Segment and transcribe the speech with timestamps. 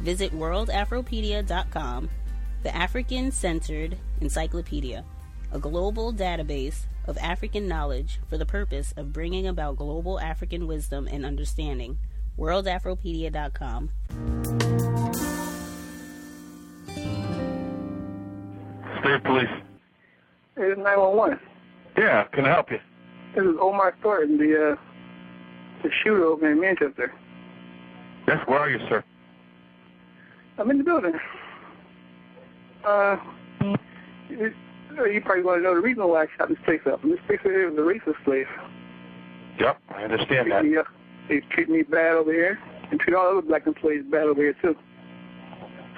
[0.00, 2.10] Visit worldafropedia.com,
[2.62, 5.04] the African centered encyclopedia,
[5.52, 11.06] a global database of African knowledge for the purpose of bringing about global African wisdom
[11.10, 11.98] and understanding.
[12.38, 13.90] worldafropedia.com.
[19.00, 19.46] State Police.
[20.56, 21.38] Hey, this is 911.
[21.98, 22.78] Yeah, can I help you?
[23.34, 24.76] This is Omar Thornton, the, uh,
[25.82, 27.12] the shooter over in Manchester.
[28.26, 29.04] Yes, where are you, sir?
[30.58, 31.14] I'm in the building.
[32.84, 33.16] Uh,
[34.28, 34.52] you,
[35.10, 37.02] you probably want to know the reason why I shot this place up.
[37.02, 38.46] This place here is a racist place.
[39.58, 40.64] Yep, I understand that.
[40.64, 40.82] Me, uh,
[41.28, 42.58] they treat me bad over here,
[42.90, 44.76] and treat all other black employees bad over here too.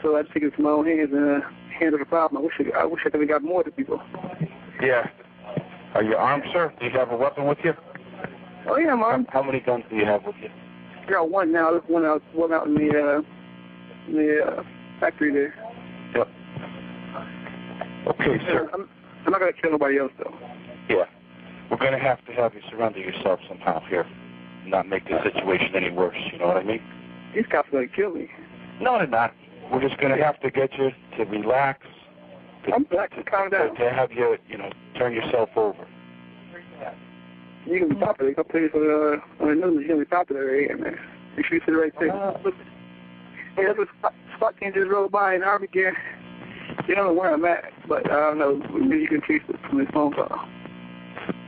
[0.03, 1.47] So I take it into my own hands and uh,
[1.79, 2.43] handle the problem.
[2.43, 4.01] I wish I, I wish I could have got more to people.
[4.81, 5.09] Yeah.
[5.95, 6.73] Are you armed, sir?
[6.79, 7.73] Do you have a weapon with you?
[8.69, 9.27] Oh yeah, I'm armed.
[9.31, 10.51] How many guns do you have with you?
[11.07, 11.71] I got one now.
[11.71, 13.36] There's one out, one out in the uh,
[14.13, 14.63] the uh,
[15.01, 15.55] factory there.
[16.15, 16.29] Yep.
[18.09, 18.71] Okay, sir.
[18.73, 18.89] I'm,
[19.25, 20.35] I'm not gonna kill nobody else though.
[20.89, 21.05] Yeah.
[21.71, 24.07] We're going to have to have you surrender yourself somehow here.
[24.67, 26.81] Not make the situation any worse, you know what I mean?
[27.35, 28.31] These cops are gonna kill me.
[28.81, 29.35] No, they're not.
[29.73, 31.85] We're just going to have to get you to relax.
[32.67, 33.11] To, I'm black.
[33.17, 33.75] To, calm down.
[33.75, 35.87] To have you, you know, turn yourself over.
[37.67, 38.31] You can be popular.
[38.31, 39.83] You can play for the uh, on the news.
[39.83, 40.97] You can be popular right here, man.
[41.37, 42.11] Make sure you say the right thing.
[42.11, 42.39] Uh,
[43.57, 45.97] Hey, that's what Spot, Spot just rode by in Armageddon.
[46.87, 48.57] They don't know where I'm at, but I don't know.
[48.79, 50.47] Maybe you can trace it from this phone call.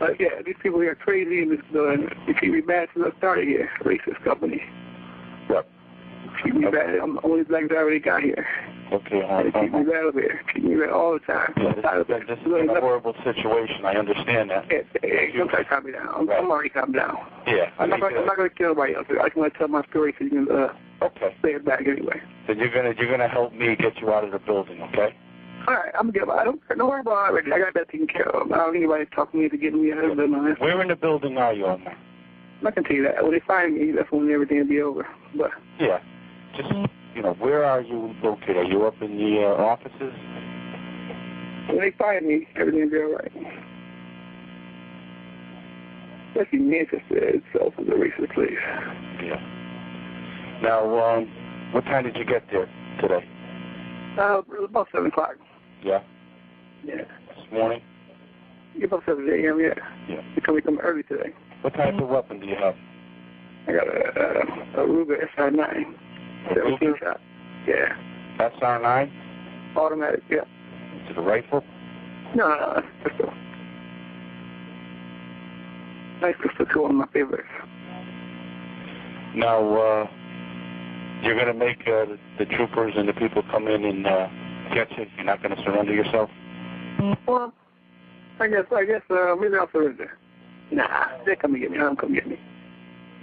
[0.00, 1.96] But yeah, these people here are crazy and this, uh,
[2.26, 3.68] they treat me bad since I started here.
[3.82, 4.62] Racist company.
[5.50, 5.68] Yep.
[6.40, 6.96] Treat me bad.
[7.02, 8.46] I'm the only black driver they got here.
[8.90, 9.84] Okay, uh, They uh, treat me uh.
[9.84, 10.40] bad over here.
[10.48, 11.52] Treat me bad all the time.
[11.56, 13.84] Yeah, this, this, this is a horrible situation.
[13.84, 14.64] I understand that.
[15.02, 16.08] Hey, don't to calm me down.
[16.14, 17.18] I'm, I'm already calmed down.
[17.46, 17.70] Yeah.
[17.78, 19.06] I'm not, gonna, I'm not going to kill nobody else.
[19.10, 20.72] I just want to tell my story so you can uh,
[21.02, 21.34] Okay.
[21.42, 22.20] say it back anyway.
[22.46, 25.14] Then you're gonna you're gonna help me get you out of the building, okay?
[25.68, 26.28] All right, I'm gonna get.
[26.28, 26.60] I don't.
[26.76, 27.44] Don't worry about it.
[27.52, 28.50] I got that taken care of.
[28.50, 30.56] I don't need anybody talking to me to get me out of the line.
[30.58, 31.92] Where in the building are you, Omar?
[31.92, 31.98] I'm
[32.62, 33.22] not gonna tell you that.
[33.22, 35.06] When they find me, that's when everything will be over.
[35.36, 36.00] But Yeah.
[36.56, 36.70] Just
[37.18, 38.58] you know, where are you located?
[38.58, 40.14] Are you up in the uh, offices?
[41.66, 43.32] when they find me, everything will be all right.
[46.30, 48.52] Especially Manchester itself is a racist place.
[49.20, 50.60] Yeah.
[50.62, 51.26] Now, um,
[51.72, 52.66] what time did you get there
[53.00, 53.28] today?
[54.16, 55.34] Uh, it was about seven o'clock.
[55.82, 56.02] Yeah.
[56.84, 57.02] Yeah.
[57.36, 57.82] This morning.
[58.76, 59.58] Yeah, about seven a.m.
[59.58, 59.74] Yeah.
[60.08, 60.20] Yeah.
[60.46, 61.34] Come, we come early today.
[61.62, 62.76] What type of weapon do you have?
[63.66, 66.07] I got a, a, a Ruger SR9, A
[66.54, 66.98] 17 Ruger?
[66.98, 67.20] shot.
[67.66, 67.96] Yeah.
[68.38, 69.76] SR9?
[69.76, 70.22] Automatic.
[70.30, 70.38] Yeah.
[70.38, 71.64] Is it a rifle?
[72.34, 72.82] No, no.
[73.04, 73.32] Pistol.
[76.20, 77.48] Nice pistol of my favorites.
[79.34, 80.06] Now, uh,
[81.22, 82.06] you're gonna make uh,
[82.38, 84.28] the, troopers and the people come in and uh,
[84.74, 85.06] get you.
[85.16, 86.30] You're not gonna surrender yourself.
[87.26, 87.52] Well,
[88.40, 90.18] I guess, I guess, uh, maybe I'll surrender.
[90.70, 91.78] Nah, they come and get me.
[91.78, 92.38] I'm come get me.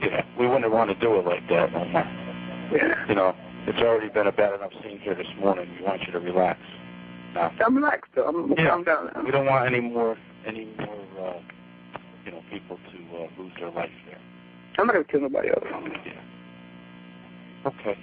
[0.01, 0.25] Yeah.
[0.39, 2.24] We wouldn't want to do it like that.
[2.71, 3.07] Yeah.
[3.07, 3.35] You know,
[3.67, 5.67] it's already been a bad enough scene here this morning.
[5.79, 6.59] We want you to relax.
[7.33, 8.27] Now, I'm relaxed though.
[8.27, 8.69] I'm Yeah.
[8.69, 9.21] calm down now.
[9.23, 11.39] we don't want any more, any more, uh,
[12.25, 14.17] you know, people to uh, lose their life there.
[14.79, 15.63] I'm not gonna kill nobody else.
[16.05, 16.13] Yeah.
[17.65, 17.97] Okay.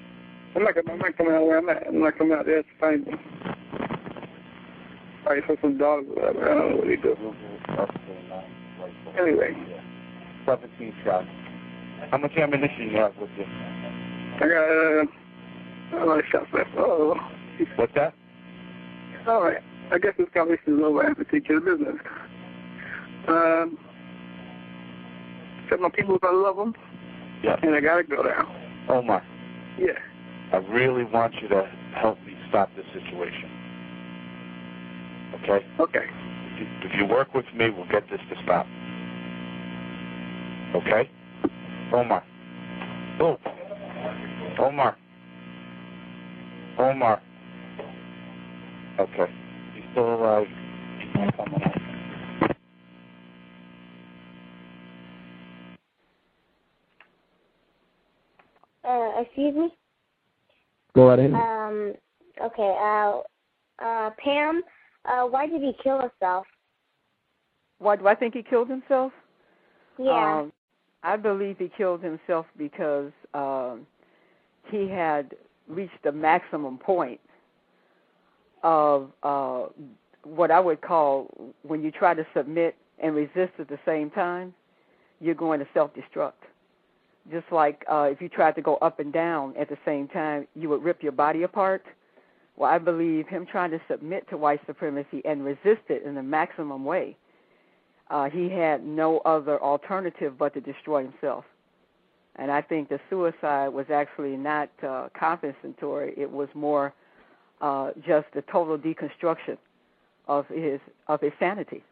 [0.54, 1.86] I'm not, I'm not coming out where I'm at.
[1.86, 3.18] I'm not coming out there to find them.
[5.24, 6.50] Probably for some dogs or whatever.
[6.50, 7.16] I don't know what they do.
[9.18, 9.54] Anyway.
[10.44, 11.26] 17 shots.
[12.10, 13.44] How much ammunition you have with you?
[14.42, 16.70] I got uh, a lot of shots left.
[16.76, 17.16] Oh.
[17.76, 18.14] What's that?
[19.28, 19.62] All right.
[19.92, 21.04] I guess this conversation is over.
[21.04, 21.96] I have to take care of business.
[23.28, 23.78] Um,
[25.68, 26.74] tell my people I love them.
[27.44, 27.56] Yeah.
[27.62, 28.52] And I gotta go now.
[28.88, 29.22] Omar,
[29.78, 29.92] Yeah.
[30.52, 33.48] I really want you to help me stop this situation.
[35.34, 35.64] Okay?
[35.78, 36.06] Okay.
[36.54, 38.66] If you, if you work with me, we'll get this to stop.
[40.74, 41.08] Okay?
[41.92, 42.24] Omar.
[43.20, 43.38] Oh.
[44.58, 44.96] Omar.
[46.78, 47.22] Omar.
[48.98, 49.32] Okay.
[49.74, 50.46] He's still alive.
[50.98, 51.82] He's not coming out.
[58.84, 59.70] Uh, excuse me?
[60.94, 61.32] Go right ahead.
[61.32, 61.94] Um,
[62.44, 63.20] okay, uh,
[63.82, 64.62] uh, Pam,
[65.04, 66.46] uh, why did he kill himself?
[67.78, 69.12] Why do I think he killed himself?
[69.98, 70.40] Yeah.
[70.40, 70.52] Um,
[71.02, 73.86] I believe he killed himself because um,
[74.70, 75.34] he had
[75.68, 77.20] reached the maximum point
[78.62, 79.64] of uh,
[80.24, 84.54] what I would call when you try to submit and resist at the same time,
[85.20, 86.32] you're going to self destruct.
[87.30, 90.46] Just like uh, if you tried to go up and down at the same time,
[90.54, 91.84] you would rip your body apart.
[92.56, 96.22] Well, I believe him trying to submit to white supremacy and resist it in the
[96.22, 97.16] maximum way,
[98.10, 101.44] uh, he had no other alternative but to destroy himself.
[102.36, 106.94] And I think the suicide was actually not uh, compensatory; it was more
[107.60, 109.58] uh, just the total deconstruction
[110.28, 111.82] of his of his sanity.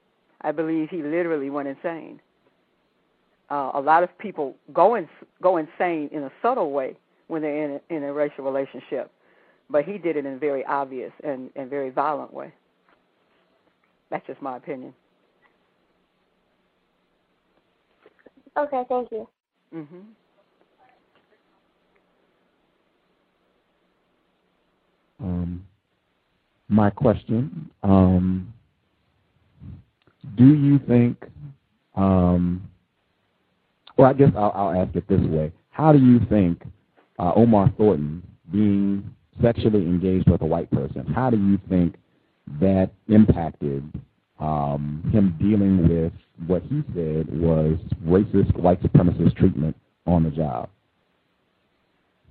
[0.42, 2.20] I believe he literally went insane.
[3.50, 5.08] Uh, a lot of people go in,
[5.42, 6.96] go insane in a subtle way
[7.26, 9.10] when they're in a, in a racial relationship,
[9.68, 12.52] but he did it in a very obvious and, and very violent way.
[14.10, 14.94] That's just my opinion.
[18.56, 19.28] Okay, thank you.
[19.74, 20.04] Mhm.
[25.22, 25.64] Um,
[26.68, 28.52] my question: um,
[30.36, 31.24] Do you think?
[31.94, 32.68] Um,
[33.96, 36.62] well, I guess I'll, I'll ask it this way: How do you think
[37.18, 38.22] uh, Omar Thornton
[38.52, 41.06] being sexually engaged with a white person?
[41.06, 41.96] How do you think
[42.60, 43.82] that impacted
[44.38, 46.12] um, him dealing with
[46.46, 49.76] what he said was racist white supremacist treatment
[50.06, 50.68] on the job?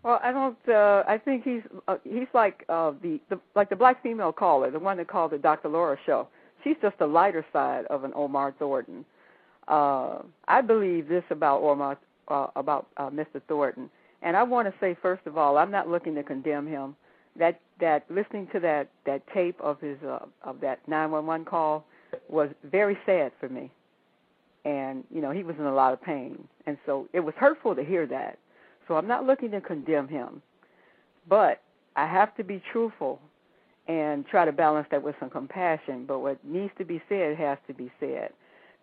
[0.10, 0.58] Well, I don't.
[0.68, 4.72] Uh, I think he's uh, he's like uh, the, the like the black female caller,
[4.72, 5.70] the one that called the Dr.
[5.70, 6.28] Laura show.
[6.64, 9.06] She's just the lighter side of an Omar Thornton.
[9.68, 13.40] Uh, I believe this about Omar uh, about uh, Mr.
[13.48, 13.88] Thornton,
[14.24, 16.96] and I want to say first of all, I'm not looking to condemn him.
[17.38, 21.86] That that listening to that that tape of his uh, of that 911 call
[22.30, 23.70] was very sad for me,
[24.66, 27.76] and you know he was in a lot of pain, and so it was hurtful
[27.76, 28.40] to hear that.
[28.90, 30.42] So I'm not looking to condemn him,
[31.30, 31.62] but
[31.96, 33.22] I have to be truthful
[33.88, 36.06] and try to balance that with some compassion.
[36.08, 38.32] But what needs to be said has to be said.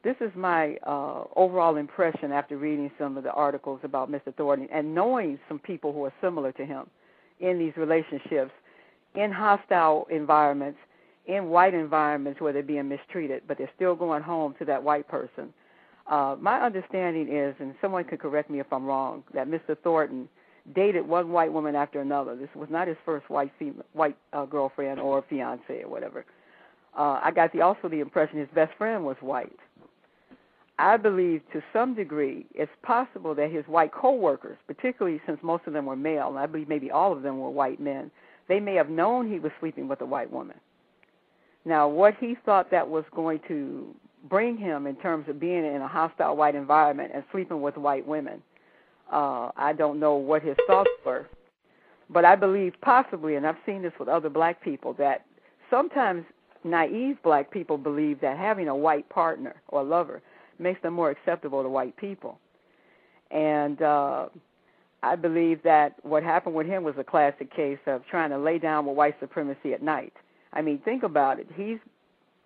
[0.05, 4.33] This is my uh, overall impression after reading some of the articles about Mr.
[4.37, 6.87] Thornton and knowing some people who are similar to him
[7.41, 8.53] in these relationships,
[9.17, 10.79] in hostile environments,
[11.27, 15.09] in white environments where they're being mistreated, but they're still going home to that white
[15.09, 15.53] person.
[16.09, 19.77] Uh, my understanding is, and someone could correct me if I'm wrong, that Mr.
[19.83, 20.29] Thornton
[20.75, 22.37] dated one white woman after another.
[22.37, 26.25] This was not his first white female, white uh, girlfriend or fiance or whatever.
[26.97, 29.59] Uh, I got the also the impression his best friend was white.
[30.79, 35.73] I believe to some degree it's possible that his white coworkers, particularly since most of
[35.73, 38.11] them were male, and I believe maybe all of them were white men,
[38.49, 40.57] they may have known he was sleeping with a white woman.
[41.65, 43.95] Now, what he thought that was going to
[44.29, 48.07] bring him in terms of being in a hostile white environment and sleeping with white
[48.07, 48.43] women,
[49.13, 51.27] uh, I don't know what his thoughts were.
[52.09, 55.25] But I believe possibly, and I've seen this with other black people, that
[55.71, 56.25] sometimes
[56.65, 60.23] naive black people believe that having a white partner or lover
[60.59, 62.39] makes them more acceptable to white people.
[63.31, 64.27] And uh,
[65.03, 68.59] I believe that what happened with him was a classic case of trying to lay
[68.59, 70.13] down with white supremacy at night.
[70.53, 71.49] I mean, think about it.
[71.55, 71.79] He's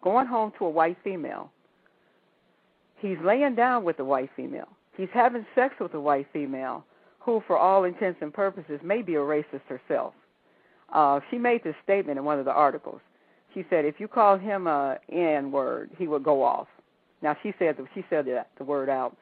[0.03, 1.51] going home to a white female.
[3.01, 4.69] He's laying down with a white female.
[4.97, 6.85] He's having sex with a white female
[7.21, 10.15] who, for all intents and purposes, may be a racist herself.
[10.93, 13.01] Uh, she made this statement in one of the articles.
[13.55, 16.69] She said, if you call him a N word, he would go off.
[17.23, 19.17] Now she said she said that the word out,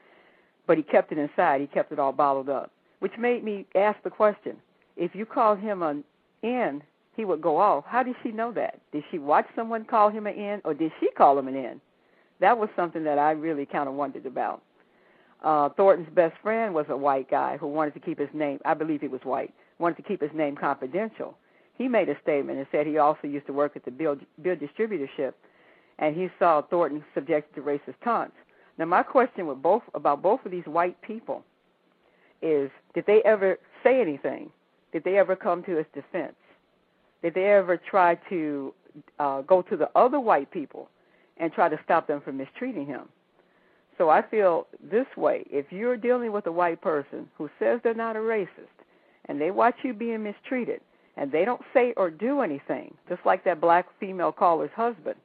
[0.67, 1.61] but he kept it inside.
[1.61, 2.71] He kept it all bottled up,
[3.01, 4.57] which made me ask the question:
[4.97, 6.05] If you called him an
[6.43, 6.83] N,
[7.17, 7.85] he would go off.
[7.87, 8.81] How did she know that?
[8.93, 11.81] Did she watch someone call him an N, or did she call him an N?
[12.41, 14.63] That was something that I really kind of wondered about.
[15.43, 18.59] Uh, Thornton's best friend was a white guy who wanted to keep his name.
[18.65, 19.53] I believe he was white.
[19.79, 21.37] Wanted to keep his name confidential.
[21.77, 24.57] He made a statement and said he also used to work at the bill, bill
[24.57, 25.35] distributorship,
[26.01, 28.35] and he saw Thornton subjected to racist taunts.
[28.79, 31.45] Now, my question with both about both of these white people
[32.43, 34.51] is: Did they ever say anything?
[34.93, 36.35] Did they ever come to his defense?
[37.23, 38.75] Did they ever try to
[39.19, 40.89] uh, go to the other white people
[41.39, 43.09] and try to stop them from mistreating him?
[43.97, 47.95] So I feel this way: if you're dealing with a white person who says they're
[47.95, 48.77] not a racist,
[49.27, 50.81] and they watch you being mistreated,
[51.17, 55.17] and they don't say or do anything, just like that black female caller's husband,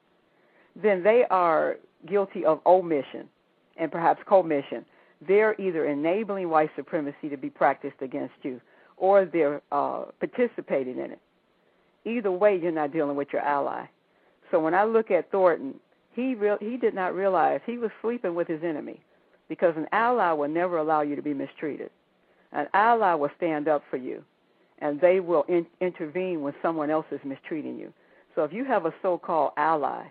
[0.82, 1.77] then they are
[2.08, 3.29] guilty of omission
[3.77, 4.86] and perhaps commission.
[5.25, 8.60] They're either enabling white supremacy to be practiced against you,
[8.98, 11.20] or they're uh, participating in it.
[12.05, 13.86] Either way, you're not dealing with your ally.
[14.51, 15.75] So when I look at Thornton,
[16.13, 19.00] he real, he did not realize he was sleeping with his enemy,
[19.50, 21.89] because an ally will never allow you to be mistreated.
[22.51, 24.24] An ally will stand up for you,
[24.79, 27.91] and they will in, intervene when someone else is mistreating you.
[28.36, 30.05] So if you have a so-called ally,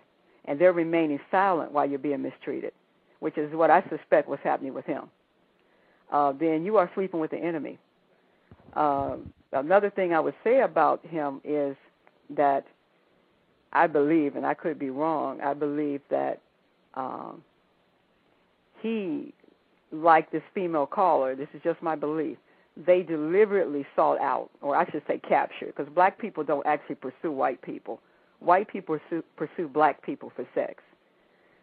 [0.45, 2.73] and they're remaining silent while you're being mistreated,
[3.19, 5.03] which is what I suspect was happening with him,
[6.11, 7.79] uh, then you are sleeping with the enemy.
[8.73, 9.17] Uh,
[9.53, 11.75] another thing I would say about him is
[12.31, 12.65] that
[13.73, 16.39] I believe, and I could be wrong, I believe that
[16.93, 17.43] um,
[18.81, 19.33] he,
[19.91, 22.37] like this female caller, this is just my belief,
[22.85, 27.31] they deliberately sought out, or I should say captured, because black people don't actually pursue
[27.31, 27.99] white people.
[28.39, 30.83] White people pursue, pursue black people for sex.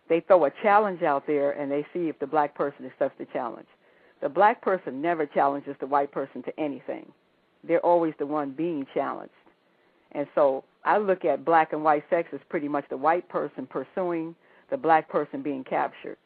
[0.08, 3.26] They throw a challenge out there and they see if the black person accepts the
[3.26, 3.68] challenge.
[4.20, 7.12] The black person never challenges the white person to anything.
[7.62, 9.32] They're always the one being challenged.
[10.12, 13.66] And so I look at black and white sex as pretty much the white person
[13.66, 14.34] pursuing
[14.70, 16.16] the black person being captured.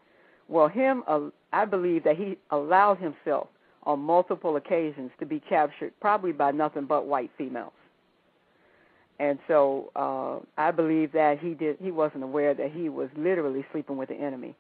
[0.49, 3.49] Well, him, uh, I believe that he allowed himself
[3.85, 7.73] on multiple occasions to be captured, probably by nothing but white females.
[9.19, 11.77] And so uh, I believe that he did.
[11.81, 14.57] He wasn't aware that he was literally sleeping with the enemy,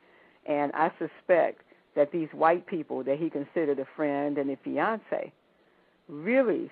[0.47, 1.63] and I suspect
[1.97, 5.33] that these white people that he considered a friend and a fiance
[6.09, 6.71] really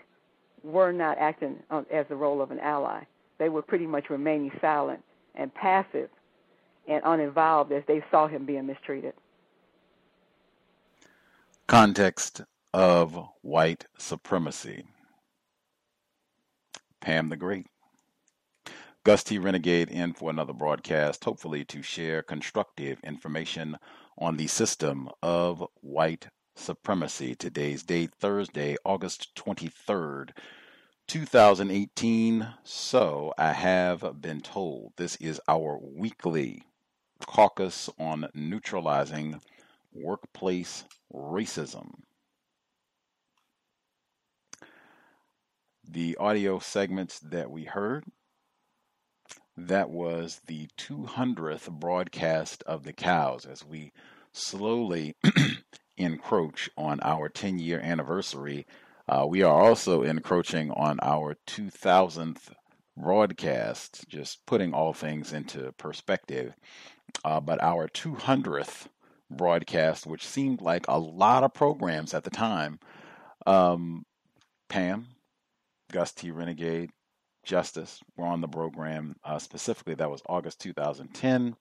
[0.62, 3.02] were not acting as the role of an ally.
[3.42, 5.02] They were pretty much remaining silent
[5.34, 6.10] and passive
[6.86, 9.14] and uninvolved as they saw him being mistreated.
[11.66, 14.84] Context of white supremacy.
[17.00, 17.66] Pam the Great.
[19.02, 19.38] Gus T.
[19.38, 23.76] Renegade in for another broadcast, hopefully to share constructive information
[24.18, 27.34] on the system of white supremacy.
[27.34, 30.30] Today's date, Thursday, August 23rd,
[31.12, 32.54] 2018.
[32.64, 36.62] So I have been told this is our weekly
[37.26, 39.42] caucus on neutralizing
[39.92, 41.90] workplace racism.
[45.86, 48.04] The audio segments that we heard
[49.54, 53.92] that was the 200th broadcast of the cows as we
[54.32, 55.14] slowly
[55.98, 58.66] encroach on our 10 year anniversary.
[59.12, 62.50] Uh, we are also encroaching on our 2000th
[62.96, 66.54] broadcast, just putting all things into perspective.
[67.22, 68.86] Uh, but our 200th
[69.30, 72.78] broadcast, which seemed like a lot of programs at the time,
[73.44, 74.06] um,
[74.70, 75.08] Pam,
[75.92, 76.30] Gus T.
[76.30, 76.88] Renegade,
[77.44, 79.16] Justice were on the program.
[79.22, 81.54] Uh, specifically, that was August 2010.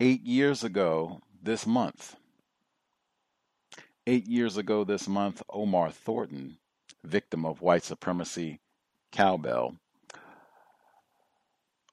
[0.00, 2.16] Eight years ago this month,
[4.10, 6.56] eight years ago this month, Omar Thornton,
[7.04, 8.58] victim of white supremacy
[9.12, 9.76] cowbell,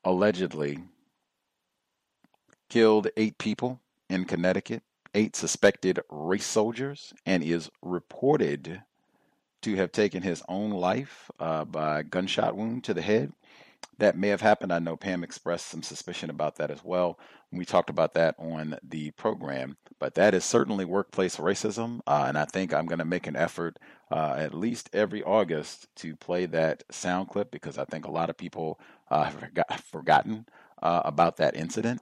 [0.04, 0.80] allegedly
[2.70, 4.82] killed eight people in Connecticut,
[5.14, 8.82] eight suspected race soldiers, and is reported
[9.62, 13.32] to have taken his own life uh, by gunshot wound to the head.
[14.00, 14.72] That may have happened.
[14.72, 17.20] I know Pam expressed some suspicion about that as well.
[17.52, 22.02] We talked about that on the program, but that is certainly workplace racism.
[22.06, 23.80] Uh, and I think I'm going to make an effort
[24.12, 28.30] uh, at least every August to play that sound clip because I think a lot
[28.30, 30.46] of people uh, have forgot, forgotten
[30.84, 32.02] uh, about that incident.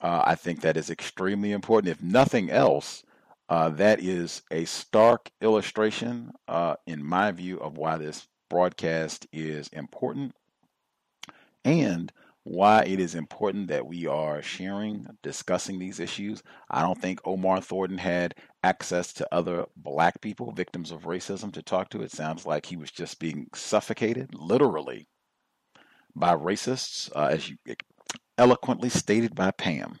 [0.00, 1.90] Uh, I think that is extremely important.
[1.90, 3.04] If nothing else,
[3.50, 6.32] uh, that is a stark illustration,
[6.86, 10.34] in my view, of why this broadcast is important
[11.66, 12.12] and
[12.44, 16.44] why it is important that we are sharing, discussing these issues.
[16.70, 21.62] I don't think Omar Thornton had access to other black people, victims of racism, to
[21.62, 22.02] talk to.
[22.02, 25.08] It sounds like he was just being suffocated, literally,
[26.14, 27.56] by racists, uh, as you
[28.38, 29.98] eloquently stated by Pam.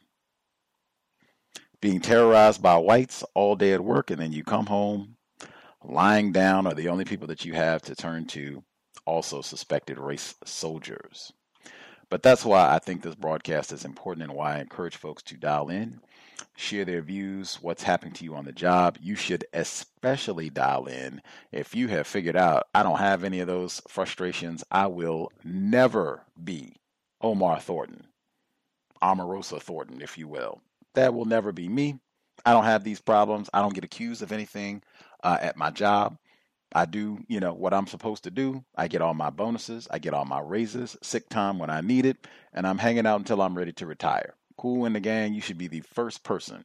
[1.80, 5.16] Being terrorized by whites all day at work, and then you come home
[5.82, 8.62] lying down are the only people that you have to turn to,
[9.04, 11.32] also suspected race soldiers.
[12.08, 15.36] But that's why I think this broadcast is important and why I encourage folks to
[15.36, 16.00] dial in,
[16.56, 18.96] share their views, what's happening to you on the job.
[19.00, 21.20] You should especially dial in
[21.50, 24.62] if you have figured out I don't have any of those frustrations.
[24.70, 26.76] I will never be
[27.20, 28.06] Omar Thornton,
[29.02, 30.60] Omarosa Thornton, if you will.
[30.94, 31.98] That will never be me.
[32.44, 33.50] I don't have these problems.
[33.52, 34.82] I don't get accused of anything
[35.24, 36.18] uh, at my job.
[36.74, 38.64] I do, you know, what I'm supposed to do.
[38.76, 42.06] I get all my bonuses, I get all my raises, sick time when I need
[42.06, 44.34] it, and I'm hanging out until I'm ready to retire.
[44.58, 46.64] Cool in the gang, you should be the first person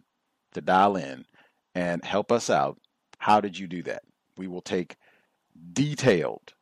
[0.54, 1.26] to dial in
[1.76, 2.80] and help us out.
[3.20, 4.02] How did you do that?
[4.38, 4.96] We will take
[5.74, 6.54] detailed,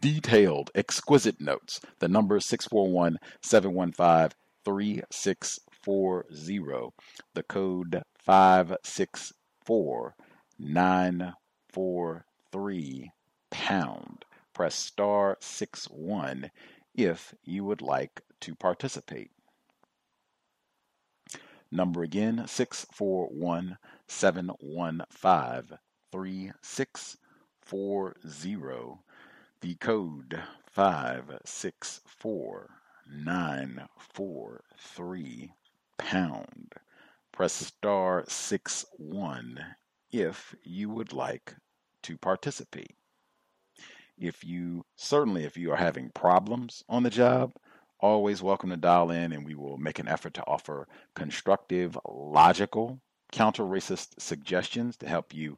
[0.00, 1.80] detailed, exquisite notes.
[2.00, 4.30] The number is 641 715
[4.64, 6.90] 3640.
[7.34, 10.16] The code 564
[12.54, 13.10] 943
[13.50, 14.26] pound.
[14.52, 16.50] Press star 6 1
[16.94, 19.30] if you would like to participate.
[21.70, 25.78] Number again 641 715
[26.12, 28.98] 3640.
[29.62, 32.70] The code 564
[33.08, 35.54] 943
[35.96, 36.74] pound.
[37.32, 39.76] Press star 6 1
[40.10, 41.56] if you would like
[42.02, 42.94] to participate.
[44.18, 47.52] If you certainly if you are having problems on the job,
[48.00, 53.00] always welcome to dial in and we will make an effort to offer constructive, logical,
[53.32, 55.56] counter racist suggestions to help you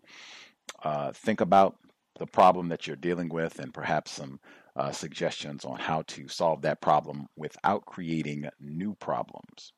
[0.82, 1.76] uh, think about
[2.18, 4.38] the problem that you're dealing with and perhaps some
[4.76, 9.72] uh, suggestions on how to solve that problem without creating new problems.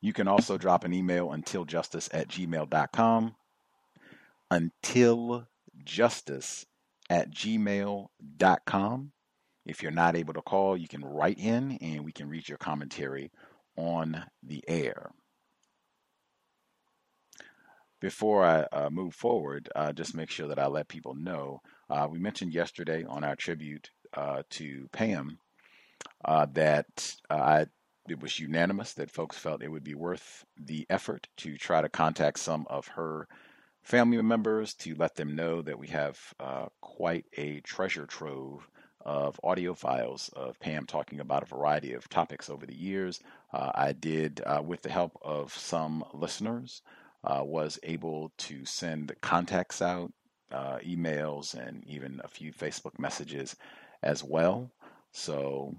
[0.00, 3.34] You can also drop an email untiljustice at gmail.com.
[4.52, 6.66] Untiljustice
[7.08, 9.12] at gmail.com.
[9.64, 12.58] If you're not able to call, you can write in and we can read your
[12.58, 13.30] commentary
[13.76, 15.12] on the air.
[18.00, 21.62] Before I uh, move forward, uh, just make sure that I let people know.
[21.88, 25.38] Uh, we mentioned yesterday on our tribute uh, to Pam
[26.24, 27.66] uh, that uh, I,
[28.08, 31.88] it was unanimous that folks felt it would be worth the effort to try to
[31.88, 33.28] contact some of her
[33.82, 36.18] family members to let them know that we have
[36.80, 38.68] quite a treasure trove
[39.04, 43.20] of audio files of Pam talking about a variety of topics over the years.
[43.52, 46.82] Uh, I did, uh, with the help of some listeners,
[47.24, 50.12] uh, was able to send contacts out,
[50.50, 53.56] uh, emails, and even a few Facebook messages
[54.02, 54.70] as well.
[55.12, 55.74] So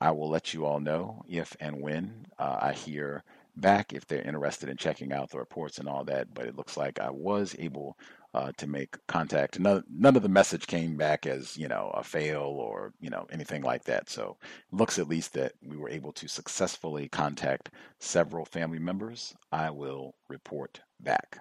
[0.00, 3.24] I will let you all know if and when uh, I hear
[3.60, 6.32] back if they're interested in checking out the reports and all that.
[6.34, 7.96] But it looks like I was able
[8.34, 9.58] uh, to make contact.
[9.58, 13.26] None, none of the message came back as you know a fail or you know
[13.30, 14.08] anything like that.
[14.10, 14.36] So
[14.72, 19.34] looks at least that we were able to successfully contact several family members.
[19.52, 21.38] I will report back.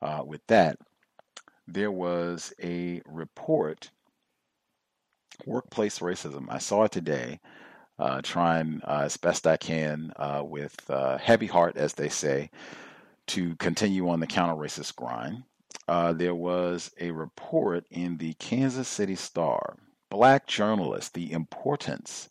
[0.00, 0.78] Uh, with that,
[1.66, 3.90] there was a report
[5.46, 6.46] workplace racism.
[6.48, 7.40] I saw it today.
[7.98, 12.50] Uh, trying uh, as best I can uh, with uh, heavy heart, as they say,
[13.26, 15.42] to continue on the counter racist grind,
[15.88, 19.76] uh, there was a report in the Kansas City Star
[20.10, 22.28] Black journalists, the importance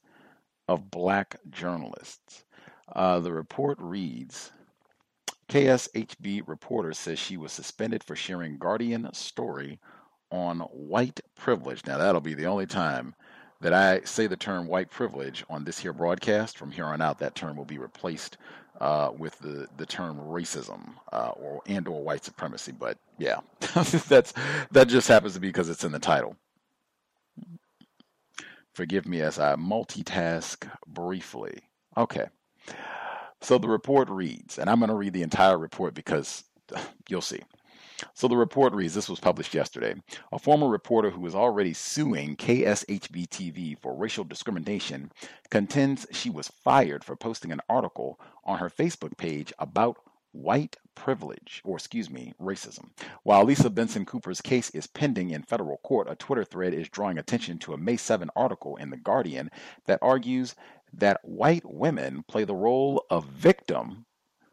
[0.69, 2.45] of black journalists.
[2.95, 4.51] The report reads
[5.49, 9.80] KSHB reporter says she was suspended for sharing Guardian story
[10.30, 11.86] on white privilege.
[11.86, 13.15] Now, that'll be the only time
[13.62, 16.58] that I say the term white privilege on this here broadcast.
[16.58, 18.38] From here on out, that term will be replaced
[18.80, 22.72] uh, with the, the term racism uh, or and or white supremacy.
[22.72, 24.34] But yeah, that's
[24.72, 26.36] that just happens to be because it's in the title.
[28.74, 31.62] Forgive me as I multitask briefly.
[31.98, 32.28] Okay.
[33.41, 36.43] So the report reads, and I'm going to read the entire report because
[37.10, 37.41] you'll see.
[38.13, 39.95] So the report reads this was published yesterday.
[40.31, 45.12] A former reporter who is already suing KSHB TV for racial discrimination
[45.49, 49.97] contends she was fired for posting an article on her Facebook page about
[50.31, 52.89] white privilege, or excuse me, racism.
[53.23, 57.17] While Lisa Benson Cooper's case is pending in federal court, a Twitter thread is drawing
[57.17, 59.49] attention to a May 7 article in The Guardian
[59.86, 60.55] that argues
[60.93, 64.05] that white women play the role of victim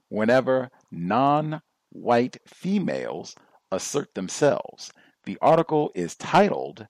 [0.09, 1.61] whenever non
[1.95, 3.35] white females
[3.71, 4.93] assert themselves.
[5.25, 6.87] The article is titled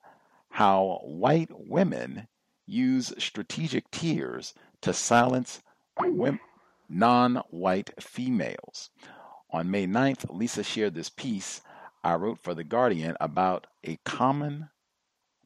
[0.48, 2.26] How White Women
[2.66, 5.62] Use Strategic Tears to Silence
[6.88, 8.90] Non White Females.
[9.50, 11.60] On May 9th, Lisa shared this piece
[12.02, 14.68] I wrote for The Guardian about a common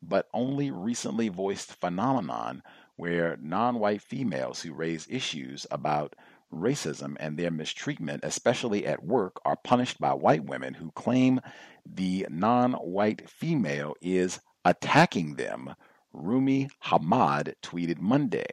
[0.02, 2.62] but only recently voiced phenomenon
[2.96, 6.16] where non white females who raise issues about
[6.52, 11.40] racism and their mistreatment, especially at work, are punished by white women who claim
[11.84, 15.74] the non white female is attacking them,
[16.12, 18.46] Ruby Hamad tweeted Monday.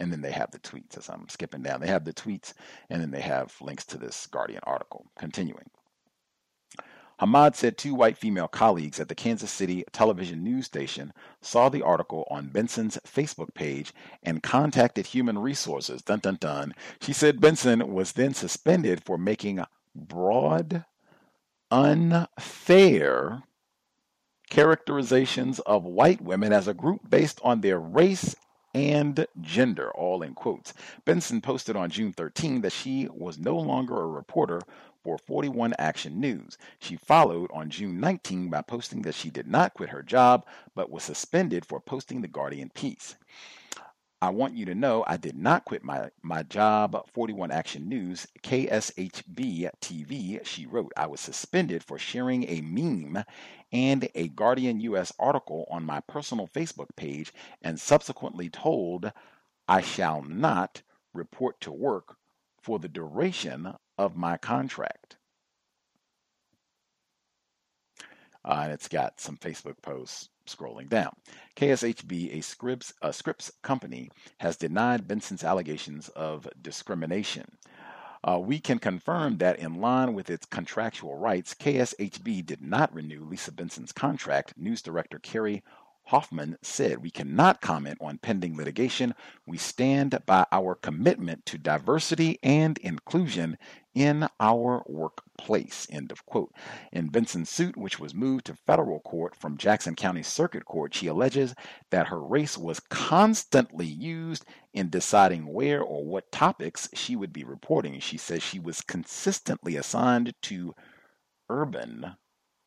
[0.00, 1.80] And then they have the tweets as I'm skipping down.
[1.80, 2.54] They have the tweets
[2.90, 5.06] and then they have links to this Guardian article.
[5.16, 5.70] Continuing.
[7.20, 11.82] Hamad said two white female colleagues at the Kansas City television news station saw the
[11.82, 16.02] article on Benson's Facebook page and contacted human resources.
[16.02, 16.74] Dun dun dun.
[17.00, 20.84] She said Benson was then suspended for making broad,
[21.70, 23.42] unfair
[24.50, 28.36] characterizations of white women as a group based on their race
[28.74, 30.74] and gender, all in quotes.
[31.04, 34.60] Benson posted on June 13 that she was no longer a reporter
[35.02, 36.58] for 41 Action News.
[36.78, 40.90] She followed on June 19 by posting that she did not quit her job but
[40.90, 43.16] was suspended for posting the Guardian piece.
[44.22, 48.24] I want you to know I did not quit my, my job, 41 Action News,
[48.44, 50.92] KSHB TV, she wrote.
[50.96, 53.24] I was suspended for sharing a meme
[53.72, 59.10] and a Guardian US article on my personal Facebook page and subsequently told
[59.66, 62.16] I shall not report to work
[62.60, 65.16] for the duration of my contract.
[68.44, 71.12] Uh, and it's got some Facebook posts scrolling down.
[71.56, 77.56] KSHB, a Scripps, a Scripps company, has denied Benson's allegations of discrimination.
[78.24, 83.24] Uh, we can confirm that, in line with its contractual rights, KSHB did not renew
[83.24, 84.54] Lisa Benson's contract.
[84.56, 85.62] News director Kerry
[86.06, 89.14] Hoffman said, We cannot comment on pending litigation.
[89.46, 93.56] We stand by our commitment to diversity and inclusion
[93.94, 95.86] in our workplace.
[95.90, 96.52] End of quote.
[96.92, 101.06] In Benson's suit, which was moved to federal court from Jackson County Circuit Court, she
[101.06, 101.54] alleges
[101.90, 107.44] that her race was constantly used in deciding where or what topics she would be
[107.44, 108.00] reporting.
[108.00, 110.74] She says she was consistently assigned to
[111.48, 112.16] urban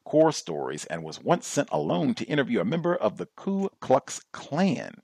[0.05, 4.21] core stories and was once sent alone to interview a member of the Ku Klux
[4.31, 5.01] Klan.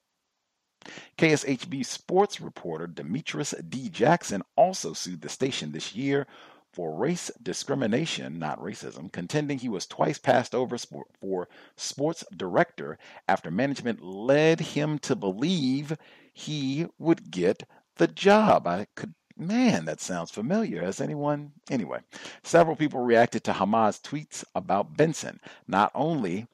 [1.17, 3.89] KSHB sports reporter Demetrius D.
[3.89, 6.25] Jackson also sued the station this year
[6.73, 10.77] for race discrimination, not racism, contending he was twice passed over
[11.19, 15.97] for sports director after management led him to believe
[16.33, 17.63] he would get
[17.97, 18.65] the job.
[18.65, 20.83] I could Man, that sounds familiar.
[20.83, 21.53] Has anyone?
[21.71, 22.01] Anyway,
[22.43, 25.39] several people reacted to Hamad's tweets about Benson.
[25.67, 26.47] Not only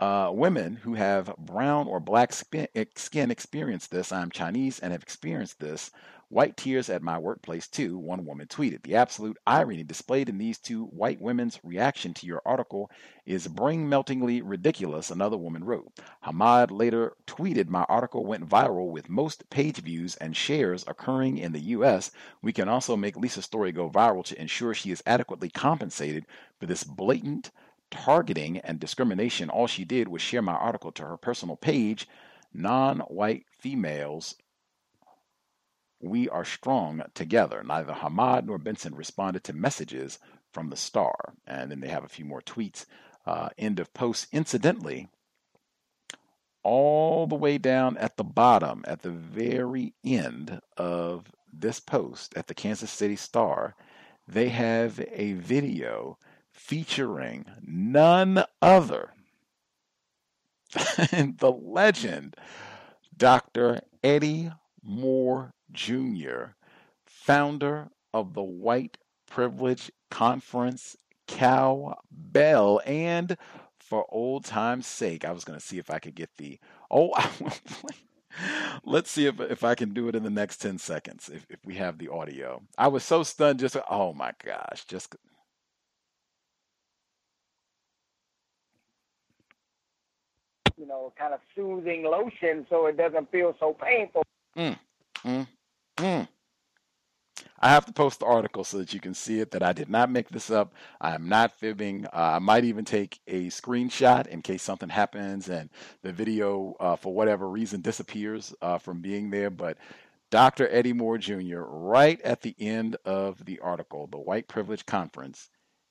[0.00, 4.12] uh, women who have brown or black skin, skin experience this.
[4.12, 5.90] I'm Chinese and have experienced this.
[6.28, 8.82] White tears at my workplace, too, one woman tweeted.
[8.82, 12.90] The absolute irony displayed in these two white women's reaction to your article
[13.26, 15.92] is brain meltingly ridiculous, another woman wrote.
[16.24, 21.52] Hamad later tweeted, My article went viral with most page views and shares occurring in
[21.52, 22.10] the U.S.
[22.42, 26.26] We can also make Lisa's story go viral to ensure she is adequately compensated
[26.58, 27.50] for this blatant
[27.90, 29.50] targeting and discrimination.
[29.50, 32.08] All she did was share my article to her personal page.
[32.52, 34.36] Non white females
[36.04, 37.62] we are strong together.
[37.64, 40.18] Neither Hamad nor Benson responded to messages
[40.52, 41.34] from the star.
[41.46, 42.86] And then they have a few more tweets.
[43.26, 44.28] Uh, end of post.
[44.32, 45.08] Incidentally,
[46.62, 52.48] all the way down at the bottom, at the very end of this post at
[52.48, 53.74] the Kansas City Star,
[54.26, 56.18] they have a video
[56.50, 59.10] featuring none other
[61.10, 62.36] than the legend,
[63.16, 63.80] Dr.
[64.02, 64.50] Eddie
[64.82, 66.54] Moore Jr.,
[67.04, 73.36] founder of the White Privilege Conference, Cowbell, and
[73.78, 76.58] for old time's sake, I was going to see if I could get the
[76.90, 77.12] oh,
[78.84, 81.58] let's see if if I can do it in the next ten seconds if if
[81.64, 82.62] we have the audio.
[82.78, 85.14] I was so stunned, just oh my gosh, just.
[90.76, 94.22] You know, kind of soothing lotion so it doesn't feel so painful.
[94.56, 94.76] Mm,
[95.24, 95.46] mm,
[95.96, 96.28] mm.
[97.60, 99.50] I have to post the article so that you can see it.
[99.50, 100.74] That I did not make this up.
[101.00, 102.06] I am not fibbing.
[102.06, 105.70] Uh, I might even take a screenshot in case something happens and
[106.02, 109.50] the video, uh, for whatever reason, disappears uh, from being there.
[109.50, 109.78] But
[110.30, 110.68] Dr.
[110.70, 111.60] Eddie Moore Jr.
[111.60, 115.48] right at the end of the article, the White Privilege Conference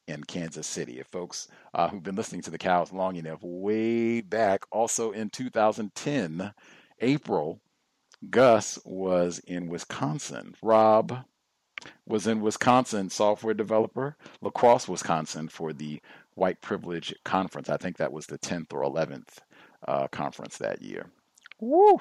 [0.08, 1.00] in Kansas City.
[1.00, 5.30] If folks uh, who've been listening to the cows long enough, way back, also in
[5.30, 6.54] 2010,
[7.00, 7.62] April,
[8.30, 10.56] Gus was in Wisconsin.
[10.62, 11.26] Rob
[12.06, 16.02] was in Wisconsin, software developer, La Crosse, Wisconsin, for the
[16.36, 17.70] White Privilege Conference.
[17.70, 19.40] I think that was the 10th or 11th
[19.88, 21.08] uh, conference that year.
[21.60, 22.00] Woo!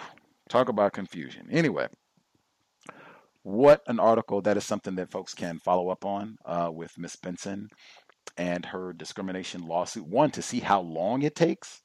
[0.48, 1.48] Talk about confusion.
[1.50, 1.88] Anyway,
[3.42, 4.40] what an article.
[4.40, 7.68] That is something that folks can follow up on uh, with Miss Benson
[8.36, 10.06] and her discrimination lawsuit.
[10.06, 11.82] One, to see how long it takes.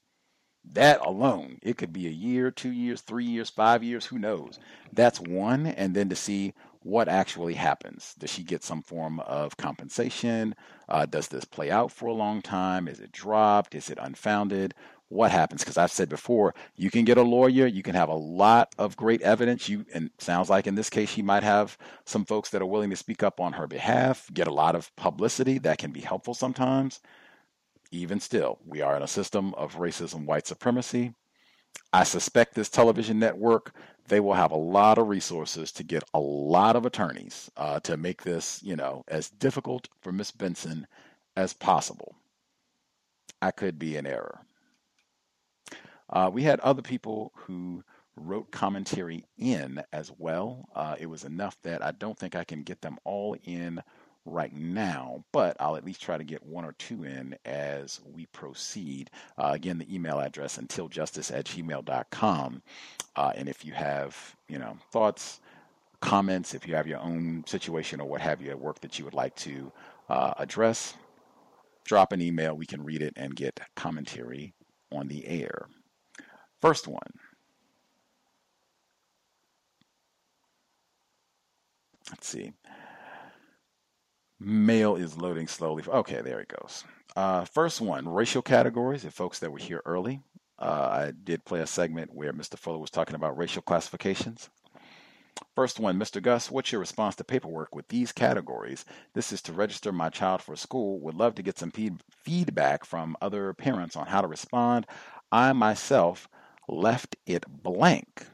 [0.73, 4.60] That alone, it could be a year, two years, three years, five years, who knows?
[4.93, 5.65] That's one.
[5.67, 6.53] And then to see
[6.84, 8.15] what actually happens.
[8.17, 10.56] Does she get some form of compensation?
[10.88, 12.88] Uh, does this play out for a long time?
[12.88, 13.75] Is it dropped?
[13.75, 14.73] Is it unfounded?
[15.10, 15.62] What happens?
[15.62, 18.97] Because I've said before, you can get a lawyer, you can have a lot of
[18.97, 19.69] great evidence.
[19.69, 22.89] You and sounds like in this case, she might have some folks that are willing
[22.89, 26.34] to speak up on her behalf, get a lot of publicity that can be helpful
[26.34, 26.99] sometimes.
[27.91, 31.13] Even still, we are in a system of racism, white supremacy.
[31.93, 33.73] I suspect this television network
[34.08, 37.97] they will have a lot of resources to get a lot of attorneys uh, to
[37.97, 40.88] make this, you know, as difficult for Miss Benson
[41.36, 42.15] as possible.
[43.41, 44.39] I could be in error.
[46.10, 47.84] Uh, we had other people who
[48.15, 50.69] wrote commentary in as well.
[50.73, 53.82] Uh, it was enough that I don't think I can get them all in
[54.28, 58.26] right now, but I'll at least try to get one or two in as we
[58.28, 59.10] proceed.
[59.38, 62.62] Uh, again, the email address untiljustice at gmail.com.
[63.16, 65.40] Uh, and if you have, you know, thoughts,
[66.02, 69.06] comments, if you have your own situation or what have you at work that you
[69.06, 69.72] would like to
[70.10, 70.96] uh, address,
[71.86, 72.56] drop an email.
[72.56, 74.54] We can read it and get commentary
[74.92, 75.68] on the air.
[76.62, 77.12] First one.
[82.10, 82.54] Let's see.
[84.39, 85.84] Mail is loading slowly.
[85.88, 86.84] Okay, there it goes.
[87.15, 89.04] Uh, first one, racial categories.
[89.04, 90.21] If folks that were here early,
[90.60, 92.58] uh, I did play a segment where Mr.
[92.58, 94.50] Fuller was talking about racial classifications.
[95.56, 96.21] First one, Mr.
[96.21, 98.86] Gus, what's your response to paperwork with these categories?
[99.13, 101.00] This is to register my child for school.
[101.00, 104.86] Would love to get some feedback from other parents on how to respond.
[105.32, 106.28] I myself
[106.67, 108.28] left it blank.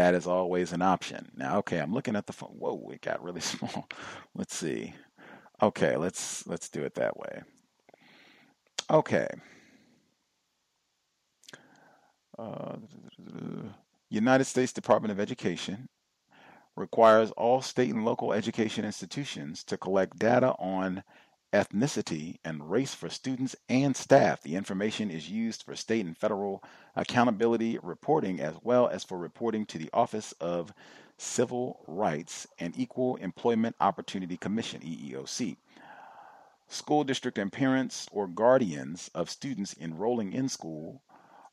[0.00, 1.30] That is always an option.
[1.36, 2.56] Now, okay, I'm looking at the phone.
[2.58, 3.86] Whoa, it got really small.
[4.34, 4.94] Let's see.
[5.60, 7.42] Okay, let's let's do it that way.
[8.88, 9.28] Okay.
[12.38, 12.76] Uh,
[14.08, 15.86] United States Department of Education
[16.76, 21.02] requires all state and local education institutions to collect data on
[21.52, 24.42] ethnicity, and race for students and staff.
[24.42, 26.62] The information is used for state and federal
[26.94, 30.72] accountability reporting as well as for reporting to the Office of
[31.18, 35.56] Civil Rights and Equal Employment Opportunity Commission, EEOC.
[36.68, 41.02] School district and parents or guardians of students enrolling in school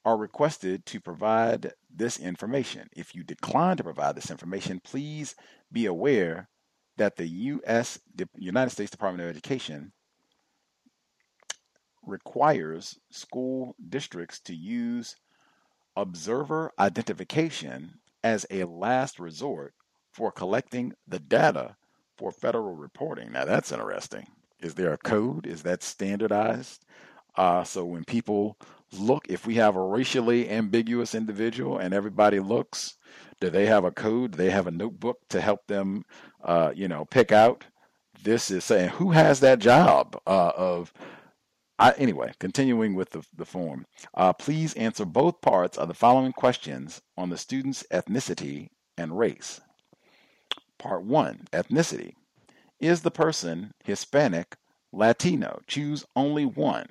[0.06, 2.88] are requested to provide this information.
[2.96, 5.36] If you decline to provide this information, please
[5.72, 6.48] be aware
[6.98, 8.00] that the U.S.
[8.38, 9.92] United States Department of Education
[12.06, 15.16] requires school districts to use
[15.96, 19.74] observer identification as a last resort
[20.12, 21.76] for collecting the data
[22.18, 23.32] for federal reporting.
[23.32, 24.28] Now that's interesting.
[24.60, 25.46] Is there a code?
[25.46, 26.84] Is that standardized?
[27.36, 28.58] Uh, so when people
[28.98, 32.97] look, if we have a racially ambiguous individual and everybody looks,
[33.39, 34.32] do they have a code?
[34.32, 36.04] Do they have a notebook to help them,
[36.43, 37.65] uh, you know, pick out?
[38.23, 40.93] This is saying who has that job uh, of.
[41.80, 46.32] I, anyway, continuing with the, the form, uh, please answer both parts of the following
[46.34, 49.62] questions on the student's ethnicity and race.
[50.80, 52.13] Part one ethnicity.
[52.80, 54.56] Is the person Hispanic,
[54.91, 55.60] Latino?
[55.67, 56.88] Choose only one.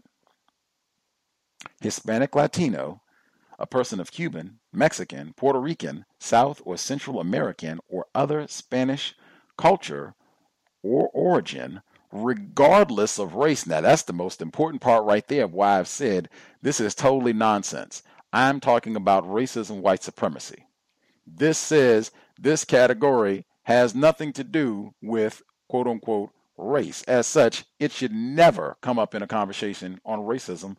[1.80, 3.00] Hispanic Latino,
[3.58, 9.14] a person of Cuban, Mexican, Puerto Rican, South or Central American, or other Spanish
[9.56, 10.14] culture
[10.82, 13.66] or origin, regardless of race.
[13.66, 16.28] Now, that's the most important part right there of why I've said
[16.62, 18.02] this is totally nonsense.
[18.32, 20.66] I'm talking about racism, white supremacy.
[21.26, 27.02] This says this category has nothing to do with quote unquote race.
[27.04, 30.76] As such, it should never come up in a conversation on racism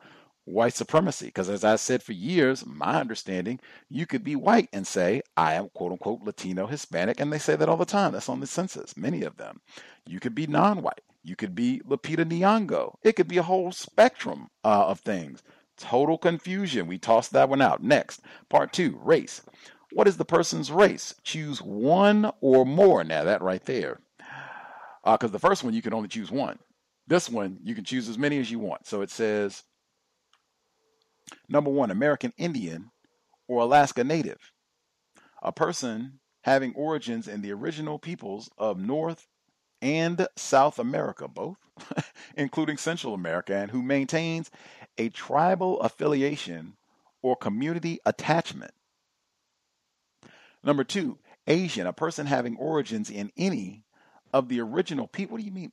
[0.48, 1.28] white supremacy.
[1.28, 5.54] Because as I said for years, my understanding, you could be white and say, I
[5.54, 7.20] am quote unquote Latino Hispanic.
[7.20, 8.14] And they say that all the time.
[8.14, 9.62] That's on the census, many of them.
[10.06, 11.02] You could be non white.
[11.24, 12.96] You could be Lupita Nyong'o.
[13.04, 15.44] It could be a whole spectrum uh, of things.
[15.78, 16.88] Total confusion.
[16.88, 17.84] We tossed that one out.
[17.84, 19.42] Next, part two race.
[19.92, 21.16] What is the person's race?
[21.24, 23.04] Choose one or more.
[23.04, 24.00] Now, that right there.
[25.04, 26.60] Because uh, the first one, you can only choose one.
[27.08, 28.86] This one, you can choose as many as you want.
[28.86, 29.64] So it says
[31.50, 32.92] number one, American Indian
[33.48, 34.52] or Alaska Native.
[35.42, 39.28] A person having origins in the original peoples of North
[39.82, 41.58] and South America, both,
[42.36, 44.50] including Central America, and who maintains
[44.98, 46.76] a tribal affiliation
[47.22, 48.72] or community attachment.
[50.64, 53.84] Number two, Asian, a person having origins in any
[54.34, 55.34] of the original people.
[55.34, 55.72] What do you mean?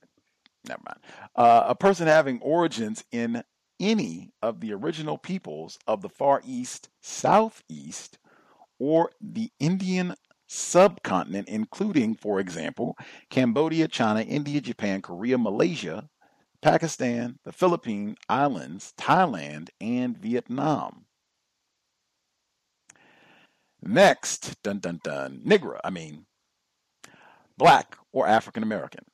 [0.67, 0.99] Never mind.
[1.35, 3.43] Uh, a person having origins in
[3.79, 8.17] any of the original peoples of the Far East, Southeast,
[8.79, 10.15] or the Indian
[10.47, 12.97] subcontinent, including, for example,
[13.29, 16.09] Cambodia, China, India, Japan, Korea, Malaysia,
[16.61, 21.05] Pakistan, the Philippine Islands, Thailand, and Vietnam.
[23.81, 26.25] Next, dun dun dun, Negro, I mean,
[27.57, 29.05] black or African American.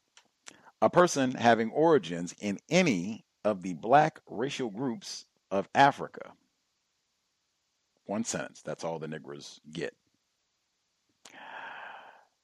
[0.82, 6.34] A person having origins in any of the black racial groups of Africa.
[8.06, 9.96] One sentence, that's all the Negroes get.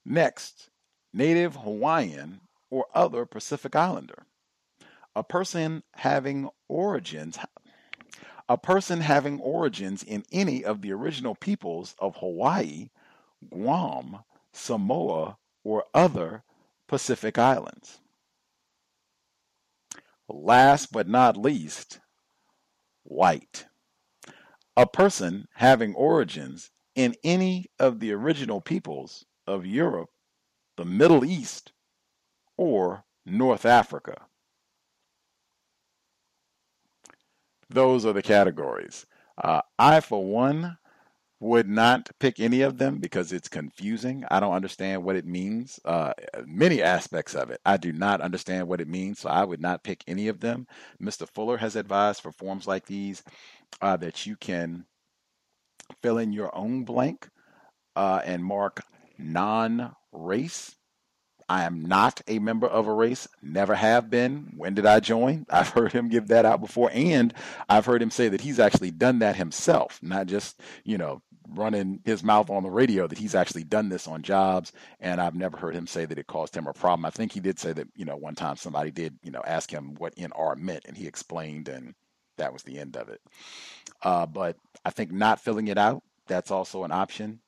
[0.06, 0.70] Next,
[1.14, 4.24] Native Hawaiian or other Pacific Islander.
[5.16, 7.38] A person having origins
[8.50, 12.90] a person having origins in any of the original peoples of Hawaii,
[13.50, 14.20] Guam,
[14.54, 16.44] Samoa, or other
[16.88, 18.00] Pacific Islands.
[20.30, 22.00] Last but not least,
[23.04, 23.66] white.
[24.76, 30.10] A person having origins in any of the original peoples of Europe,
[30.76, 31.72] the Middle East,
[32.58, 34.26] or North Africa.
[37.70, 39.06] Those are the categories.
[39.38, 40.78] Uh, I, for one,
[41.40, 44.26] would not pick any of them because it's confusing.
[44.32, 45.80] I don't understand what it means.
[45.86, 46.14] Uh,
[46.46, 49.84] many aspects of it, I do not understand what it means, so I would not
[49.84, 50.68] pick any of them.
[51.02, 51.28] Mr.
[51.30, 53.24] Fuller has advised for forms like these
[53.82, 54.86] uh, that you can
[56.02, 57.30] fill in your own blank
[57.96, 58.82] uh, and mark
[59.20, 60.76] non race
[61.50, 64.52] I am not a member of a race, never have been.
[64.58, 65.46] When did I join?
[65.50, 67.34] I've heard him give that out before, and
[67.70, 71.22] I've heard him say that he's actually done that himself, not just, you know,
[71.54, 74.72] running his mouth on the radio, that he's actually done this on jobs.
[75.00, 77.06] And I've never heard him say that it caused him a problem.
[77.06, 79.72] I think he did say that, you know, one time somebody did, you know, ask
[79.72, 81.94] him what NR meant, and he explained, and
[82.38, 83.22] that was the end of it.
[84.04, 87.40] Uh, but I think not filling it out, that's also an option.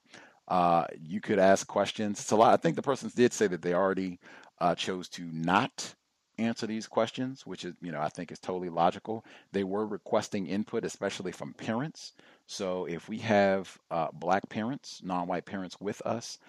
[0.47, 2.19] Uh, you could ask questions.
[2.19, 2.53] It's a lot.
[2.53, 4.19] I think the persons did say that they already
[4.59, 5.93] uh, chose to not
[6.39, 9.25] answer these questions, which is, you know, I think is totally logical.
[9.51, 12.13] They were requesting input, especially from parents.
[12.51, 16.39] So if we have uh, black parents, non-white parents with us,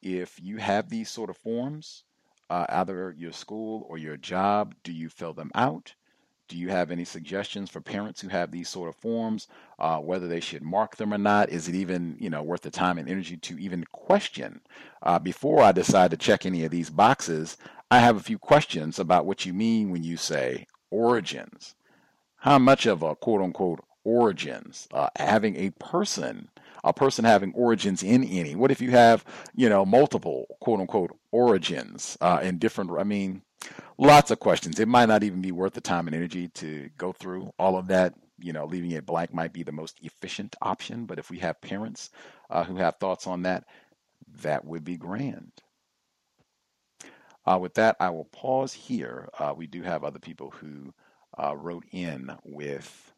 [0.00, 2.04] if you have these sort of forms,
[2.48, 5.94] uh, either your school or your job, do you fill them out?
[6.48, 10.28] Do you have any suggestions for parents who have these sort of forms, uh, whether
[10.28, 11.50] they should mark them or not?
[11.50, 14.62] Is it even you know worth the time and energy to even question
[15.02, 17.58] uh, before I decide to check any of these boxes?
[17.90, 21.74] I have a few questions about what you mean when you say origins.
[22.38, 26.48] How much of a quote unquote origins uh, having a person
[26.84, 31.16] a person having origins in any what if you have you know multiple quote unquote
[31.32, 33.42] origins uh, in different i mean
[33.98, 34.80] lots of questions.
[34.80, 37.88] It might not even be worth the time and energy to go through all of
[37.88, 38.14] that.
[38.38, 41.04] You know, leaving it blank might be the most efficient option.
[41.04, 42.10] But if we have parents
[42.48, 43.64] uh, who have thoughts on that,
[44.42, 45.52] that would be grand.
[47.44, 49.28] Uh, with that, I will pause here.
[49.38, 50.94] Uh, we do have other people who
[51.42, 53.09] uh, wrote in with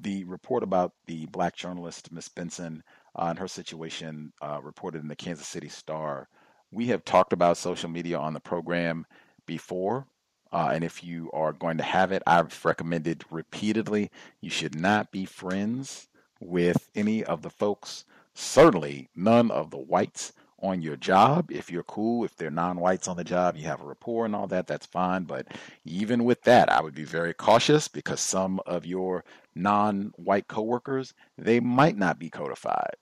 [0.00, 2.82] the report about the black journalist, Miss Benson,
[3.16, 6.28] uh, and her situation uh, reported in the Kansas City Star.
[6.72, 9.06] We have talked about social media on the program
[9.46, 10.06] before.
[10.52, 15.12] Uh, and if you are going to have it, I've recommended repeatedly you should not
[15.12, 16.08] be friends
[16.40, 20.32] with any of the folks, certainly none of the whites
[20.62, 21.50] on your job.
[21.50, 24.34] If you're cool, if they're non whites on the job, you have a rapport and
[24.34, 25.24] all that, that's fine.
[25.24, 25.48] But
[25.84, 31.14] even with that, I would be very cautious because some of your non white coworkers,
[31.38, 32.94] they might not be codified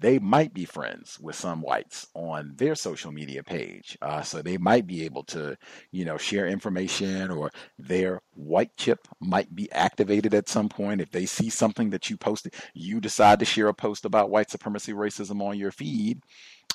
[0.00, 3.96] they might be friends with some whites on their social media page.
[4.00, 5.56] Uh, so they might be able to,
[5.90, 11.00] you know, share information or their white chip might be activated at some point.
[11.00, 14.50] If they see something that you posted, you decide to share a post about white
[14.50, 16.22] supremacy racism on your feed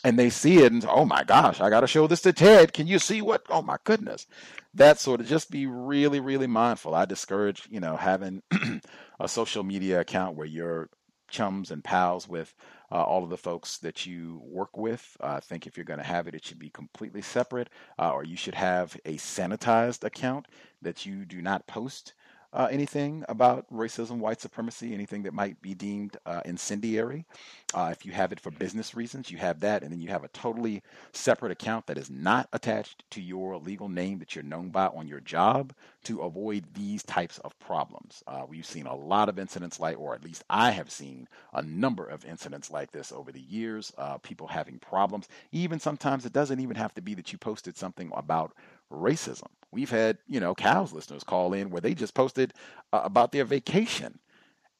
[0.03, 2.73] and they see it and oh my gosh, I got to show this to Ted.
[2.73, 3.45] Can you see what?
[3.49, 4.27] Oh my goodness.
[4.73, 6.93] That sort of just be really, really mindful.
[6.93, 8.43] I discourage, you know, having
[9.19, 10.89] a social media account where you're
[11.29, 12.53] chums and pals with
[12.91, 15.17] uh, all of the folks that you work with.
[15.19, 17.69] Uh, I think if you're going to have it, it should be completely separate,
[17.99, 20.47] uh, or you should have a sanitized account
[20.81, 22.13] that you do not post
[22.53, 27.25] uh, anything about racism, white supremacy, anything that might be deemed uh, incendiary.
[27.73, 30.23] Uh, if you have it for business reasons, you have that, and then you have
[30.23, 30.81] a totally
[31.11, 35.07] separate account that is not attached to your legal name that you're known by on
[35.07, 35.73] your job
[36.03, 38.23] to avoid these types of problems.
[38.27, 41.61] Uh, we've seen a lot of incidents like, or at least I have seen a
[41.61, 43.91] number of incidents like this over the years.
[43.97, 45.27] Uh, people having problems.
[45.51, 48.53] Even sometimes it doesn't even have to be that you posted something about
[48.91, 49.47] racism.
[49.71, 52.53] We've had, you know, COWS listeners call in where they just posted
[52.93, 54.19] uh, about their vacation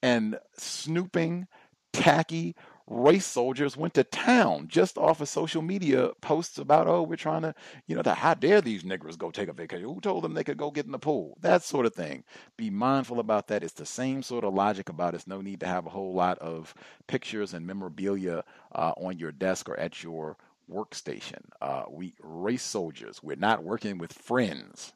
[0.02, 1.48] and snooping,
[1.94, 2.56] tacky
[2.90, 7.42] race soldiers went to town just off of social media posts about, oh, we're trying
[7.42, 7.54] to,
[7.86, 9.86] you know, that how dare these niggers go take a vacation?
[9.86, 11.38] Who told them they could go get in the pool?
[11.42, 12.24] That sort of thing.
[12.56, 13.64] Be mindful about that.
[13.64, 16.40] It's the same sort of logic about it's no need to have a whole lot
[16.40, 16.74] of
[17.08, 20.38] pictures and memorabilia uh, on your desk or at your
[20.72, 21.42] workstation.
[21.62, 23.22] Uh, we race soldiers.
[23.24, 24.94] We're not working with friends.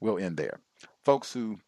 [0.00, 0.60] We'll end there.
[1.04, 1.58] Folks who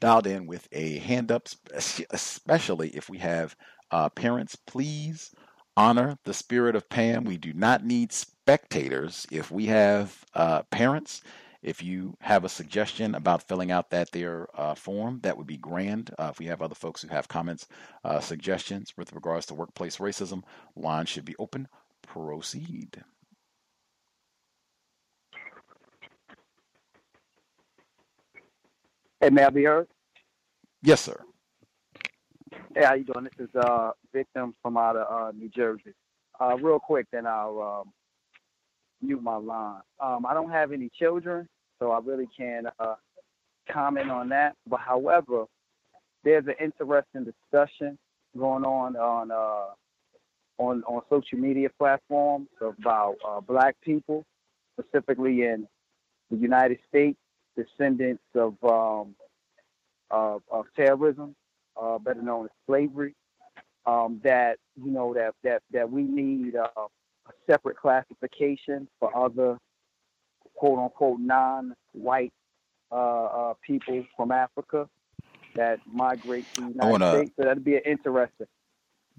[0.00, 1.48] dialed in with a hand up,
[2.10, 3.56] especially if we have
[3.90, 5.32] uh, parents, please
[5.76, 7.24] honor the spirit of Pam.
[7.24, 9.26] We do not need spectators.
[9.30, 11.22] If we have uh, parents,
[11.62, 15.56] if you have a suggestion about filling out that there uh, form, that would be
[15.56, 16.10] grand.
[16.18, 17.68] Uh, if we have other folks who have comments,
[18.04, 20.42] uh, suggestions with regards to workplace racism,
[20.76, 21.68] line should be open.
[22.02, 23.02] Proceed.
[29.20, 29.86] Hey, may I be heard?
[30.82, 31.20] Yes, sir.
[32.74, 33.24] Hey, how you doing?
[33.24, 35.94] This is uh victim from out of uh, New Jersey.
[36.40, 37.92] Uh, real quick, then I'll um,
[39.00, 39.80] mute my line.
[40.00, 41.48] Um, I don't have any children,
[41.82, 42.94] so I really can't uh,
[43.68, 44.54] comment on that.
[44.68, 45.46] But however,
[46.22, 47.98] there's an interesting discussion
[48.38, 49.74] going on on uh,
[50.58, 54.24] on on social media platforms about uh, black people,
[54.78, 55.66] specifically in
[56.30, 57.18] the United States,
[57.56, 59.16] descendants of um,
[60.12, 61.34] of, of, terrorism,
[61.80, 63.14] uh, better known as slavery.
[63.86, 69.58] Um, that you know that that that we need uh, a separate classification for other
[70.54, 72.32] quote unquote non-white
[72.90, 74.88] uh, uh, people from Africa
[75.54, 77.32] that migrate to the United wanna, States.
[77.36, 78.46] So that'd be an interesting.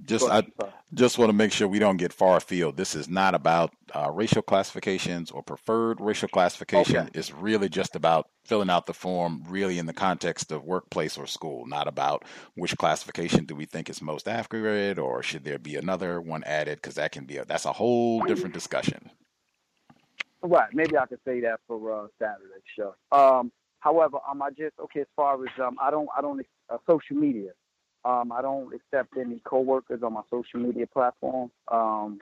[0.05, 0.43] Just I
[0.93, 2.77] just want to make sure we don't get far afield.
[2.77, 6.97] This is not about uh, racial classifications or preferred racial classification.
[6.97, 7.11] Okay.
[7.13, 11.27] It's really just about filling out the form, really in the context of workplace or
[11.27, 12.25] school, not about
[12.55, 16.77] which classification do we think is most accurate or should there be another one added
[16.77, 19.11] because that can be a that's a whole different discussion.
[20.43, 20.69] Right.
[20.73, 22.95] Maybe I could say that for uh, Saturday's show.
[23.13, 26.77] Um, however, um, I just okay as far as um, I don't I don't uh,
[26.89, 27.51] social media.
[28.03, 31.49] Um, I don't accept any coworkers on my social media platform.
[31.71, 32.19] Um,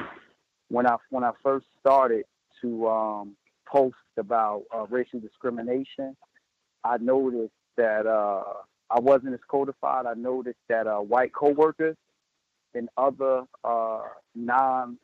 [0.69, 2.25] when I when I first started
[2.61, 3.35] to um,
[3.67, 6.15] post about uh, racial discrimination,
[6.83, 8.43] I noticed that uh,
[8.91, 10.05] I wasn't as codified.
[10.05, 11.97] I noticed that uh, white coworkers
[12.75, 14.01] and other uh,
[14.35, 14.99] non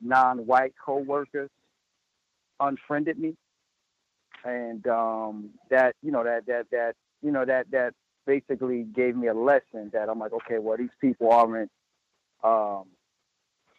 [0.00, 1.50] non-white coworkers
[2.60, 3.34] unfriended me,
[4.44, 7.94] and um, that you know that that that you know that that
[8.26, 11.70] basically gave me a lesson that I'm like, okay, well these people aren't
[12.42, 12.84] um,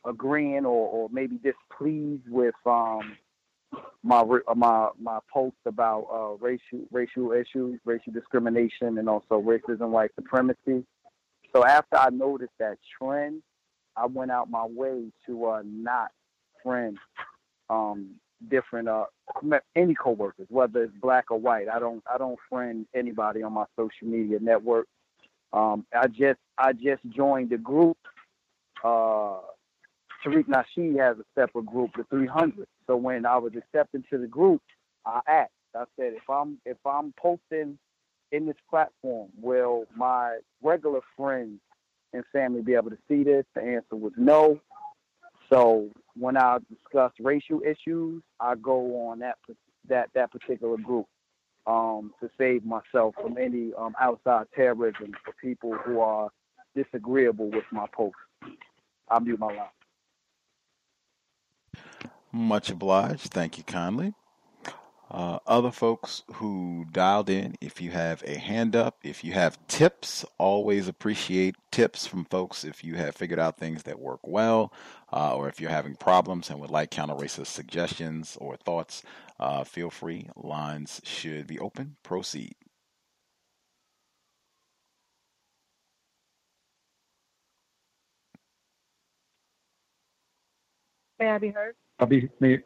[0.06, 3.18] agreeing or, or maybe displeased with um,
[4.04, 4.24] my
[4.56, 10.86] my my post about uh, racial racial issues, racial discrimination, and also racism, white supremacy.
[11.54, 13.42] So after I noticed that trend,
[13.96, 16.12] I went out my way to uh, not
[16.64, 16.98] friend
[17.70, 18.16] um,
[18.50, 19.06] different uh
[19.76, 21.68] any coworkers, whether it's black or white.
[21.70, 24.88] I don't I don't friend anybody on my social media network.
[25.54, 27.98] Um, I just I just joined the group.
[28.84, 29.40] Uh,
[30.26, 32.68] Tariq Nasheed has a separate group, the 300.
[32.88, 34.62] So when I was accepted to the group,
[35.06, 35.52] I asked.
[35.76, 37.78] I said if I'm if I'm posting
[38.32, 41.60] in this platform, will my regular friends
[42.14, 43.46] and family be able to see this?
[43.56, 44.60] The answer was no.
[45.50, 49.38] So when I discuss racial issues, I go on that
[49.88, 51.08] that that particular group
[51.66, 56.30] um, to save myself from any um, outside terrorism for people who are
[56.76, 58.16] disagreeable with my post.
[59.10, 59.68] I'll mute my line.
[62.32, 63.32] Much obliged.
[63.32, 64.14] Thank you kindly.
[65.10, 69.58] Uh, other folks who dialed in, if you have a hand up, if you have
[69.68, 74.74] tips, always appreciate tips from folks if you have figured out things that work well,
[75.14, 79.04] uh, or if you're having problems and would like counter racist suggestions or thoughts,
[79.40, 80.30] uh, feel free.
[80.36, 81.96] Lines should be open.
[82.04, 82.56] Proceed.
[91.20, 91.76] May I be heard?
[92.00, 92.60] I'll be me.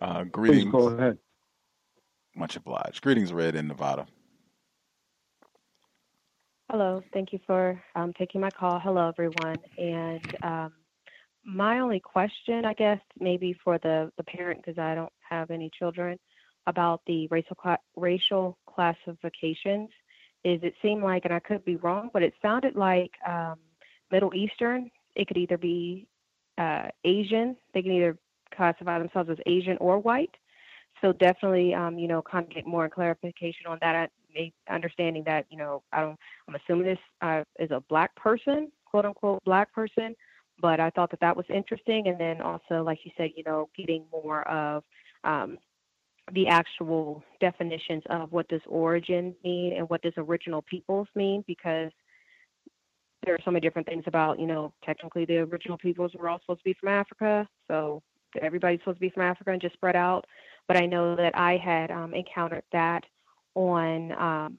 [0.00, 0.64] Uh, greetings.
[0.64, 1.18] Please go ahead.
[2.34, 3.02] Much obliged.
[3.02, 4.06] Greetings, Red in Nevada.
[6.70, 7.02] Hello.
[7.12, 8.80] Thank you for um, taking my call.
[8.80, 9.58] Hello, everyone.
[9.78, 10.72] And um,
[11.44, 15.70] my only question, I guess, maybe for the, the parent, because I don't have any
[15.78, 16.18] children,
[16.66, 19.88] about the racial cla- racial classifications
[20.44, 23.56] is it seemed like, and I could be wrong, but it sounded like um,
[24.10, 24.90] Middle Eastern.
[25.14, 26.06] It could either be
[26.58, 27.56] uh, Asian.
[27.74, 28.18] They can either
[28.56, 30.34] classify themselves as Asian or white.
[31.02, 34.10] So definitely, um, you know, kind of get more clarification on that.
[34.70, 39.06] Understanding that, you know, I don't, I'm assuming this uh, is a black person, quote
[39.06, 40.14] unquote, black person.
[40.60, 42.08] But I thought that that was interesting.
[42.08, 44.84] And then also, like you said, you know, getting more of
[45.24, 45.58] um,
[46.32, 51.92] the actual definitions of what does origin mean and what does original peoples mean, because
[53.24, 56.40] there are so many different things about, you know, technically the original peoples were all
[56.40, 57.48] supposed to be from Africa.
[57.68, 58.02] So
[58.42, 60.26] everybody's supposed to be from Africa and just spread out.
[60.68, 63.04] But I know that I had um, encountered that
[63.54, 64.58] on um,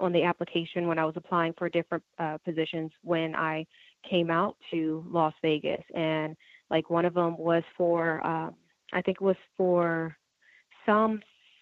[0.00, 3.66] on the application when I was applying for different uh, positions when I
[4.08, 6.36] came out to Las Vegas, and
[6.70, 8.54] like one of them was for um,
[8.92, 10.16] I think it was for
[10.86, 11.20] some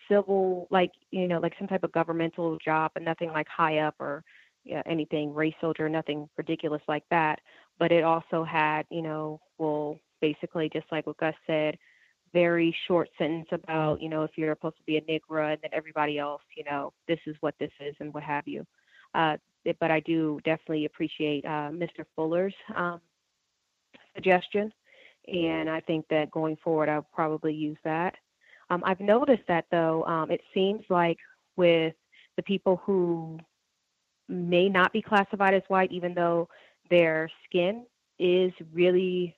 [0.08, 3.94] civil like you know like some type of governmental job, but nothing like high up
[3.98, 4.22] or
[4.64, 7.40] yeah, anything race soldier, nothing ridiculous like that.
[7.78, 11.76] But it also had you know well basically just like what Gus said,
[12.32, 15.70] very short sentence about, you know, if you're supposed to be a Negro and then
[15.72, 18.64] everybody else, you know, this is what this is and what have you.
[19.14, 19.36] Uh,
[19.80, 22.04] but I do definitely appreciate uh, Mr.
[22.14, 23.00] Fuller's um,
[24.14, 24.72] suggestion.
[25.28, 28.14] And I think that going forward, I'll probably use that.
[28.70, 31.18] Um, I've noticed that though, um, it seems like
[31.56, 31.94] with
[32.36, 33.38] the people who
[34.28, 36.48] may not be classified as white, even though
[36.90, 37.86] their skin
[38.18, 39.36] is really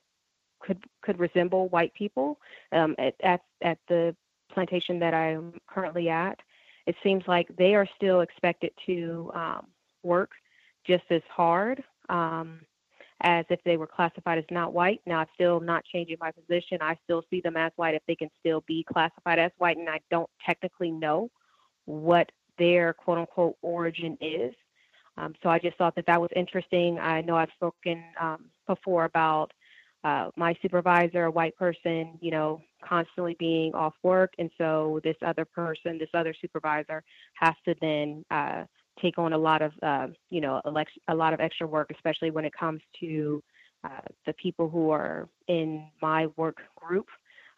[0.59, 2.39] could could resemble white people
[2.71, 4.15] um, at, at at the
[4.51, 6.39] plantation that I'm currently at.
[6.85, 9.67] It seems like they are still expected to um,
[10.03, 10.31] work
[10.85, 12.61] just as hard um,
[13.21, 15.01] as if they were classified as not white.
[15.05, 16.79] Now, I'm still not changing my position.
[16.81, 19.89] I still see them as white if they can still be classified as white, and
[19.89, 21.29] I don't technically know
[21.85, 24.53] what their quote unquote origin is.
[25.17, 26.97] Um, so I just thought that that was interesting.
[26.97, 29.51] I know I've spoken um, before about
[30.03, 34.33] uh, my supervisor, a white person, you know, constantly being off work.
[34.39, 38.63] And so this other person, this other supervisor has to then uh,
[39.01, 40.61] take on a lot of, uh, you know,
[41.07, 43.43] a lot of extra work, especially when it comes to
[43.83, 47.07] uh, the people who are in my work group.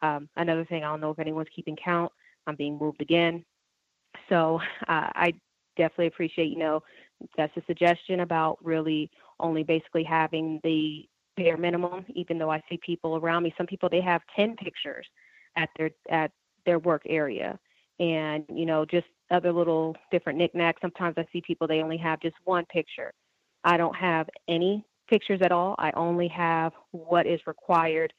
[0.01, 2.11] Um, another thing, I don't know if anyone's keeping count.
[2.47, 3.45] I'm being moved again.
[4.29, 5.33] So uh, I
[5.77, 6.81] definitely appreciate, you know,
[7.37, 11.07] that's a suggestion about really only basically having the
[11.37, 13.53] bare minimum, even though I see people around me.
[13.57, 15.07] Some people they have ten pictures
[15.55, 16.31] at their at
[16.65, 17.59] their work area.
[17.99, 20.81] And, you know, just other little different knickknacks.
[20.81, 23.13] Sometimes I see people they only have just one picture.
[23.63, 25.75] I don't have any pictures at all.
[25.77, 28.11] I only have what is required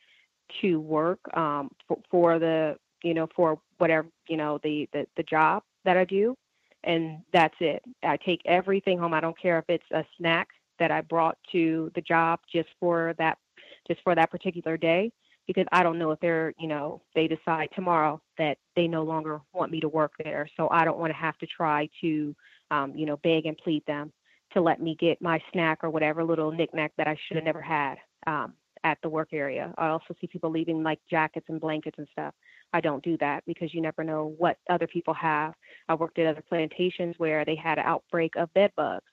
[0.61, 5.23] to work um, for, for the you know for whatever you know the, the the
[5.25, 6.37] job that I do,
[6.85, 7.83] and that's it.
[8.03, 9.15] I take everything home.
[9.15, 10.49] I don't care if it's a snack
[10.83, 13.39] that I brought to the job just for that
[13.87, 15.13] just for that particular day
[15.47, 19.41] because I don't know if they're, you know, they decide tomorrow that they no longer
[19.53, 20.49] want me to work there.
[20.57, 22.35] So I don't want to have to try to,
[22.73, 24.13] um, you know, beg and plead them
[24.55, 27.63] to let me get my snack or whatever little knickknack that I should have never
[27.63, 29.73] had um, at the work area.
[29.79, 32.35] I also see people leaving like jackets and blankets and stuff.
[32.73, 35.55] I don't do that because you never know what other people have.
[35.89, 39.05] I worked at other plantations where they had an outbreak of bed bugs.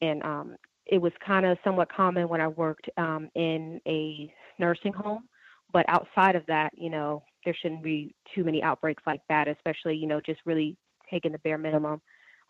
[0.00, 0.56] And um,
[0.86, 5.24] it was kind of somewhat common when I worked um, in a nursing home.
[5.72, 9.96] But outside of that, you know, there shouldn't be too many outbreaks like that, especially,
[9.96, 10.76] you know, just really
[11.10, 12.00] taking the bare minimum.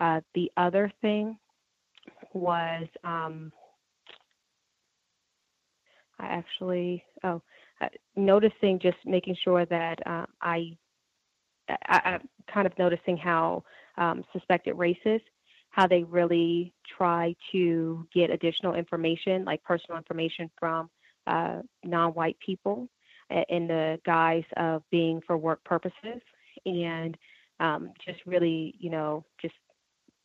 [0.00, 1.38] Uh, the other thing
[2.32, 3.50] was um,
[6.18, 7.42] I actually oh
[7.80, 10.76] uh, noticing just making sure that uh, I,
[11.68, 13.64] I I'm kind of noticing how
[13.98, 15.20] um, suspected racists
[15.76, 20.88] how they really try to get additional information like personal information from
[21.26, 22.88] uh, non-white people
[23.50, 26.22] in the guise of being for work purposes
[26.64, 27.16] and
[27.60, 29.54] um, just really you know just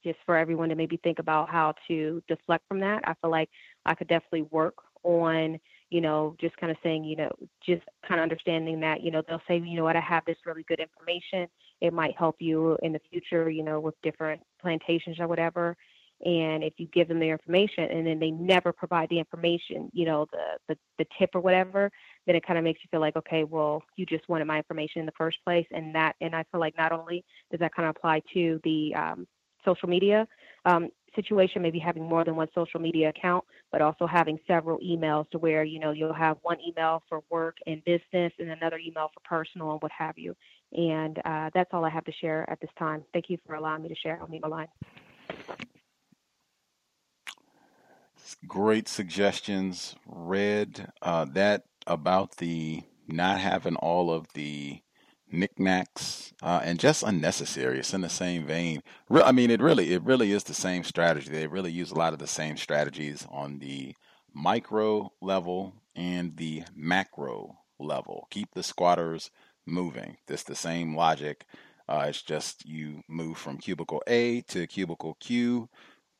[0.05, 3.49] just for everyone to maybe think about how to deflect from that i feel like
[3.85, 5.59] i could definitely work on
[5.91, 7.29] you know, just kind of saying, you know,
[7.63, 10.37] just kind of understanding that, you know, they'll say, you know what, I have this
[10.45, 11.47] really good information.
[11.81, 15.75] It might help you in the future, you know, with different plantations or whatever.
[16.23, 20.05] And if you give them the information and then they never provide the information, you
[20.05, 21.91] know, the the, the tip or whatever,
[22.27, 24.99] then it kind of makes you feel like, okay, well, you just wanted my information
[24.99, 25.65] in the first place.
[25.71, 28.93] And that, and I feel like not only does that kind of apply to the
[28.95, 29.27] um,
[29.65, 30.27] social media,
[30.65, 35.29] um, situation, maybe having more than one social media account, but also having several emails
[35.31, 39.09] to where, you know, you'll have one email for work and business and another email
[39.13, 40.35] for personal and what have you.
[40.73, 43.03] And uh, that's all I have to share at this time.
[43.13, 44.19] Thank you for allowing me to share.
[44.21, 44.67] I'll meet my line.
[48.47, 54.81] Great suggestions, Red Uh, that about the not having all of the
[55.31, 57.79] knickknacks uh, and just unnecessary.
[57.79, 58.81] It's in the same vein.
[59.09, 61.29] Re- I mean, it really, it really is the same strategy.
[61.29, 63.95] They really use a lot of the same strategies on the
[64.33, 68.27] micro level and the macro level.
[68.29, 69.31] Keep the squatters
[69.65, 70.17] moving.
[70.27, 71.45] It's the same logic.
[71.87, 75.69] Uh, it's just you move from cubicle A to cubicle Q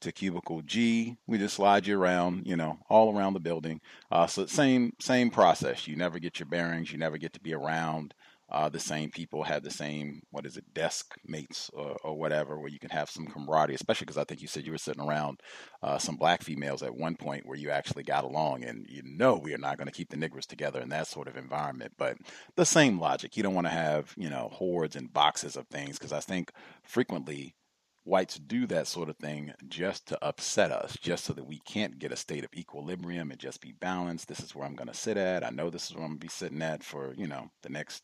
[0.02, 1.18] to cubicle G.
[1.28, 3.80] We just slide you around, you know, all around the building.
[4.12, 5.88] Uh, so same same process.
[5.88, 6.92] You never get your bearings.
[6.92, 8.14] You never get to be around
[8.52, 12.60] uh, the same people have the same what is it desk mates or, or whatever
[12.60, 15.04] where you can have some camaraderie especially because i think you said you were sitting
[15.04, 15.40] around
[15.84, 19.38] uh, some black females at one point where you actually got along and you know
[19.38, 22.18] we are not going to keep the niggers together in that sort of environment but
[22.56, 25.98] the same logic you don't want to have you know hordes and boxes of things
[25.98, 26.52] because i think
[26.84, 27.56] frequently
[28.04, 32.00] whites do that sort of thing just to upset us, just so that we can't
[32.00, 34.28] get a state of equilibrium and just be balanced.
[34.28, 35.44] This is where I'm going to sit at.
[35.44, 37.70] I know this is where I'm going to be sitting at for, you know, the
[37.70, 38.04] next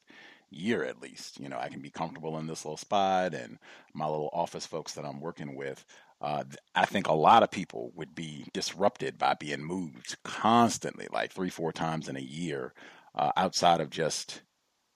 [0.50, 1.40] year at least.
[1.40, 3.58] You know, I can be comfortable in this little spot, and
[3.94, 5.86] my little office folks that I'm working with.
[6.20, 6.44] Uh,
[6.74, 11.50] I think a lot of people would be disrupted by being moved constantly, like three,
[11.50, 12.74] four times in a year,
[13.14, 14.42] uh, outside of just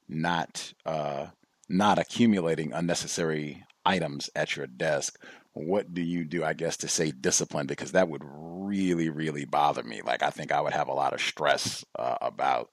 [0.10, 1.28] not uh,
[1.70, 5.20] not accumulating unnecessary items at your desk.
[5.54, 7.68] What do you do, I guess, to say discipline?
[7.68, 10.02] Because that would really, really bother me.
[10.02, 12.70] Like, I think I would have a lot of stress uh, about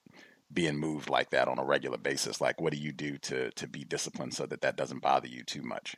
[0.53, 2.41] being moved like that on a regular basis?
[2.41, 5.43] Like, what do you do to to be disciplined so that that doesn't bother you
[5.43, 5.95] too much?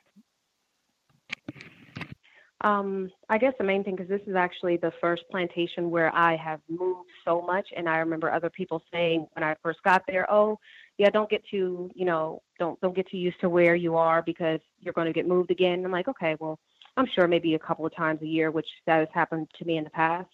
[2.64, 6.36] Um, I guess the main thing, because this is actually the first plantation where I
[6.36, 10.32] have moved so much, and I remember other people saying when I first got there,
[10.32, 10.60] "Oh,
[10.98, 14.22] yeah, don't get too, you know, don't don't get too used to where you are
[14.22, 16.60] because you're going to get moved again." I'm like, okay, well,
[16.98, 19.78] I'm sure maybe a couple of times a year, which that has happened to me
[19.78, 20.30] in the past.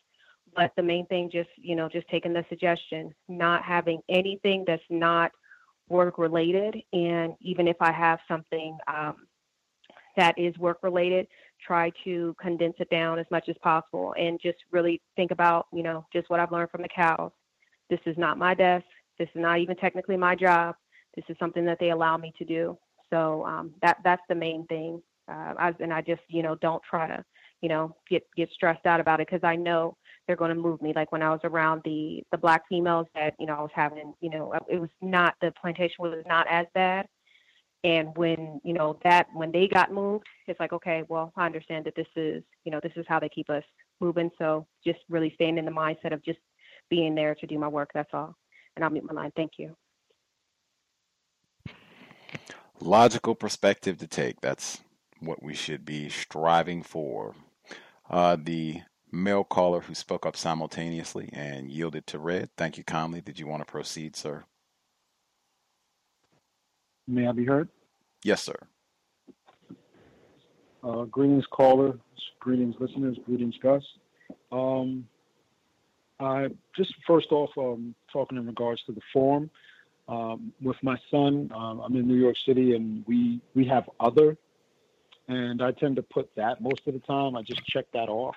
[0.58, 4.82] But the main thing, just you know, just taking the suggestion, not having anything that's
[4.90, 5.32] not
[5.88, 9.28] work related, and even if I have something um,
[10.18, 11.28] that is work related,
[11.66, 15.84] try to condense it down as much as possible, and just really think about, you
[15.84, 17.32] know, just what I've learned from the COWS.
[17.92, 18.86] This is not my desk.
[19.20, 20.76] This is not even technically my job.
[21.16, 22.78] This is something that they allow me to do.
[23.12, 25.04] So um, that that's the main thing.
[25.32, 27.24] Uh, I, and I just, you know, don't try to,
[27.62, 29.96] you know, get get stressed out about it because I know
[30.28, 30.94] they're going to move me.
[30.96, 34.14] Like when I was around the the black females that you know I was having,
[34.22, 37.08] you know, it was not the plantation was not as bad.
[37.84, 41.86] And when you know that when they got moved, it's like okay, well I understand
[41.86, 43.64] that this is you know this is how they keep us
[44.02, 44.30] moving.
[44.38, 46.40] So just really staying in the mindset of just
[46.90, 47.92] being there to do my work.
[47.94, 48.36] That's all.
[48.76, 49.32] And I'll mute my line.
[49.36, 49.76] Thank you.
[52.80, 54.40] Logical perspective to take.
[54.42, 54.82] That's
[55.20, 57.34] what we should be striving for.
[58.10, 58.82] Uh, the
[59.12, 62.50] male caller who spoke up simultaneously and yielded to Red.
[62.58, 63.22] Thank you kindly.
[63.22, 64.44] Did you want to proceed, sir?
[67.08, 67.70] May I be heard?
[68.24, 68.58] Yes, sir.
[70.84, 71.98] Uh, greetings, caller.
[72.40, 73.18] Greetings, listeners.
[73.26, 73.84] Greetings, Gus.
[74.52, 75.08] Um,
[76.20, 79.50] I just first off um, talking in regards to the forum
[80.08, 81.52] um, with my son.
[81.54, 84.38] Um, I'm in New York City, and we we have other,
[85.28, 87.36] and I tend to put that most of the time.
[87.36, 88.36] I just check that off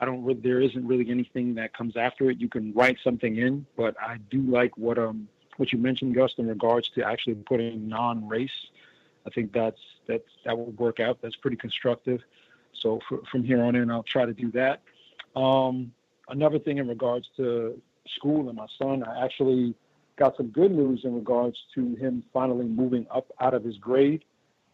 [0.00, 0.24] I don't.
[0.24, 2.40] Re- there isn't really anything that comes after it.
[2.40, 6.34] You can write something in, but I do like what um what you mentioned, Gus,
[6.36, 8.68] in regards to actually putting non-race
[9.26, 11.18] I think that's that's that will work out.
[11.20, 12.20] That's pretty constructive.
[12.72, 14.82] So for, from here on in, I'll try to do that.
[15.34, 15.92] Um,
[16.28, 17.80] another thing in regards to
[18.16, 19.74] school and my son, I actually
[20.16, 24.24] got some good news in regards to him finally moving up out of his grade.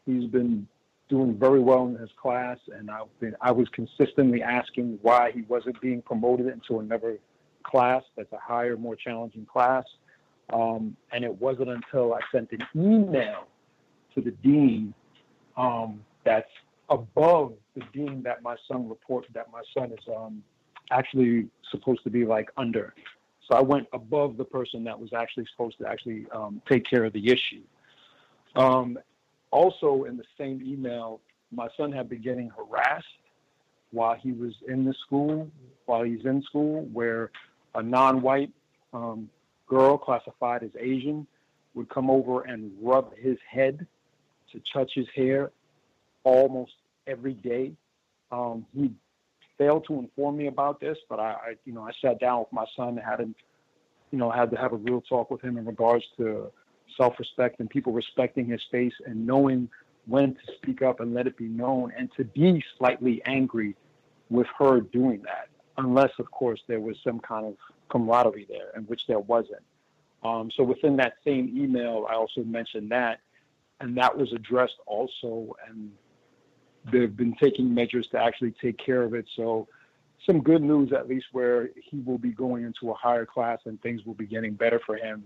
[0.04, 0.68] He's been
[1.12, 2.88] doing very well in his class, and
[3.20, 7.18] been I was consistently asking why he wasn't being promoted into another
[7.64, 9.84] class that's a higher, more challenging class.
[10.54, 13.46] Um, and it wasn't until I sent an email
[14.14, 14.94] to the dean
[15.58, 16.50] um, that's
[16.88, 20.42] above the dean that my son reported that my son is um,
[20.90, 22.94] actually supposed to be like under.
[23.50, 27.04] So I went above the person that was actually supposed to actually um, take care
[27.04, 27.60] of the issue.
[28.56, 28.98] Um,
[29.52, 31.20] also, in the same email,
[31.52, 33.06] my son had been getting harassed
[33.92, 35.48] while he was in the school,
[35.84, 37.30] while he's in school, where
[37.74, 38.50] a non-white
[38.94, 39.28] um,
[39.68, 41.26] girl classified as Asian
[41.74, 43.86] would come over and rub his head
[44.50, 45.50] to touch his hair
[46.24, 46.72] almost
[47.06, 47.72] every day.
[48.30, 48.90] Um, he
[49.58, 52.52] failed to inform me about this, but I, I, you know, I sat down with
[52.52, 53.34] my son and had him,
[54.10, 56.50] you know, had to have a real talk with him in regards to
[56.96, 59.68] self-respect and people respecting his space and knowing
[60.06, 63.76] when to speak up and let it be known and to be slightly angry
[64.30, 67.56] with her doing that unless, of course, there was some kind of
[67.88, 69.62] camaraderie there, in which there wasn't.
[70.22, 73.20] Um, so within that same email, I also mentioned that,
[73.80, 75.90] and that was addressed also, and
[76.92, 79.26] they've been taking measures to actually take care of it.
[79.34, 79.66] So
[80.24, 83.80] some good news, at least, where he will be going into a higher class and
[83.82, 85.24] things will be getting better for him.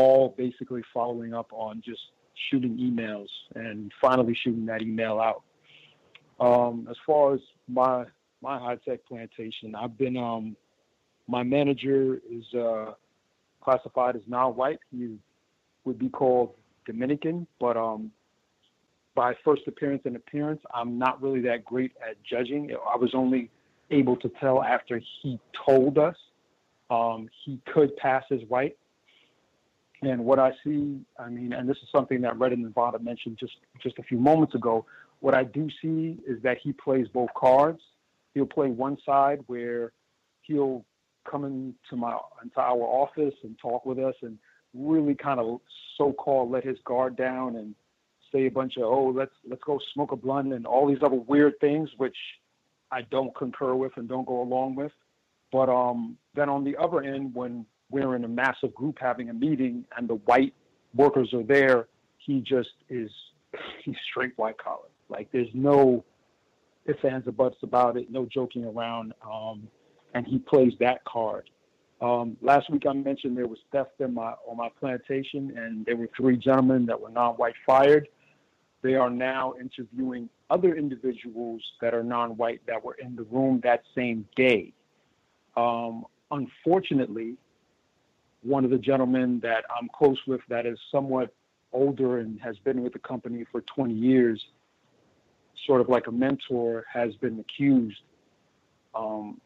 [0.00, 2.00] All basically following up on just
[2.48, 3.26] shooting emails
[3.56, 5.42] and finally shooting that email out.
[6.38, 8.04] Um, as far as my
[8.40, 9.74] my high tech plantation.
[9.74, 10.56] I've been um
[11.26, 12.92] my manager is uh
[13.60, 14.78] classified as non-white.
[14.92, 15.16] He
[15.84, 16.54] would be called
[16.86, 18.12] Dominican, but um
[19.14, 22.70] by first appearance and appearance, I'm not really that great at judging.
[22.70, 23.50] I was only
[23.90, 26.14] able to tell after he told us
[26.88, 28.76] um, he could pass as white.
[30.02, 33.38] And what I see, I mean, and this is something that Red and Nevada mentioned
[33.38, 34.86] just just a few moments ago.
[35.20, 37.80] What I do see is that he plays both cards
[38.38, 39.92] he'll play one side where
[40.42, 40.84] he'll
[41.28, 44.38] come into my into our office and talk with us and
[44.74, 45.60] really kind of
[45.96, 47.74] so-called let his guard down and
[48.32, 51.16] say a bunch of oh let's let's go smoke a blunt and all these other
[51.16, 52.16] weird things which
[52.90, 54.92] I don't concur with and don't go along with.
[55.52, 59.34] But um, then on the other end, when we're in a massive group having a
[59.34, 60.54] meeting and the white
[60.94, 63.10] workers are there, he just is
[63.84, 64.88] he's straight white collar.
[65.08, 66.04] Like there's no
[66.86, 69.14] ifs, ands, or buts about it, no joking around.
[69.24, 69.68] Um,
[70.14, 71.50] and he plays that card.
[72.00, 75.96] Um, last week I mentioned there was theft in my on my plantation, and there
[75.96, 78.08] were three gentlemen that were non-white fired.
[78.82, 83.82] They are now interviewing other individuals that are non-white that were in the room that
[83.96, 84.72] same day.
[85.56, 87.34] Um, unfortunately,
[88.42, 91.34] one of the gentlemen that I'm close with, that is somewhat
[91.72, 94.44] older and has been with the company for 20 years,
[95.66, 98.00] sort of like a mentor, has been accused.
[98.94, 99.40] Um,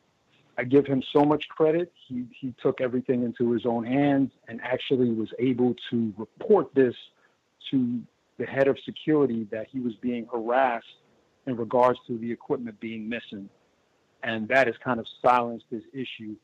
[0.58, 1.92] I give him so much credit.
[2.06, 6.94] He, he took everything into his own hands and actually was able to report this
[7.70, 8.00] to
[8.38, 10.86] the head of security that he was being harassed
[11.46, 13.48] in regards to the equipment being missing.
[14.22, 16.36] And that has kind of silenced his issue.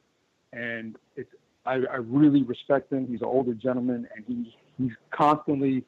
[0.53, 1.30] And it's,
[1.69, 3.07] I, I really respect him.
[3.07, 5.85] He's an older gentleman and he, he's constantly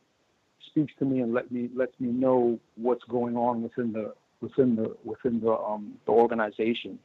[0.66, 4.12] speaks to me and let me lets me know what's going on within the
[4.42, 6.98] within the within the um, the organization,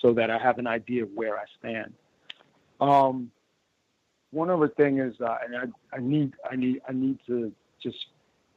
[0.00, 1.94] so that I have an idea of where I stand.
[2.80, 3.30] Um,
[4.30, 7.50] one other thing is, uh, and I, I need I need I need to
[7.82, 7.96] just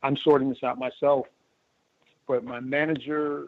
[0.04, 1.28] I'm sorting this out myself,
[2.28, 3.48] but my manager,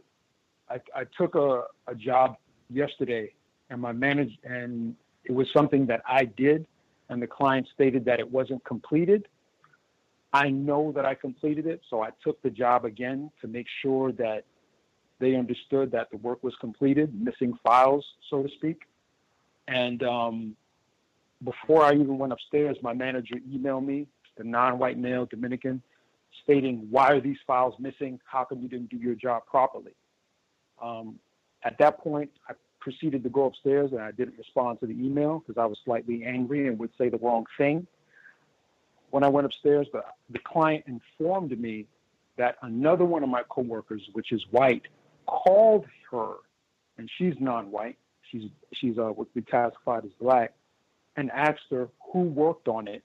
[0.70, 2.38] I, I took a, a job
[2.70, 3.34] yesterday,
[3.70, 4.96] and my manager and
[5.26, 6.66] it was something that I did,
[7.10, 9.28] and the client stated that it wasn't completed
[10.34, 14.12] I know that I completed it, so I took the job again to make sure
[14.14, 14.46] that
[15.20, 18.82] they understood that the work was completed, missing files, so to speak.
[19.68, 20.56] And um,
[21.44, 25.84] before I even went upstairs, my manager emailed me, the non-white male Dominican,
[26.44, 28.20] stating, "Why are these files missing?
[28.26, 29.94] How come you didn't do your job properly?"
[30.82, 31.20] Um,
[31.64, 32.54] at that point, I
[32.84, 36.26] proceeded to go upstairs and I didn't respond to the email because I was slightly
[36.26, 37.88] angry and would say the wrong thing
[39.12, 41.88] when I went upstairs, but the client informed me
[42.38, 44.84] that another one of my coworkers, which is white,
[45.28, 46.34] called her,
[46.98, 47.98] and she's non-white.
[48.32, 50.54] She's she's uh, would be classified as black,
[51.16, 53.04] and asked her who worked on it.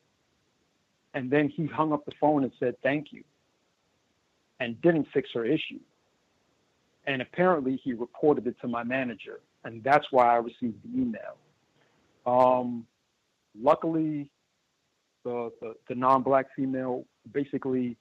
[1.14, 3.24] And then he hung up the phone and said thank you.
[4.60, 5.80] and didn't fix her issue.
[7.06, 11.36] And apparently, he reported it to my manager, and that's why I received the email.
[12.26, 12.86] Um,
[13.60, 14.30] luckily,
[15.24, 17.96] the, the, the non black female basically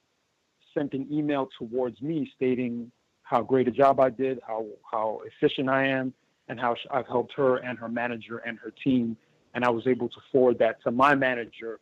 [0.74, 2.90] sent an email towards me stating
[3.22, 6.14] how great a job I did, how, how efficient I am,
[6.48, 9.16] and how I've helped her and her manager and her team.
[9.54, 11.80] And I was able to forward that to my manager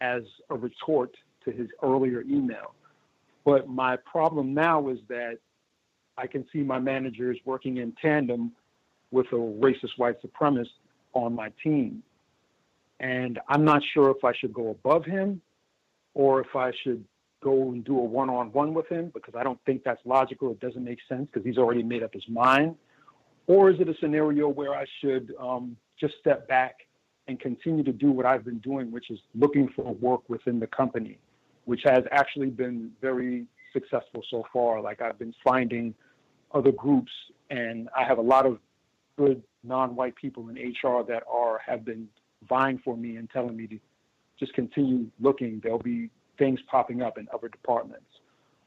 [0.00, 1.14] as a retort
[1.44, 2.74] to his earlier email.
[3.44, 5.38] But my problem now is that
[6.16, 8.52] I can see my managers working in tandem
[9.10, 10.68] with a racist white supremacist
[11.12, 12.02] on my team.
[13.00, 15.40] And I'm not sure if I should go above him
[16.14, 17.04] or if I should
[17.42, 20.50] go and do a one on one with him because I don't think that's logical.
[20.50, 22.76] It doesn't make sense because he's already made up his mind.
[23.46, 26.86] Or is it a scenario where I should um, just step back
[27.26, 30.66] and continue to do what I've been doing, which is looking for work within the
[30.66, 31.18] company,
[31.64, 34.80] which has actually been very successful so far.
[34.80, 35.94] Like I've been finding
[36.52, 37.12] other groups,
[37.50, 38.58] and I have a lot of
[39.20, 42.08] good non-white people in HR that are have been
[42.48, 43.78] vying for me and telling me to
[44.38, 45.60] just continue looking.
[45.62, 46.08] There'll be
[46.38, 48.06] things popping up in other departments.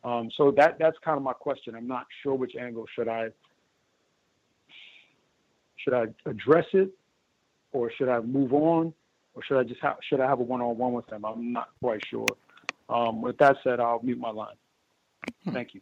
[0.03, 1.73] Um, so that that's kind of my question.
[1.75, 3.29] I'm not sure which angle should I
[5.77, 6.89] should I address it,
[7.71, 8.93] or should I move on,
[9.33, 11.25] or should I just have should I have a one-on-one with them?
[11.25, 12.27] I'm not quite sure.
[12.89, 14.55] Um, with that said, I'll mute my line.
[15.51, 15.81] Thank you.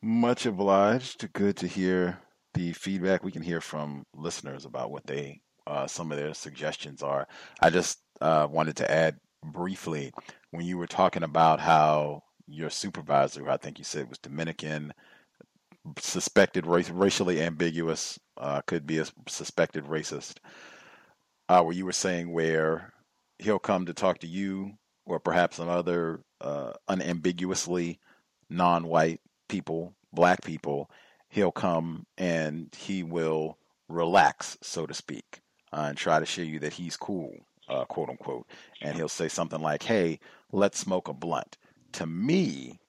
[0.00, 1.30] Much obliged.
[1.32, 2.20] Good to hear
[2.54, 3.24] the feedback.
[3.24, 7.28] We can hear from listeners about what they uh, some of their suggestions are.
[7.60, 10.12] I just uh, wanted to add briefly
[10.50, 14.94] when you were talking about how your supervisor, who I think you said was Dominican,
[15.98, 20.38] suspected race, racially ambiguous, uh, could be a suspected racist,
[21.48, 22.92] uh, where you were saying where
[23.38, 24.72] he'll come to talk to you
[25.06, 28.00] or perhaps some other uh, unambiguously
[28.50, 30.90] non-white people, black people,
[31.28, 33.58] he'll come and he will
[33.88, 35.40] relax, so to speak,
[35.72, 37.34] uh, and try to show you that he's cool,
[37.68, 38.46] uh, quote unquote.
[38.82, 40.20] And he'll say something like, "Hey,
[40.52, 41.56] let's smoke a blunt."
[41.92, 42.80] To me,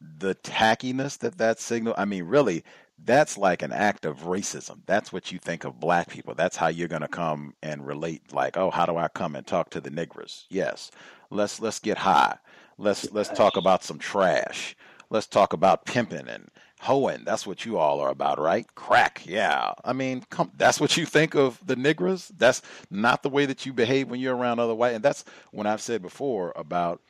[0.00, 2.64] the tackiness that that signal, I mean, really,
[2.98, 4.80] that's like an act of racism.
[4.86, 6.34] That's what you think of black people.
[6.34, 9.46] That's how you're going to come and relate like, "Oh, how do I come and
[9.46, 10.90] talk to the niggers?" Yes.
[11.30, 12.36] Let's let's get high.
[12.78, 14.76] Let's let's talk about some trash.
[15.10, 16.48] Let's talk about pimping and
[16.80, 17.24] hoeing.
[17.24, 18.66] That's what you all are about, right?
[18.74, 19.72] Crack, yeah.
[19.84, 22.32] I mean, come, that's what you think of the niggers.
[22.36, 24.94] That's not the way that you behave when you're around other white.
[24.94, 27.02] And that's when I've said before about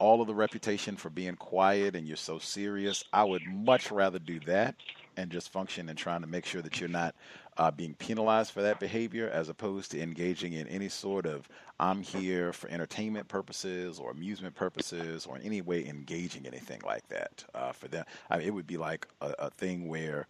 [0.00, 3.04] all of the reputation for being quiet and you're so serious.
[3.12, 4.74] I would much rather do that
[5.16, 7.14] and just function and trying to make sure that you're not
[7.58, 11.48] uh, being penalized for that behavior as opposed to engaging in any sort of
[11.78, 17.06] I'm here for entertainment purposes or amusement purposes or in any way engaging anything like
[17.08, 18.04] that uh, for them.
[18.30, 20.28] I mean, it would be like a, a, thing where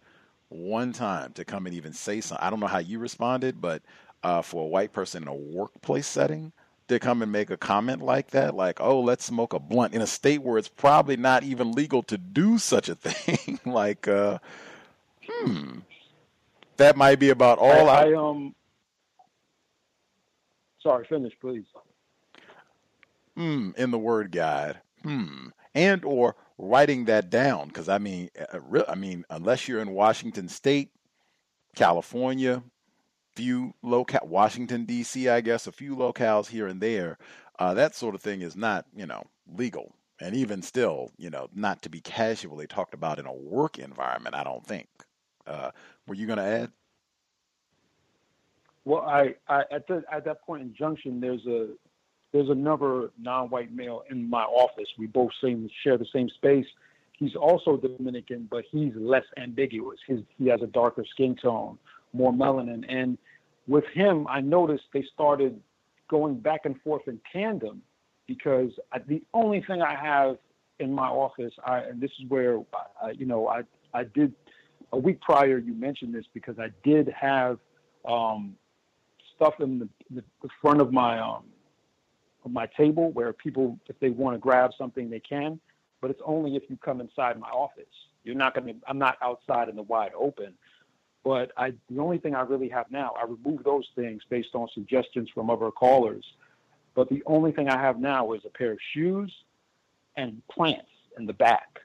[0.49, 2.45] one time to come and even say something.
[2.45, 3.81] I don't know how you responded, but
[4.23, 6.51] uh, for a white person in a workplace setting,
[6.87, 10.01] to come and make a comment like that, like, oh, let's smoke a blunt in
[10.01, 13.59] a state where it's probably not even legal to do such a thing.
[13.65, 14.39] like, uh,
[15.27, 15.79] hmm,
[16.77, 18.55] that might be about all I, I um.
[20.81, 21.65] Sorry, finish, please.
[23.35, 24.79] Hmm, in the word guide.
[25.01, 29.81] Hmm, and or writing that down because I mean, uh, uh, I mean, unless you're
[29.81, 30.91] in Washington State,
[31.75, 32.63] California,
[33.35, 37.17] few local Washington D.C., I guess, a few locales here and there,
[37.59, 39.95] uh, that sort of thing is not, you know, legal.
[40.21, 44.35] And even still, you know, not to be casually talked about in a work environment.
[44.35, 44.87] I don't think.
[45.45, 45.71] Uh,
[46.07, 46.71] were you going to add?
[48.85, 51.69] Well, I, I at the, at that point in Junction, there's a
[52.33, 54.87] there's another non-white male in my office.
[54.97, 56.65] We both same share the same space.
[57.13, 59.99] He's also Dominican, but he's less ambiguous.
[60.07, 61.77] He has a darker skin tone,
[62.11, 63.17] more melanin, and
[63.67, 65.59] with him, I noticed they started
[66.09, 67.81] going back and forth in tandem
[68.27, 70.37] because I, the only thing I have
[70.79, 72.59] in my office, I, and this is where
[73.01, 73.61] I, you know I
[73.93, 74.33] I did
[74.93, 77.57] a week prior, you mentioned this because I did have
[78.05, 78.55] um,
[79.35, 81.43] stuff in the, the, front of my um,
[82.45, 85.59] of my table where people, if they want to grab something, they can.
[85.99, 87.85] But it's only if you come inside my office.
[88.23, 88.75] You're not going to.
[88.87, 90.53] I'm not outside in the wide open.
[91.23, 94.67] But I, the only thing I really have now, I removed those things based on
[94.73, 96.25] suggestions from other callers.
[96.95, 99.33] But the only thing I have now is a pair of shoes
[100.17, 101.79] and plants in the back.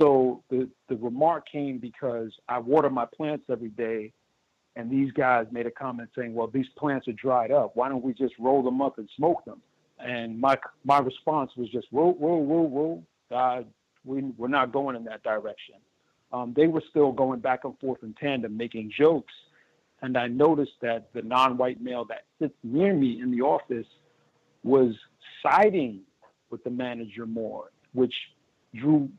[0.00, 4.12] So the, the remark came because I water my plants every day,
[4.76, 7.72] and these guys made a comment saying, "Well, these plants are dried up.
[7.74, 9.60] Why don't we just roll them up and smoke them?"
[9.98, 13.02] And my my response was just, "Whoa, whoa, whoa, whoa!
[13.36, 13.62] Uh,
[14.04, 15.74] We, we're not going in that direction.
[16.32, 19.34] Um, they were still going back and forth in tandem, making jokes.
[20.02, 23.90] And I noticed that the non-white male that sits near me in the office
[24.62, 24.94] was
[25.42, 26.02] siding
[26.50, 28.14] with the manager more, which
[28.74, 29.10] drew.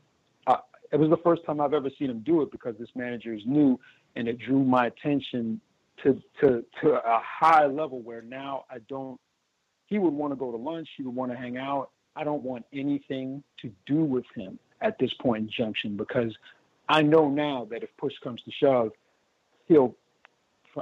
[0.92, 3.42] It was the first time I've ever seen him do it because this manager is
[3.46, 3.78] new,
[4.16, 5.60] and it drew my attention
[6.02, 9.20] to to to a high level where now I don't.
[9.86, 10.88] He would want to go to lunch.
[10.96, 11.90] He would want to hang out.
[12.16, 16.36] I don't want anything to do with him at this point in junction because
[16.88, 18.90] I know now that if push comes to shove,
[19.66, 19.94] he'll.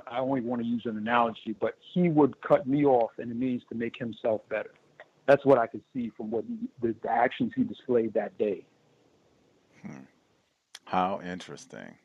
[0.06, 3.34] I don't want to use an analogy, but he would cut me off in the
[3.34, 4.74] means to make himself better.
[5.26, 8.66] That's what I could see from what he, the, the actions he displayed that day.
[9.82, 10.04] Hmm.
[10.84, 11.96] How interesting.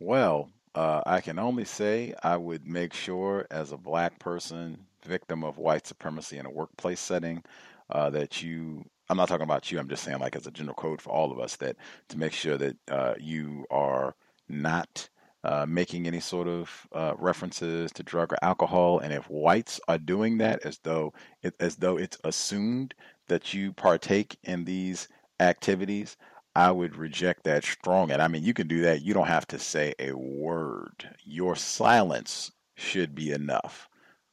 [0.00, 5.44] Well, uh, I can only say I would make sure, as a black person, victim
[5.44, 7.42] of white supremacy in a workplace setting,
[7.90, 8.84] uh, that you.
[9.10, 9.78] I'm not talking about you.
[9.78, 11.76] I'm just saying, like as a general code for all of us, that
[12.08, 14.14] to make sure that uh, you are
[14.48, 15.08] not
[15.44, 19.98] uh, making any sort of uh, references to drug or alcohol, and if whites are
[19.98, 21.12] doing that as though
[21.42, 22.94] it, as though it's assumed
[23.28, 25.08] that you partake in these
[25.40, 26.16] activities,
[26.56, 28.10] I would reject that strong.
[28.10, 29.02] And I mean, you can do that.
[29.02, 31.08] You don't have to say a word.
[31.24, 33.88] Your silence should be enough.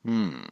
[0.05, 0.43] Hmm.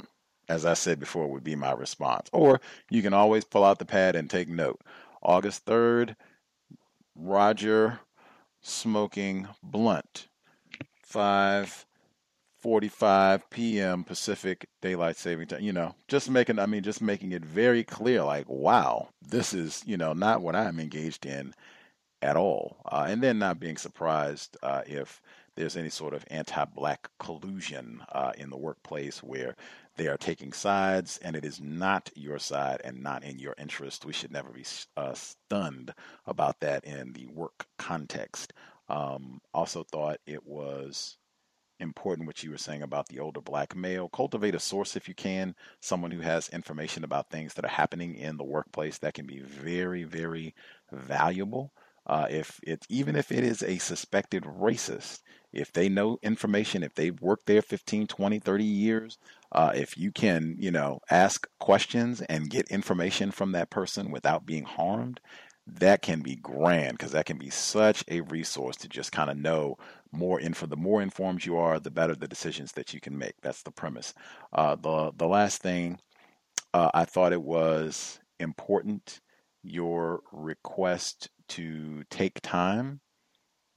[0.48, 2.30] As I said before, would be my response.
[2.34, 2.60] Or
[2.90, 4.82] you can always pull out the pad and take note.
[5.22, 6.16] August 3rd,
[7.16, 8.00] Roger
[8.62, 10.28] smoking blunt.
[12.64, 14.04] 5:45 p.m.
[14.04, 15.62] Pacific Daylight Saving Time.
[15.62, 19.84] You know, just making I mean just making it very clear like wow, this is,
[19.86, 21.54] you know, not what I'm engaged in
[22.22, 22.78] at all.
[22.86, 25.22] Uh, and then not being surprised uh, if
[25.56, 29.56] there's any sort of anti-black collusion uh, in the workplace where
[29.98, 34.06] they are taking sides and it is not your side and not in your interest.
[34.06, 34.64] We should never be
[34.96, 35.94] uh, stunned
[36.26, 38.54] about that in the work context.
[38.88, 41.18] Um, also thought it was
[41.80, 44.10] important what you were saying about the older black male.
[44.10, 48.16] Cultivate a source if you can, someone who has information about things that are happening
[48.16, 50.54] in the workplace that can be very, very
[50.92, 51.72] valuable.
[52.06, 55.22] Uh, if it's even if it is a suspected racist,
[55.52, 59.18] if they know information, if they've worked there 15, 20, 30 years,
[59.52, 64.46] uh, if you can, you know, ask questions and get information from that person without
[64.46, 65.20] being harmed,
[65.78, 69.38] that can be grand because that can be such a resource to just kind of
[69.38, 69.78] know
[70.12, 70.66] more info.
[70.66, 73.36] The more informed you are, the better the decisions that you can make.
[73.42, 74.14] That's the premise.
[74.54, 76.00] Uh, the the last thing
[76.74, 79.22] uh, I thought it was important
[79.64, 83.02] your request to take time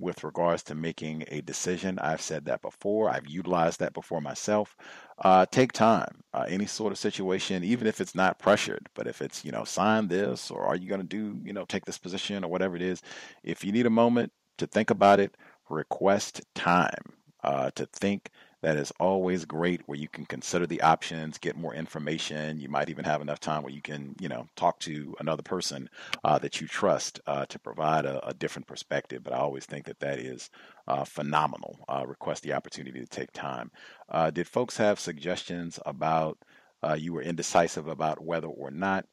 [0.02, 1.98] with regards to making a decision.
[2.00, 3.08] I've said that before.
[3.08, 4.76] I've utilized that before myself.
[5.18, 6.22] Uh, take time.
[6.34, 9.64] Uh, any sort of situation, even if it's not pressured, but if it's you know
[9.64, 12.76] sign this or are you going to do you know take this position or whatever
[12.76, 13.00] it is,
[13.44, 15.36] if you need a moment to think about it,
[15.68, 18.30] request time uh, to think
[18.62, 22.60] that is always great where you can consider the options, get more information.
[22.60, 25.90] You might even have enough time where you can, you know, talk to another person
[26.22, 29.24] uh, that you trust uh, to provide a, a, different perspective.
[29.24, 30.48] But I always think that that is
[30.86, 31.84] uh, phenomenal.
[31.88, 33.70] Uh, request the opportunity to take time.
[34.08, 36.38] Uh, did folks have suggestions about
[36.84, 39.06] uh, you were indecisive about whether or not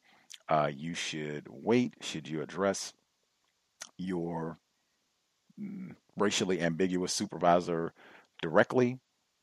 [0.71, 1.93] you should wait?
[2.01, 2.93] Should you address
[3.97, 4.59] your
[5.59, 7.93] mm, racially ambiguous supervisor
[8.41, 8.99] directly?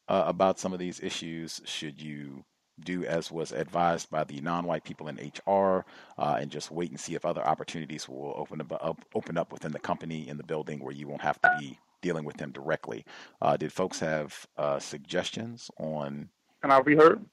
[0.09, 1.61] Uh, about some of these issues?
[1.65, 2.45] Should you
[2.85, 5.85] do as was advised by the non-white people in HR,
[6.19, 9.73] uh, and just wait and see if other opportunities will open up, open up within
[9.73, 13.05] the company in the building where you won't have to be dealing with them directly.
[13.41, 16.29] Uh, did folks have uh, suggestions on?
[16.63, 17.25] Can I be heard?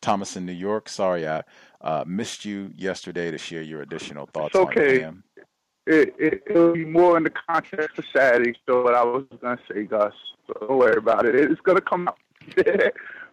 [0.00, 0.88] Thomas in New York.
[0.88, 1.42] Sorry, I
[1.80, 4.54] uh, missed you yesterday to share your additional thoughts.
[4.54, 5.04] It's okay.
[5.04, 5.22] On
[5.86, 8.54] it, it it'll be more in the context of Saturday.
[8.66, 10.14] So what I was gonna say, Gus.
[10.60, 11.34] Don't worry about it.
[11.34, 12.18] It's gonna come out.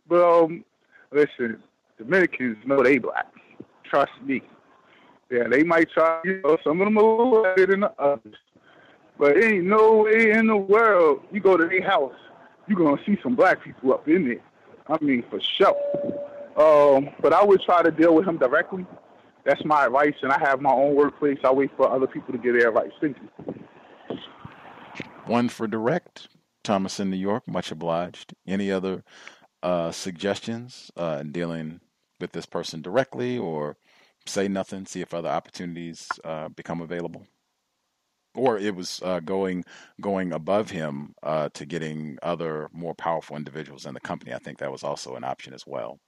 [0.08, 0.64] but um,
[1.12, 1.62] listen,
[1.98, 3.28] Dominicans know they black.
[3.84, 4.42] Trust me.
[5.30, 6.20] Yeah, they might try.
[6.26, 8.36] You know, some of them a little better than the others.
[9.18, 12.16] But ain't no way in the world you go to their house,
[12.68, 14.42] you're gonna see some black people up in there.
[14.88, 15.78] I mean, for sure.
[16.58, 18.86] Um, but I would try to deal with him directly.
[19.46, 21.38] That's my advice, and I have my own workplace.
[21.44, 22.92] I wait for other people to get their advice.
[23.02, 24.18] Thank you.
[25.26, 26.28] One for direct.
[26.64, 28.36] Thomas in New York, much obliged.
[28.46, 29.04] Any other
[29.64, 31.80] uh, suggestions uh, in dealing
[32.20, 33.78] with this person directly or
[34.26, 37.26] say nothing, see if other opportunities uh, become available?
[38.36, 39.66] Or it was uh, going
[40.00, 44.34] going above him uh, to getting other more powerful individuals in the company.
[44.34, 46.00] I think that was also an option as well.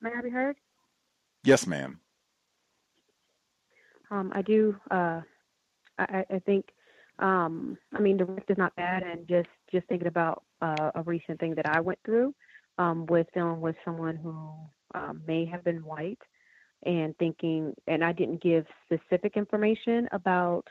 [0.00, 0.56] May I be heard?
[1.44, 2.00] Yes, ma'am.
[4.10, 4.76] Um, I do.
[4.90, 5.20] Uh,
[5.98, 6.66] I, I think.
[7.20, 11.38] Um, I mean, direct is not bad, and just just thinking about uh, a recent
[11.38, 12.34] thing that I went through
[12.78, 14.50] um, with dealing with someone who
[14.94, 16.18] um, may have been white,
[16.84, 20.64] and thinking, and I didn't give specific information about.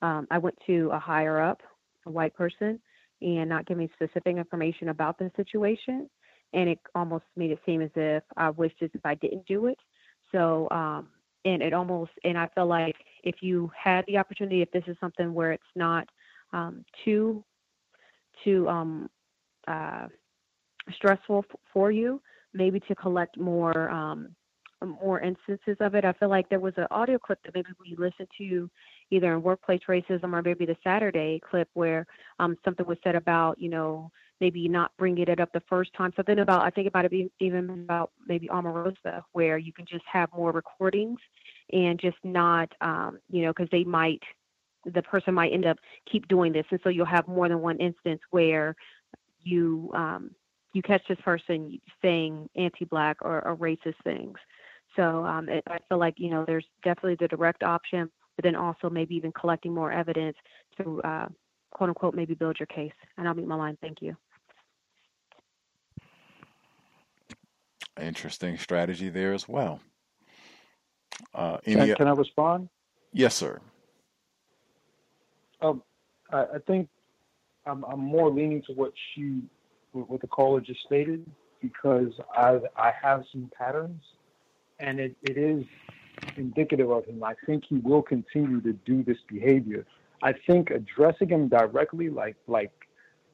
[0.00, 1.60] Um, I went to a higher up,
[2.06, 2.78] a white person,
[3.20, 6.08] and not giving specific information about the situation,
[6.52, 9.66] and it almost made it seem as if I wished as if I didn't do
[9.66, 9.78] it.
[10.32, 11.08] So, um,
[11.44, 14.96] and it almost, and I feel like if you had the opportunity, if this is
[15.00, 16.08] something where it's not
[16.52, 17.44] um, too,
[18.44, 19.08] too um,
[19.66, 20.08] uh,
[20.94, 22.20] stressful f- for you,
[22.54, 24.34] maybe to collect more um,
[25.02, 26.04] more instances of it.
[26.04, 28.70] I feel like there was an audio clip that maybe we listened to
[29.10, 32.06] either in workplace racism or maybe the Saturday clip where
[32.38, 34.10] um, something was said about, you know,
[34.40, 36.12] maybe not bringing it up the first time.
[36.16, 40.28] Something about, I think about it even about maybe Omarosa, where you can just have
[40.36, 41.18] more recordings
[41.72, 44.22] and just not, um, you know, because they might,
[44.84, 45.78] the person might end up
[46.10, 46.66] keep doing this.
[46.70, 48.74] And so you'll have more than one instance where
[49.42, 50.30] you, um,
[50.72, 54.38] you catch this person saying anti-black or, or racist things.
[54.96, 58.56] So um, it, I feel like you know there's definitely the direct option, but then
[58.56, 60.36] also maybe even collecting more evidence
[60.76, 61.28] to uh,
[61.70, 62.92] quote unquote maybe build your case.
[63.16, 63.78] And I'll meet my line.
[63.80, 64.16] Thank you.
[68.00, 69.80] Interesting strategy there as well.
[71.34, 72.68] Uh, Can, any, can I respond?
[73.12, 73.60] yes, sir.
[75.60, 75.82] Um,
[76.30, 76.88] I, I think
[77.66, 79.42] I'm, I'm more leaning to what she,
[79.92, 81.28] what the caller just stated,
[81.60, 84.02] because I I have some patterns,
[84.78, 85.64] and it, it is
[86.36, 87.22] indicative of him.
[87.24, 89.84] I think he will continue to do this behavior.
[90.22, 92.72] I think addressing him directly, like like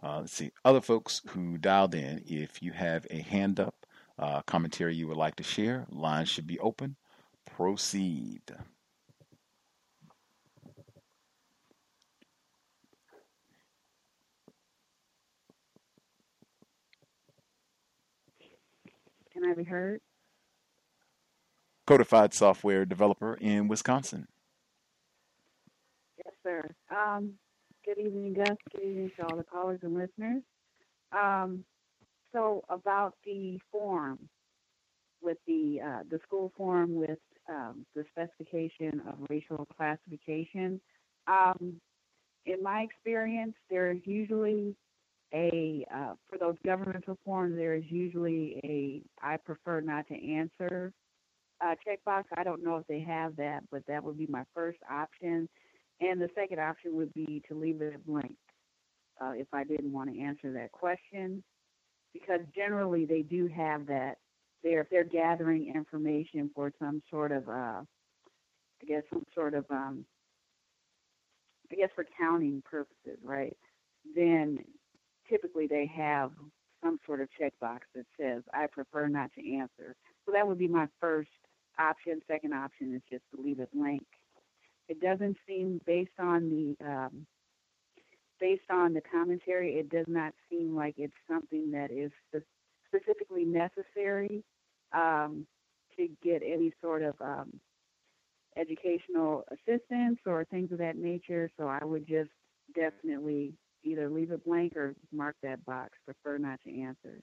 [0.03, 3.87] Uh, let's see, other folks who dialed in, if you have a hand up,
[4.18, 6.97] uh, commentary you would like to share, lines should be open.
[7.47, 8.43] Proceed.
[19.39, 20.01] Can I be heard?
[21.86, 24.26] Codified software developer in Wisconsin.
[26.16, 26.68] Yes, sir.
[26.91, 27.34] Um,
[27.84, 28.57] good evening, Gus.
[28.72, 30.43] Good evening to all the callers and listeners.
[31.12, 31.64] Um,
[32.32, 34.18] so about the form
[35.22, 40.80] with the uh, the school form with um, the specification of racial classification.
[41.29, 41.75] Um,
[42.45, 44.75] in my experience, there's usually
[45.34, 47.57] a uh, for those governmental forms.
[47.57, 50.92] There is usually a I prefer not to answer
[51.61, 52.25] uh, checkbox.
[52.37, 55.49] I don't know if they have that, but that would be my first option.
[56.00, 58.37] And the second option would be to leave it blank
[59.21, 61.42] uh, if I didn't want to answer that question,
[62.13, 64.17] because generally they do have that.
[64.64, 69.64] There, if they're gathering information for some sort of, uh, I guess, some sort of,
[69.71, 70.05] um,
[71.71, 73.57] I guess, for counting purposes, right?
[74.17, 74.59] Then
[75.29, 76.30] typically they have
[76.83, 79.96] some sort of checkbox that says I prefer not to answer.
[80.25, 81.30] So that would be my first
[81.79, 82.21] option.
[82.26, 84.07] Second option is just to leave it blank.
[84.88, 87.26] It doesn't seem based on the um,
[88.41, 92.11] based on the commentary, it does not seem like it's something that is
[92.87, 94.45] specifically necessary
[94.92, 95.46] um,
[95.96, 97.61] to get any sort of um,
[98.57, 101.50] educational assistance or things of that nature.
[101.59, 102.30] So I would just
[102.75, 103.55] definitely
[103.89, 105.91] either leave it blank or mark that box.
[106.05, 107.21] Prefer not to answer.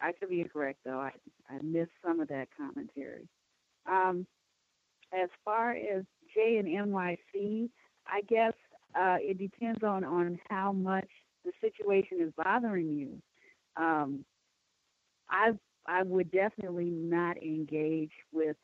[0.00, 1.00] I could be incorrect though.
[1.00, 1.12] I
[1.48, 3.28] I missed some of that commentary.
[3.90, 4.26] Um,
[5.12, 6.04] as far as
[6.34, 7.68] J and NYC,
[8.06, 8.52] I guess
[8.94, 11.08] uh, it depends on on how much
[11.44, 13.20] the situation is bothering you.
[13.76, 14.24] Um,
[15.28, 15.52] I
[15.86, 18.56] I would definitely not engage with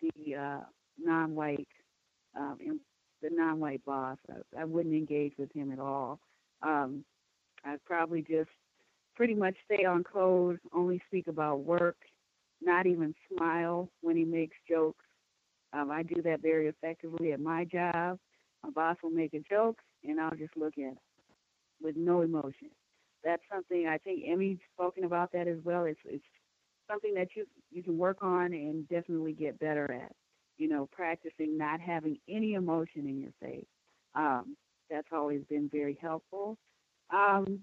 [0.00, 0.60] the uh,
[0.98, 1.68] non-white
[2.36, 2.80] um,
[3.22, 4.18] the non-white boss.
[4.30, 6.20] I, I wouldn't engage with him at all.
[6.64, 7.04] Um,
[7.64, 8.50] I'd probably just
[9.14, 11.96] pretty much stay on code, only speak about work,
[12.60, 15.04] not even smile when he makes jokes.
[15.72, 18.18] Um, I do that very effectively at my job.
[18.62, 20.98] My boss will make a joke, and I'll just look at it
[21.82, 22.70] with no emotion.
[23.24, 25.84] That's something I think Emmy's spoken about that as well.
[25.84, 26.24] It's it's
[26.90, 30.12] something that you you can work on and definitely get better at.
[30.56, 33.66] You know, practicing not having any emotion in your face.
[34.14, 34.56] Um,
[34.90, 36.56] that's always been very helpful.
[37.10, 37.60] Um,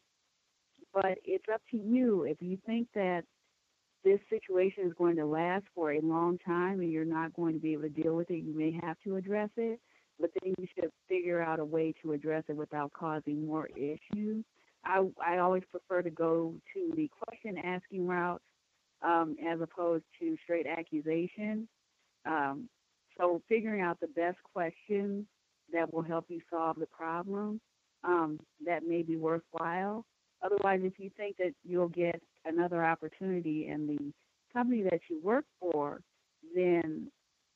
[0.93, 2.23] but it's up to you.
[2.23, 3.23] If you think that
[4.03, 7.59] this situation is going to last for a long time and you're not going to
[7.59, 9.79] be able to deal with it, you may have to address it.
[10.19, 14.43] But then you should figure out a way to address it without causing more issues.
[14.83, 18.41] I I always prefer to go to the question asking route
[19.01, 21.67] um, as opposed to straight accusation.
[22.25, 22.69] Um,
[23.17, 25.25] so figuring out the best questions
[25.73, 27.59] that will help you solve the problem
[28.03, 30.05] um, that may be worthwhile.
[30.43, 34.11] Otherwise, if you think that you'll get another opportunity in the
[34.53, 36.01] company that you work for,
[36.55, 37.11] then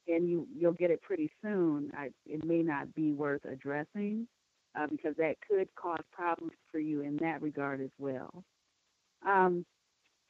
[0.08, 1.92] and you you'll get it pretty soon.
[1.98, 4.28] I, it may not be worth addressing
[4.78, 8.44] uh, because that could cause problems for you in that regard as well.
[9.28, 9.66] Um,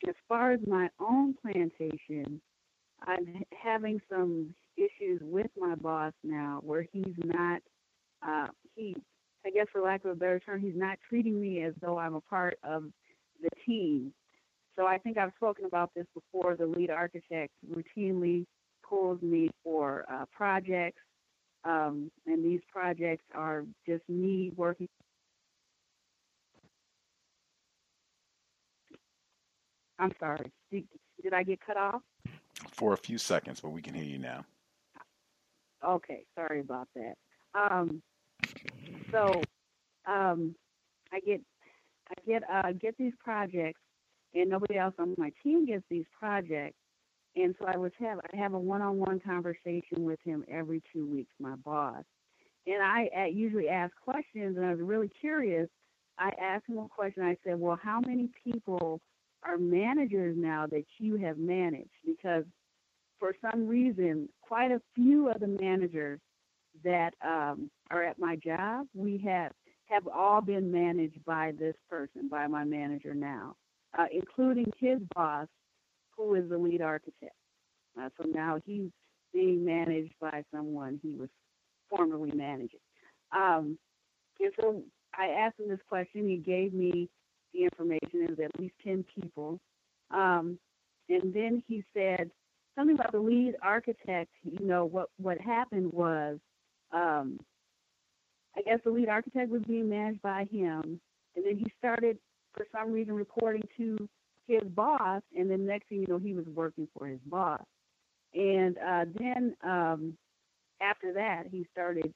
[0.08, 2.40] as far as my own plantation,
[3.06, 7.62] I'm having some issues with my boss now, where he's not
[8.22, 8.96] uh, he
[9.46, 12.16] I guess for lack of a better term, he's not treating me as though I'm
[12.16, 12.86] a part of
[13.42, 14.12] the team.
[14.76, 16.56] So I think I've spoken about this before.
[16.56, 18.46] The lead architect routinely
[18.88, 21.02] pulls me for uh, projects,
[21.64, 24.88] um, and these projects are just me working.
[30.00, 30.52] I'm sorry.
[30.72, 30.86] Did,
[31.24, 32.02] did I get cut off?
[32.72, 34.44] For a few seconds, but we can hear you now.
[35.88, 37.14] Okay, sorry about that.
[37.56, 38.02] Um,
[39.12, 39.42] so
[40.06, 40.56] um,
[41.12, 41.42] I get
[42.10, 43.80] I get uh, get these projects,
[44.34, 46.78] and nobody else on my team gets these projects.
[47.36, 51.32] And so I was have I have a one-on-one conversation with him every two weeks,
[51.40, 52.04] my boss.
[52.68, 55.70] And I usually ask questions, and I was really curious.
[56.18, 57.24] I asked him a question.
[57.24, 59.02] I said, "Well, how many people
[59.44, 62.46] are managers now that you have managed?" Because
[63.20, 66.20] for some reason, quite a few of the managers
[66.84, 69.52] that um, are at my job, we have
[69.88, 73.56] have all been managed by this person, by my manager now,
[73.98, 75.48] uh, including his boss,
[76.18, 77.36] who is the lead architect.
[78.00, 78.90] Uh, so now he's
[79.32, 81.30] being managed by someone he was
[81.90, 82.80] formerly managing.
[83.32, 83.78] Um,
[84.40, 84.82] and so
[85.18, 86.28] I asked him this question.
[86.28, 87.10] He gave me
[87.54, 88.24] the information.
[88.24, 89.60] It was at least 10 people.
[90.12, 90.58] Um,
[91.10, 92.32] and then he said
[92.76, 94.32] something about the lead architect.
[94.44, 96.40] You know, what, what happened was
[96.92, 97.40] um,
[98.58, 101.00] I guess the lead architect was being managed by him,
[101.36, 102.18] and then he started
[102.54, 104.10] for some reason reporting to
[104.48, 107.64] his boss, and then next thing you know, he was working for his boss.
[108.34, 110.18] And uh, then um,
[110.82, 112.14] after that, he started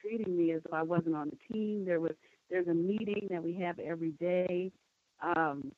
[0.00, 1.84] treating me as though I wasn't on the team.
[1.84, 2.12] There was
[2.50, 4.72] there's a meeting that we have every day,
[5.22, 5.70] um,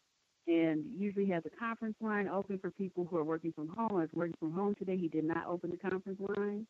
[0.47, 3.91] and usually has a conference line open for people who are working from home.
[3.93, 4.97] I was working from home today.
[4.97, 6.67] He did not open the conference line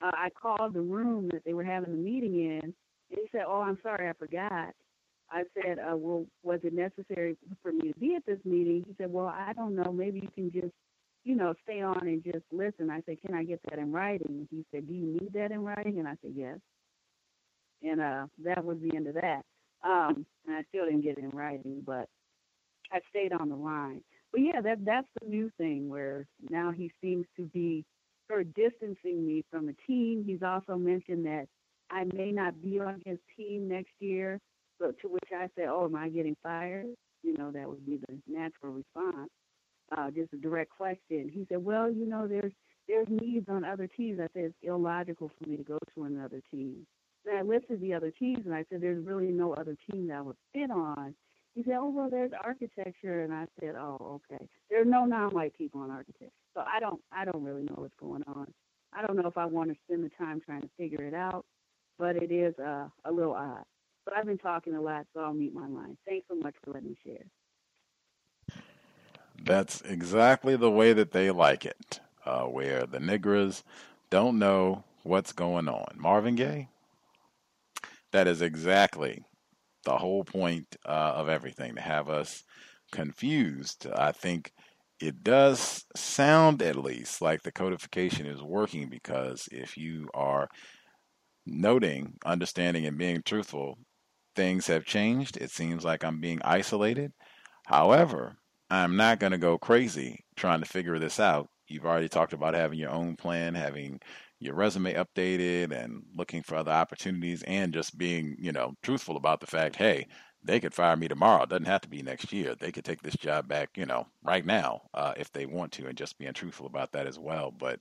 [0.00, 2.74] uh, I called the room that they were having the meeting in, and
[3.10, 4.74] he said, "Oh, I'm sorry, I forgot."
[5.30, 8.94] I said, uh, "Well, was it necessary for me to be at this meeting?" He
[8.98, 9.92] said, "Well, I don't know.
[9.92, 10.74] Maybe you can just,
[11.24, 14.46] you know, stay on and just listen." I said, "Can I get that in writing?"
[14.50, 16.58] He said, "Do you need that in writing?" And I said, "Yes."
[17.82, 19.42] And uh, that was the end of that.
[19.84, 22.08] Um, and I still didn't get it in writing, but
[22.92, 24.02] I stayed on the line.
[24.32, 27.84] But yeah, that that's the new thing where now he seems to be
[28.28, 30.24] sort of distancing me from the team.
[30.26, 31.48] He's also mentioned that
[31.90, 34.40] I may not be on his team next year.
[34.80, 36.86] but to which I said, "Oh, am I getting fired?"
[37.24, 39.30] You know, that would be the natural response.
[39.96, 41.28] Uh, just a direct question.
[41.28, 42.52] He said, "Well, you know, there's
[42.88, 46.42] there's needs on other teams." I said, "It's illogical for me to go to another
[46.50, 46.86] team."
[47.24, 50.18] Then I listed the other teams, and I said, "There's really no other team that
[50.18, 51.14] I would fit on."
[51.58, 54.48] He said, "Oh well, there's architecture," and I said, "Oh, okay.
[54.70, 57.96] There are no non-white people in architecture." So I don't I don't really know what's
[57.98, 58.46] going on.
[58.92, 61.44] I don't know if I want to spend the time trying to figure it out,
[61.98, 63.64] but it is uh, a little odd.
[64.04, 65.98] But I've been talking a lot, so I'll mute my line.
[66.06, 67.24] Thanks so much for letting me share.
[69.42, 73.64] That's exactly the way that they like it, uh, where the niggers
[74.10, 75.96] don't know what's going on.
[75.96, 76.68] Marvin Gaye?
[78.12, 79.24] That is exactly
[79.88, 82.44] the whole point uh, of everything to have us
[82.92, 83.86] confused.
[83.96, 84.52] I think
[85.00, 90.48] it does sound, at least, like the codification is working because if you are
[91.46, 93.78] noting, understanding, and being truthful,
[94.36, 95.38] things have changed.
[95.38, 97.12] It seems like I'm being isolated.
[97.66, 98.36] However,
[98.68, 101.48] I'm not going to go crazy trying to figure this out.
[101.66, 104.00] You've already talked about having your own plan, having
[104.40, 109.40] your resume updated and looking for other opportunities and just being, you know, truthful about
[109.40, 110.06] the fact, hey,
[110.44, 111.42] they could fire me tomorrow.
[111.42, 112.54] It doesn't have to be next year.
[112.54, 115.86] They could take this job back, you know, right now uh, if they want to,
[115.86, 117.50] and just being truthful about that as well.
[117.50, 117.80] But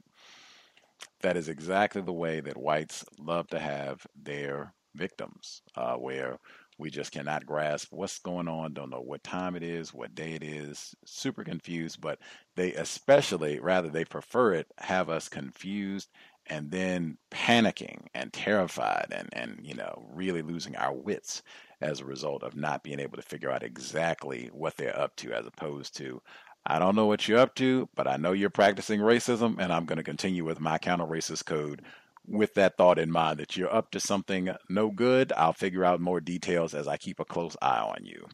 [1.21, 6.37] that is exactly the way that whites love to have their victims, uh, where
[6.79, 10.33] we just cannot grasp what's going on, don't know what time it is, what day
[10.33, 12.01] it is, super confused.
[12.01, 12.19] But
[12.55, 16.09] they especially, rather, they prefer it, have us confused
[16.49, 21.41] and then panicking and terrified and, and you know really losing our wits
[21.81, 25.33] as a result of not being able to figure out exactly what they're up to
[25.33, 26.21] as opposed to
[26.69, 29.85] I don't know what you're up to, but I know you're practicing racism and I'm
[29.85, 31.81] going to continue with my counter racist code
[32.27, 35.31] with that thought in mind that you're up to something no good.
[35.31, 38.27] I'll figure out more details as I keep a close eye on you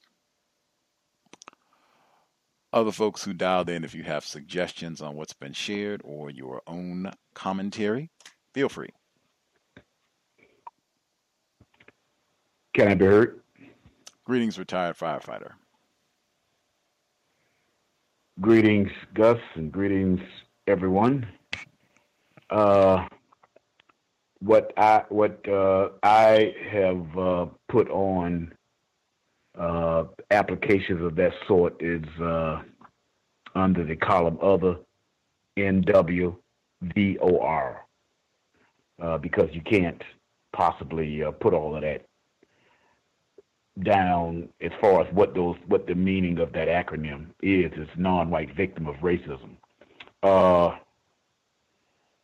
[2.74, 6.62] other folks who dialed in, if you have suggestions on what's been shared or your
[6.68, 8.10] own commentary,
[8.54, 8.90] feel free.
[12.74, 13.40] Can I be heard?
[14.26, 15.52] Greetings, retired firefighter.
[18.41, 20.20] Greetings, Gus, and greetings,
[20.66, 21.28] everyone.
[22.50, 23.06] Uh,
[24.40, 28.54] what I what uh, I have uh, put on
[29.58, 32.62] uh, applications of that sort is uh,
[33.56, 34.78] under the column other
[35.58, 36.36] NWVOR
[39.02, 40.02] uh, because you can't
[40.54, 42.06] possibly uh, put all of that
[43.82, 48.56] down as far as what those what the meaning of that acronym is is non-white
[48.56, 49.56] victim of racism.
[50.22, 50.78] Uh,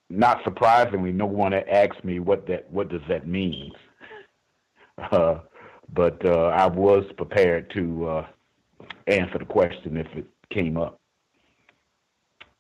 [0.09, 3.71] not surprisingly, no one asked me what that what does that mean.
[5.13, 5.39] Uh,
[5.93, 8.27] but uh, I was prepared to uh,
[9.07, 10.99] answer the question if it came up.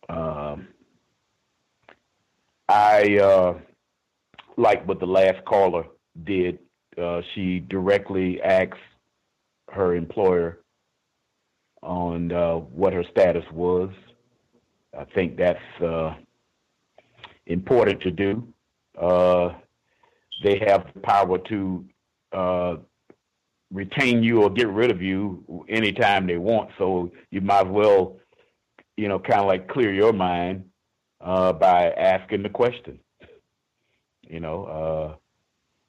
[0.09, 0.67] Um,
[2.67, 3.59] I uh,
[4.57, 5.85] like what the last caller
[6.23, 6.59] did.
[6.97, 8.73] Uh, she directly asked
[9.71, 10.59] her employer
[11.81, 13.89] on uh, what her status was.
[14.97, 16.15] I think that's uh,
[17.45, 18.47] important to do.
[20.43, 21.85] they have the power to
[23.71, 26.71] retain you or get rid of you anytime they want.
[26.77, 28.17] So you might as well,
[28.97, 30.65] you know, kind of like clear your mind
[31.21, 32.99] uh, by asking the question.
[34.27, 35.15] You know, uh,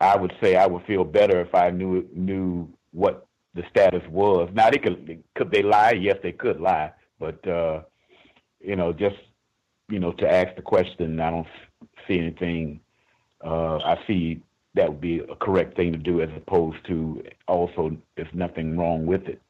[0.05, 4.49] I would say I would feel better if I knew knew what the status was.
[4.53, 5.93] Now they could could they lie?
[5.93, 7.83] Yes, they could lie, but uh,
[8.61, 9.17] you know, just
[9.91, 11.47] you know, to ask the question, I don't
[12.07, 12.81] see anything.
[13.45, 14.43] Uh, I see
[14.75, 19.07] that would be a correct thing to do as opposed to also there's nothing wrong
[19.07, 19.41] with it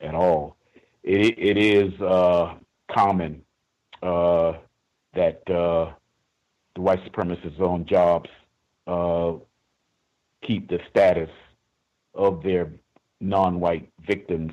[0.00, 0.56] at all.
[1.02, 2.54] It, it is uh,
[2.90, 3.42] common
[4.02, 4.54] uh,
[5.14, 5.92] that uh,
[6.74, 8.28] the white supremacists on jobs
[8.86, 9.32] uh,
[10.42, 11.30] keep the status
[12.14, 12.70] of their
[13.20, 14.52] non-white victims.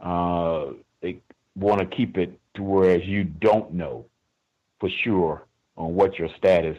[0.00, 0.66] Uh,
[1.02, 1.20] they
[1.56, 4.04] want to keep it to whereas you don't know
[4.80, 5.46] for sure
[5.76, 6.76] on what your status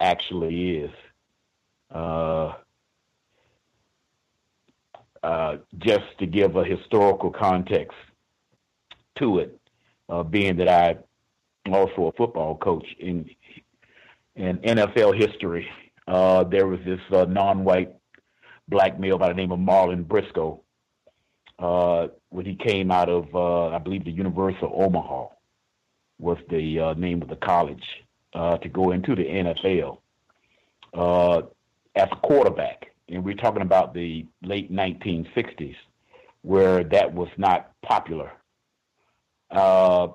[0.00, 0.90] actually is.
[1.92, 2.52] Uh,
[5.22, 7.96] uh, just to give a historical context
[9.18, 9.58] to it,
[10.08, 10.68] uh, being that
[11.66, 13.28] I'm also a football coach in
[14.36, 15.68] in NFL history,
[16.06, 17.92] uh, there was this uh, non-white
[18.68, 20.62] black male by the name of Marlin Briscoe.
[21.58, 25.26] when he came out of, I believe, the University of Omaha,
[26.20, 27.84] was the name of the college
[28.34, 29.98] to go into the NFL
[31.98, 35.74] as a quarterback, and we're talking about the late 1960s,
[36.42, 38.30] where that was not popular.
[39.50, 40.08] Uh,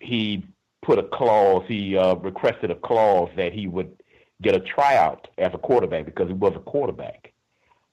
[0.00, 0.44] he
[0.82, 3.94] put a clause, he uh, requested a clause that he would
[4.42, 7.32] get a tryout as a quarterback because he was a quarterback.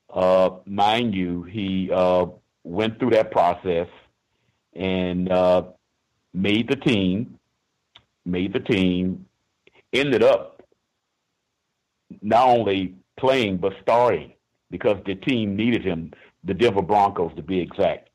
[0.09, 2.25] Uh, mind you, he uh,
[2.63, 3.87] went through that process
[4.73, 5.63] and uh,
[6.33, 7.37] made the team,
[8.25, 9.25] made the team,
[9.91, 10.52] ended up
[12.21, 14.33] not only playing but starting
[14.71, 16.11] because the team needed him,
[16.43, 18.09] the Denver Broncos to be exact.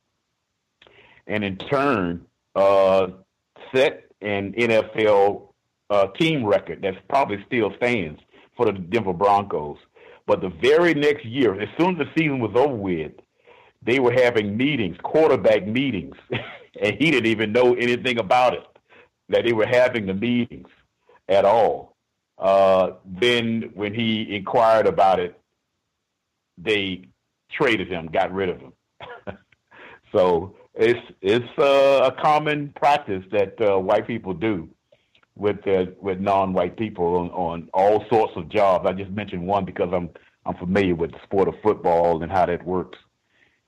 [1.27, 3.09] And in turn, uh,
[3.75, 5.49] set an NFL
[5.91, 8.21] uh, team record that probably still stands
[8.57, 9.79] for the Denver Broncos.
[10.27, 13.13] But the very next year, as soon as the season was over with,
[13.83, 18.65] they were having meetings, quarterback meetings, and he didn't even know anything about it.
[19.31, 20.69] That they were having the meetings
[21.29, 21.97] at all.
[22.39, 25.39] Uh, then when he inquired about it,
[26.57, 27.09] they
[27.51, 28.73] traded him, got rid of him.
[30.13, 34.69] so it's it's uh, a common practice that uh, white people do
[35.35, 35.59] with
[36.01, 38.87] with non-white people on, on all sorts of jobs.
[38.89, 40.11] I just mentioned one because I'm
[40.47, 42.99] I'm familiar with the sport of football and how that works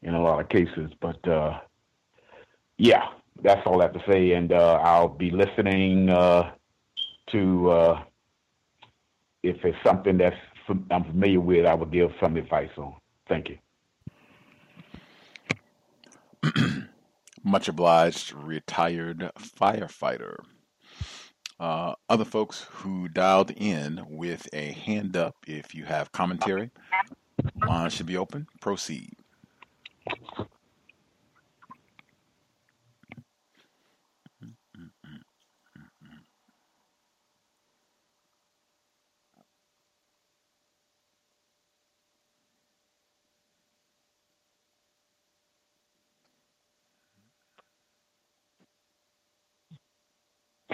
[0.03, 0.91] in a lot of cases.
[1.01, 1.59] But uh,
[2.79, 3.09] yeah,
[3.43, 6.53] that's all I have to say, and uh, I'll be listening uh,
[7.33, 8.03] to uh,
[9.43, 10.37] if it's something that's
[10.91, 11.67] I'm familiar with.
[11.67, 12.95] I will give some advice on.
[13.29, 13.59] Thank you.
[17.45, 20.37] Much obliged, retired firefighter.
[21.59, 26.71] Uh, other folks who dialed in with a hand up, if you have commentary,
[27.67, 28.47] line should be open.
[28.61, 29.13] Proceed.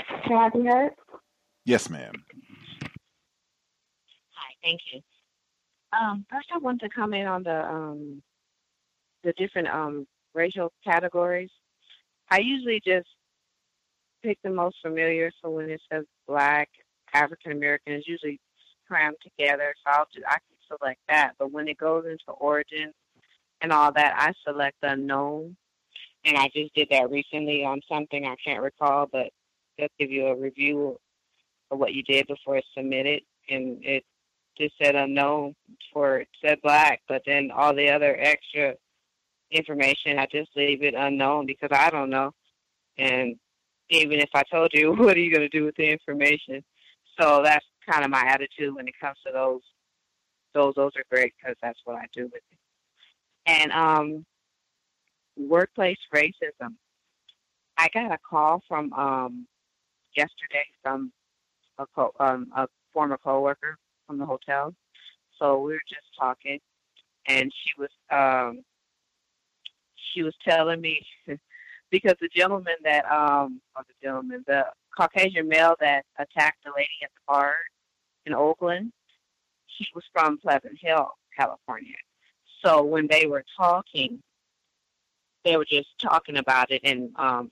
[0.09, 0.93] Can I be heard?
[1.65, 2.25] Yes, ma'am.
[4.33, 5.01] Hi, thank you.
[5.93, 8.23] Um, first, I want to comment on the um,
[9.25, 11.51] the different um, racial categories.
[12.31, 13.09] I usually just
[14.23, 15.31] pick the most familiar.
[15.43, 16.69] So when it says Black,
[17.13, 18.41] African American, it's usually
[18.87, 19.75] crammed together.
[19.85, 21.33] So I'll just, I can select that.
[21.39, 22.93] But when it goes into origin
[23.61, 25.57] and all that, I select unknown.
[26.25, 29.29] And I just did that recently on something I can't recall, but
[29.79, 30.99] they'll give you a review
[31.71, 34.05] of what you did before it's submitted, and it
[34.59, 35.55] just said unknown
[35.93, 38.75] for said black, but then all the other extra
[39.51, 42.33] information I just leave it unknown because I don't know,
[42.99, 43.37] and
[43.91, 46.63] even if I told you, what are you going to do with the information?
[47.21, 49.61] So that's kind of my attitude when it comes to those.
[50.55, 52.59] Those those are great because that's what I do with it.
[53.47, 54.25] And um,
[55.37, 56.75] workplace racism.
[57.79, 59.47] I got a call from um,
[60.17, 61.13] yesterday from
[61.79, 63.77] a co- um, a former coworker
[64.07, 64.75] from the hotel.
[65.39, 66.59] So we were just talking,
[67.27, 68.65] and she was um,
[70.13, 71.01] she was telling me
[71.91, 74.67] because the gentleman that um or the gentleman the
[74.97, 77.55] Caucasian male that attacked the lady at the bar
[78.25, 78.93] in Oakland,
[79.67, 81.97] he was from Pleasant Hill, California.
[82.65, 84.23] So when they were talking,
[85.45, 87.51] they were just talking about it and um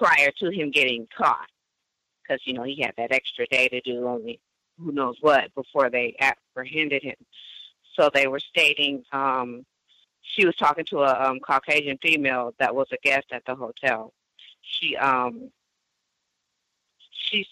[0.00, 1.48] prior to him getting caught
[2.22, 4.40] because you know he had that extra day to do only
[4.78, 7.16] who knows what before they apprehended him.
[7.94, 9.66] So they were stating um,
[10.22, 14.12] she was talking to a um, Caucasian female that was a guest at the hotel.
[14.62, 15.50] She um
[17.10, 17.46] she's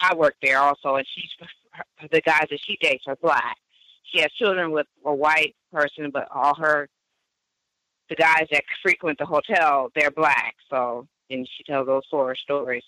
[0.00, 1.30] I work there also, and she's
[2.10, 3.56] the guys that she dates are black.
[4.02, 6.88] She has children with a white person, but all her
[8.08, 10.54] the guys that frequent the hotel they're black.
[10.70, 12.84] So and she tells those horror stories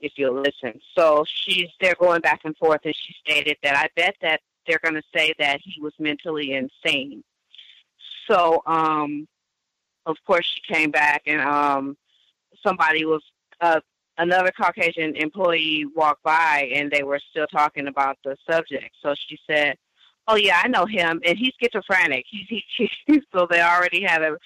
[0.00, 0.80] if you'll listen.
[0.96, 4.80] So she's they're going back and forth, and she stated that I bet that they're
[4.82, 7.22] going to say that he was mentally insane.
[8.28, 9.28] So, um,
[10.04, 11.96] of course, she came back, and um,
[12.62, 13.22] somebody was
[13.60, 13.80] uh,
[14.18, 18.90] another Caucasian employee walked by, and they were still talking about the subject.
[19.02, 19.76] So she said,
[20.26, 22.24] "Oh yeah, I know him, and he's schizophrenic.
[22.28, 24.36] He's he, he so they already had a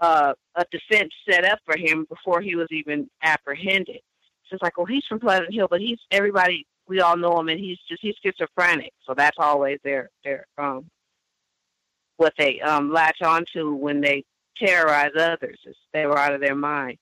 [0.00, 4.00] uh, a defense set up for him before he was even apprehended.
[4.48, 6.66] So it's like, well, he's from Pleasant Hill, but he's everybody.
[6.86, 8.92] We all know him, and he's just he's schizophrenic.
[9.04, 10.86] So that's always their their um
[12.16, 14.24] what they um latch onto when they
[14.56, 15.58] terrorize others.
[15.66, 16.98] Is they were out of their mind.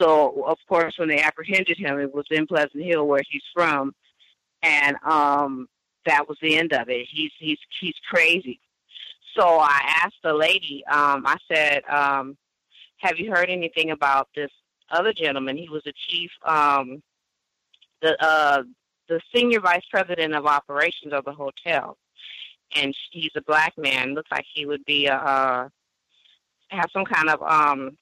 [0.00, 3.94] So of course, when they apprehended him, it was in Pleasant Hill where he's from,
[4.62, 5.68] and um
[6.04, 7.06] that was the end of it.
[7.08, 8.60] He's he's he's crazy.
[9.36, 12.36] So I asked the lady, um, I said, um,
[12.98, 14.50] have you heard anything about this
[14.90, 15.56] other gentleman?
[15.56, 17.02] He was the chief, um,
[18.02, 18.62] the, uh,
[19.08, 21.96] the senior vice president of operations of the hotel.
[22.74, 24.14] And he's a black man.
[24.14, 25.68] Looks like he would be, a, uh,
[26.68, 27.96] have some kind of, um,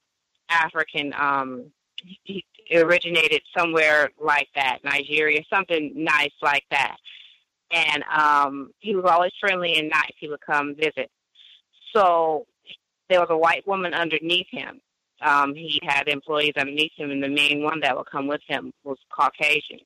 [0.48, 1.70] African, um,
[2.24, 2.44] he
[2.74, 6.97] originated somewhere like that, Nigeria, something nice like that.
[7.70, 10.12] And um, he was always friendly and nice.
[10.16, 11.11] He would come visit.
[11.95, 12.47] So
[13.09, 14.81] there was a white woman underneath him.
[15.23, 18.73] Um, he had employees underneath him, and the main one that would come with him
[18.85, 19.81] was Caucasian.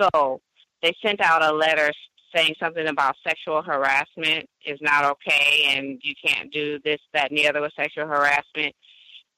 [0.00, 0.40] So
[0.82, 1.92] they sent out a letter
[2.34, 7.38] saying something about sexual harassment is not okay and you can't do this, that, and
[7.38, 8.74] the other with sexual harassment.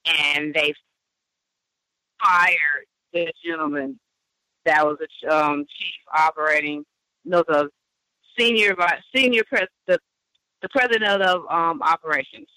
[0.06, 0.74] And they
[2.22, 3.98] fired this gentleman
[4.64, 6.84] that was a um, chief operating,
[7.24, 7.70] no, the
[8.38, 8.74] senior
[9.14, 9.98] senior pres the
[10.62, 12.48] the president of um, operations.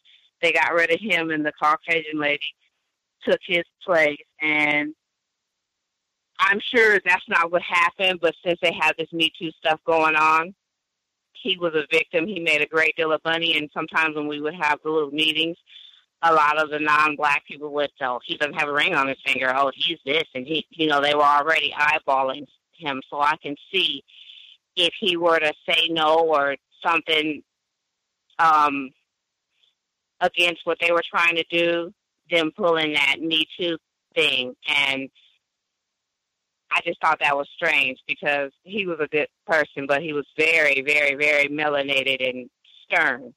[0.42, 2.42] They got rid of him, and the Caucasian lady
[3.24, 4.18] took his place.
[4.42, 4.96] And
[6.40, 10.16] I'm sure that's not what happened, but since they have this Me Too stuff going
[10.16, 10.56] on,
[11.34, 12.28] he was a victim.
[12.28, 15.12] He made a great deal of money, and sometimes when we would have the little
[15.12, 15.58] meetings,
[16.24, 19.18] a lot of the non-black people would "Oh, he doesn't have a ring on his
[19.26, 19.52] finger.
[19.56, 23.02] Oh, he's this," and he, you know, they were already eyeballing him.
[23.10, 24.04] So I can see
[24.76, 27.44] if he were to say no or something
[28.42, 28.90] um,
[30.20, 31.94] against what they were trying to do,
[32.30, 33.78] them pulling that Me Too
[34.16, 34.54] thing.
[34.68, 35.10] And
[36.72, 40.26] I just thought that was strange because he was a good person, but he was
[40.38, 42.50] very, very, very melanated and
[42.86, 43.34] stern.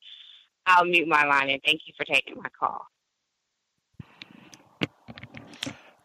[0.66, 2.86] I'll mute my line and thank you for taking my call.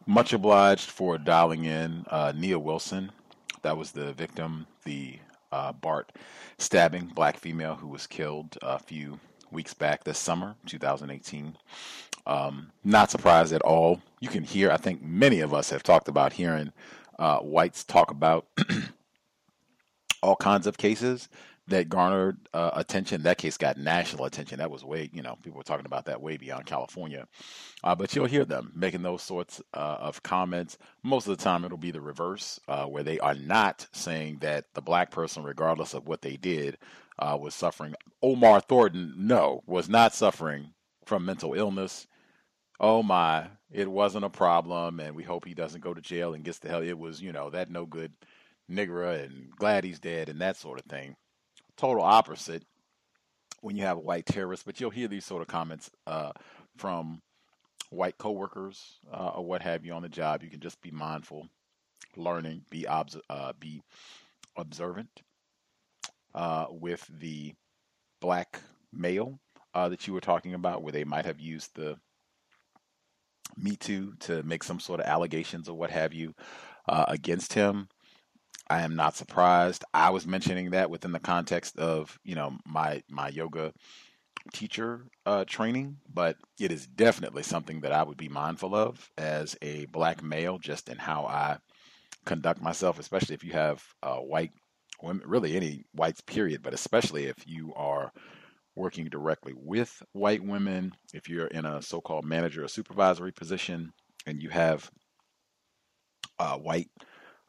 [0.06, 2.04] Much obliged for dialing in.
[2.10, 3.12] Uh, Nia Wilson,
[3.62, 5.20] that was the victim, the
[5.52, 6.12] uh, BART
[6.58, 9.20] stabbing, black female who was killed a few
[9.52, 11.56] weeks back this summer, 2018.
[12.26, 14.02] Um, not surprised at all.
[14.20, 16.72] You can hear, I think many of us have talked about hearing
[17.18, 18.46] uh, whites talk about
[20.24, 21.30] all kinds of cases
[21.70, 23.24] that garnered uh, attention.
[23.24, 24.60] That case got national attention.
[24.60, 27.28] That was way, you know, people were talking about that way beyond California.
[27.84, 30.78] Uh, but you'll hear them making those sorts uh, of comments.
[31.04, 34.66] Most of the time, it'll be the reverse, uh, where they are not saying that
[34.74, 36.78] the black person, regardless of what they did,
[37.20, 37.96] uh, was suffering.
[38.22, 40.74] Omar Thornton, no, was not suffering
[41.06, 42.08] from mental illness.
[42.80, 46.44] Oh my, it wasn't a problem, and we hope he doesn't go to jail and
[46.44, 46.82] gets the hell.
[46.82, 48.14] It was, you know, that no good
[48.70, 51.16] nigger and glad he's dead and that sort of thing
[51.80, 52.64] total opposite
[53.62, 54.66] when you have a white terrorist.
[54.66, 56.32] But you'll hear these sort of comments uh,
[56.78, 57.22] from
[57.90, 60.44] white coworkers uh, or what have you on the job.
[60.44, 61.48] You can just be mindful,
[62.16, 63.82] learning, be obs- uh, be
[64.58, 65.22] observant
[66.36, 67.54] uh, with the
[68.20, 68.60] black
[68.92, 69.40] male
[69.74, 71.98] uh, that you were talking about, where they might have used the
[73.56, 76.34] Me Too to make some sort of allegations or what have you
[76.88, 77.88] uh, against him.
[78.70, 79.84] I am not surprised.
[79.94, 83.74] I was mentioning that within the context of you know my my yoga
[84.54, 89.56] teacher uh, training, but it is definitely something that I would be mindful of as
[89.62, 91.58] a black male, just in how I
[92.26, 94.52] conduct myself, especially if you have uh, white
[95.02, 98.12] women, really any whites, period, but especially if you are
[98.76, 103.92] working directly with white women, if you're in a so-called manager or supervisory position,
[104.26, 104.90] and you have
[106.40, 106.90] uh, white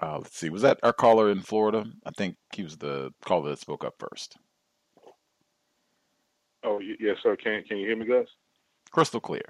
[0.00, 0.50] Uh, let's see.
[0.50, 1.84] Was that our caller in Florida?
[2.04, 4.36] I think he was the caller that spoke up first.
[6.64, 7.36] Oh yes, sir.
[7.36, 8.26] Can can you hear me, Gus?
[8.90, 9.42] Crystal clear.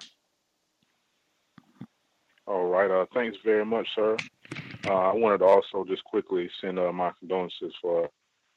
[2.46, 2.90] All right.
[2.90, 4.16] Uh, thanks very much, sir.
[4.86, 8.08] Uh, I wanted to also just quickly send uh, my condolences for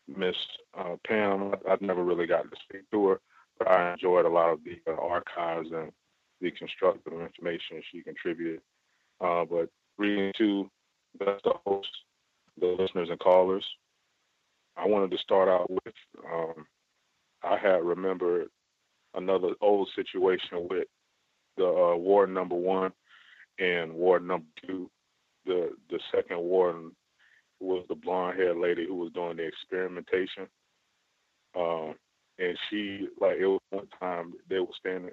[0.07, 0.35] Miss
[0.77, 1.53] uh, Pam.
[1.67, 3.21] I, have never really gotten to speak to her,
[3.59, 5.91] but I enjoyed a lot of the uh, archives and
[6.41, 8.61] the constructive information she contributed.
[9.21, 10.69] Uh, but greeting to
[11.19, 11.89] the host,
[12.59, 13.65] the listeners and callers.
[14.77, 15.93] I wanted to start out with
[16.25, 16.65] um,
[17.43, 18.47] I had remembered
[19.13, 20.87] another old situation with
[21.57, 22.91] the uh, ward number one
[23.59, 24.89] and ward number two.
[25.45, 26.91] The the second warden
[27.59, 30.47] was the blonde haired lady who was doing the experimentation.
[31.57, 31.95] Um,
[32.37, 35.11] and she like it was one time they were standing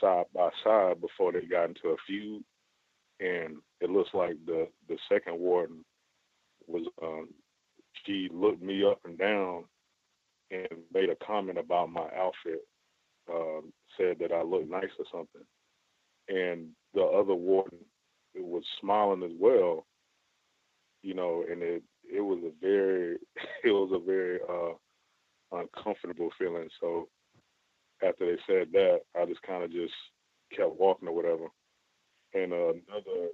[0.00, 2.42] side by side before they got into a feud
[3.20, 5.84] and it looks like the the second warden
[6.66, 7.28] was um
[8.04, 9.64] she looked me up and down
[10.50, 12.66] and made a comment about my outfit
[13.32, 15.46] um said that I looked nice or something.
[16.28, 17.78] And the other warden
[18.36, 19.86] was smiling as well
[21.02, 23.16] you know and it it was a very
[23.64, 24.72] it was a very uh
[25.52, 26.68] uncomfortable feeling.
[26.80, 27.08] So
[28.02, 29.92] after they said that I just kind of just
[30.56, 31.48] kept walking or whatever
[32.34, 33.30] and uh, another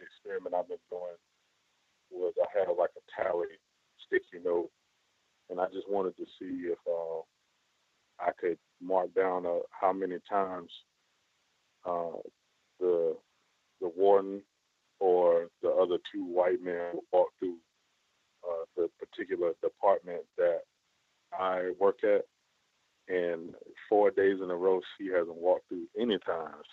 [0.00, 1.18] experiment I've been doing
[2.10, 3.46] was I had like a tally
[4.06, 4.70] sticky note,
[5.50, 7.20] and I just wanted to see if uh,
[8.20, 10.70] I could mark down uh, how many times
[11.84, 12.18] uh,
[12.80, 13.16] the
[13.80, 14.42] the warden
[15.00, 17.56] or the other two white men walked through
[18.48, 20.60] uh, the particular department that
[21.38, 22.22] I work at.
[23.08, 23.54] And
[23.88, 26.66] four days in a row, she hasn't walked through any times.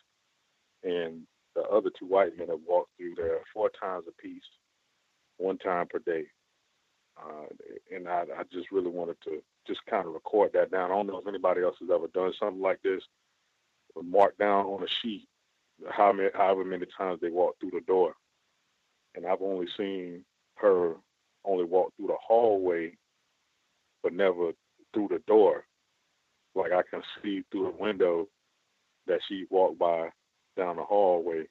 [0.84, 1.22] And
[1.56, 4.44] the other two white men have walked through there four times apiece,
[5.38, 6.26] one time per day.
[7.18, 7.46] Uh,
[7.96, 10.92] and I, I just really wanted to just kind of record that down.
[10.92, 13.02] I don't know if anybody else has ever done something like this,
[14.04, 15.28] mark down on a sheet
[15.90, 18.16] how many, however many times they walked through the door.
[19.16, 20.24] And I've only seen
[20.56, 20.96] her
[21.46, 22.98] only walk through the hallway,
[24.04, 24.52] but never
[24.94, 25.66] through the door.
[26.54, 28.28] Like I can see through the window
[29.08, 30.10] that she walked by
[30.56, 31.46] down the hallway,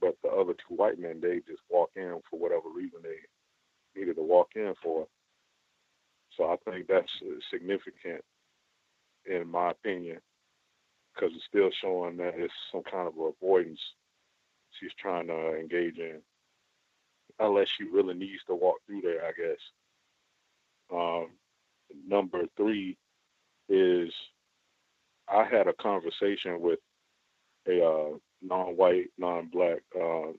[0.00, 4.16] but the other two white men they just walk in for whatever reason they needed
[4.16, 5.06] to walk in for.
[6.36, 7.12] So I think that's
[7.50, 8.22] significant,
[9.26, 10.18] in my opinion,
[11.14, 13.80] because it's still showing that it's some kind of avoidance
[14.70, 16.20] she's trying to engage in,
[17.38, 19.58] unless she really needs to walk through there, I guess.
[20.92, 21.28] Um,
[22.06, 22.96] number three
[23.68, 24.12] is
[25.28, 26.78] I had a conversation with
[27.68, 30.30] a uh, non-white, non-black uh,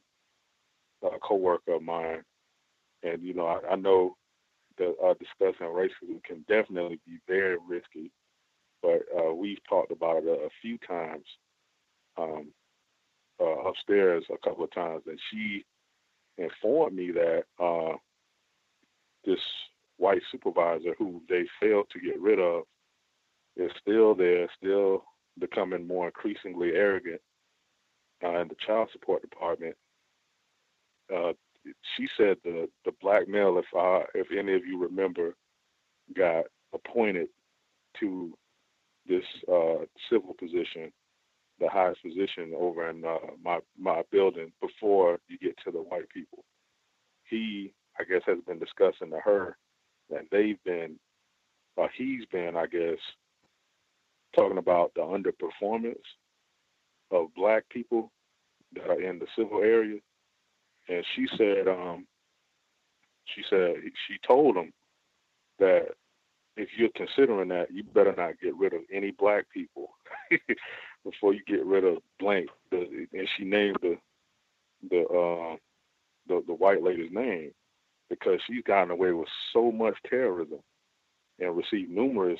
[1.05, 2.23] uh, coworker of mine,
[3.03, 4.15] and you know I, I know
[4.77, 8.11] that uh, discussing racism can definitely be very risky,
[8.81, 11.25] but uh, we've talked about it a, a few times
[12.17, 12.47] um,
[13.39, 15.63] uh, upstairs a couple of times, and she
[16.37, 17.95] informed me that uh,
[19.25, 19.39] this
[19.97, 22.63] white supervisor who they failed to get rid of
[23.55, 25.03] is still there, still
[25.39, 27.21] becoming more increasingly arrogant
[28.23, 29.75] uh, in the child support department.
[31.13, 31.33] Uh,
[31.95, 35.35] she said the the black male, if I, if any of you remember,
[36.15, 37.27] got appointed
[37.99, 38.33] to
[39.07, 40.91] this uh, civil position,
[41.59, 46.09] the highest position over in uh, my my building before you get to the white
[46.09, 46.43] people.
[47.29, 49.57] He, I guess, has been discussing to her
[50.09, 50.99] that they've been,
[51.77, 52.99] or he's been, I guess,
[54.35, 55.95] talking about the underperformance
[57.11, 58.11] of black people
[58.73, 59.99] that are in the civil area.
[60.89, 62.05] And she said, um,
[63.25, 63.75] she said
[64.07, 64.73] she told him
[65.59, 65.87] that
[66.57, 69.89] if you're considering that, you better not get rid of any black people
[71.03, 72.49] before you get rid of blank.
[72.71, 73.97] And she named the
[74.89, 75.55] the uh,
[76.27, 77.51] the the white lady's name
[78.09, 80.59] because she's gotten away with so much terrorism
[81.39, 82.39] and received numerous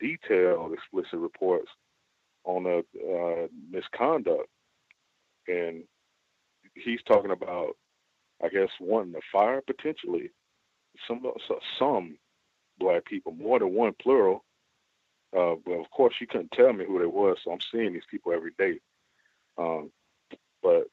[0.00, 1.68] detailed explicit reports
[2.44, 4.48] on a uh, misconduct,
[5.46, 5.84] and
[6.74, 7.76] he's talking about,
[8.42, 10.30] I guess, wanting to fire potentially
[11.06, 11.22] some
[11.78, 12.18] some
[12.78, 14.44] black people, more than one plural.
[15.36, 18.02] Uh, but of course, she couldn't tell me who they was, so I'm seeing these
[18.10, 18.78] people every day.
[19.58, 19.90] Um,
[20.62, 20.84] but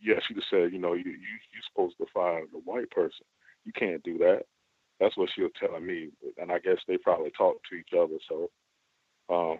[0.00, 3.24] yeah, she just said, you know, you you you're supposed to fire the white person.
[3.64, 4.42] You can't do that.
[5.00, 8.18] That's what she was telling me, and I guess they probably talked to each other.
[8.28, 8.50] So
[9.34, 9.58] um,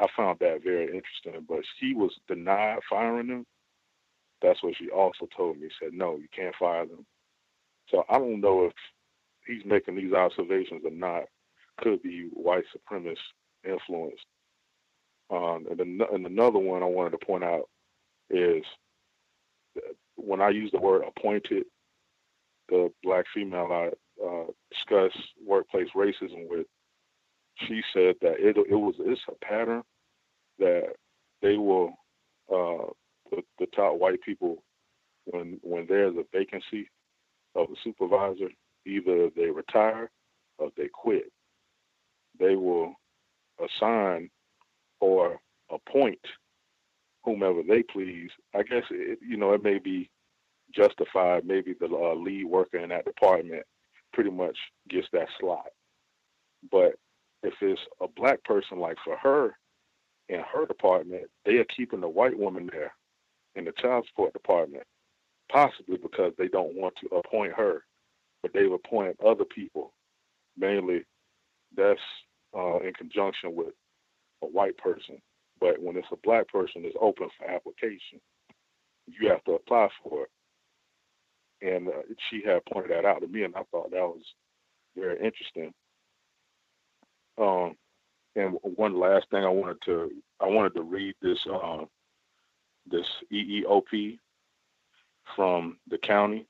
[0.00, 1.46] I found that very interesting.
[1.48, 3.46] But she was denied firing them.
[4.42, 5.68] That's what she also told me.
[5.80, 7.04] Said no, you can't fire them.
[7.90, 8.72] So I don't know if
[9.46, 11.24] he's making these observations or not.
[11.80, 13.16] Could be white supremacist
[13.64, 14.20] influence.
[15.30, 17.68] Um, and, then, and another one I wanted to point out
[18.30, 18.62] is
[20.16, 21.64] when I use the word appointed,
[22.68, 23.90] the black female I
[24.22, 25.12] uh, discuss
[25.46, 26.66] workplace racism with,
[27.66, 29.82] she said that it it was it's a pattern
[30.58, 30.94] that
[31.42, 31.94] they will
[32.52, 32.90] uh,
[33.30, 34.62] the, the top white people
[35.26, 36.88] when when there's a vacancy
[37.54, 38.48] of a supervisor,
[38.86, 40.10] either they retire
[40.58, 41.30] or they quit.
[42.38, 42.94] They will
[43.60, 44.30] assign
[45.00, 46.18] or appoint
[47.24, 48.30] whomever they please.
[48.54, 50.10] I guess it, you know it may be
[50.74, 51.46] justified.
[51.46, 53.64] Maybe the uh, lead worker in that department
[54.14, 54.56] pretty much
[54.88, 55.66] gets that slot.
[56.70, 56.94] But
[57.42, 59.56] if it's a black person, like for her
[60.28, 62.94] in her department, they are keeping the white woman there
[63.54, 64.84] in the child support department,
[65.52, 67.84] possibly because they don't want to appoint her,
[68.42, 69.92] but they've appointed other people.
[70.56, 71.04] Mainly,
[71.76, 72.00] that's
[72.56, 73.74] uh, in conjunction with
[74.42, 75.20] a white person.
[75.60, 78.20] But when it's a black person, it's open for application.
[79.06, 80.30] You have to apply for it.
[81.62, 84.22] And uh, she had pointed that out to me, and I thought that was
[84.96, 85.72] very interesting.
[87.38, 87.76] Um,
[88.36, 90.10] and one last thing I wanted to
[90.40, 91.88] I wanted to read this um,
[92.86, 94.18] this EEOP
[95.34, 96.46] from the county,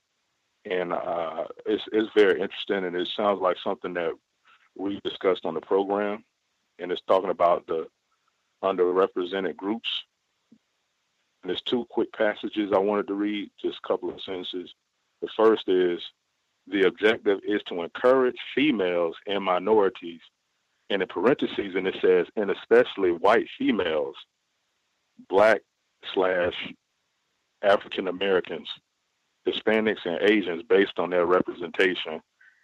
[0.65, 4.13] and uh, it's it's very interesting, and it sounds like something that
[4.77, 6.25] we discussed on the program,
[6.79, 7.87] and it's talking about the
[8.63, 9.89] underrepresented groups.
[11.43, 14.73] And there's two quick passages I wanted to read, just a couple of sentences.
[15.25, 16.01] The first is
[16.67, 20.21] the objective is to encourage females and minorities
[20.91, 24.17] and in parentheses, and it says, and especially white females,
[25.31, 25.63] black
[26.13, 26.53] slash
[27.63, 28.69] African Americans,
[29.49, 32.21] Hispanics, and Asians based on their representation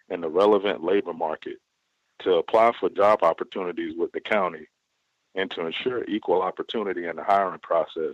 [0.09, 1.57] in the relevant labor market
[2.19, 4.67] to apply for job opportunities with the county
[5.33, 8.13] and to ensure equal opportunity in the hiring process.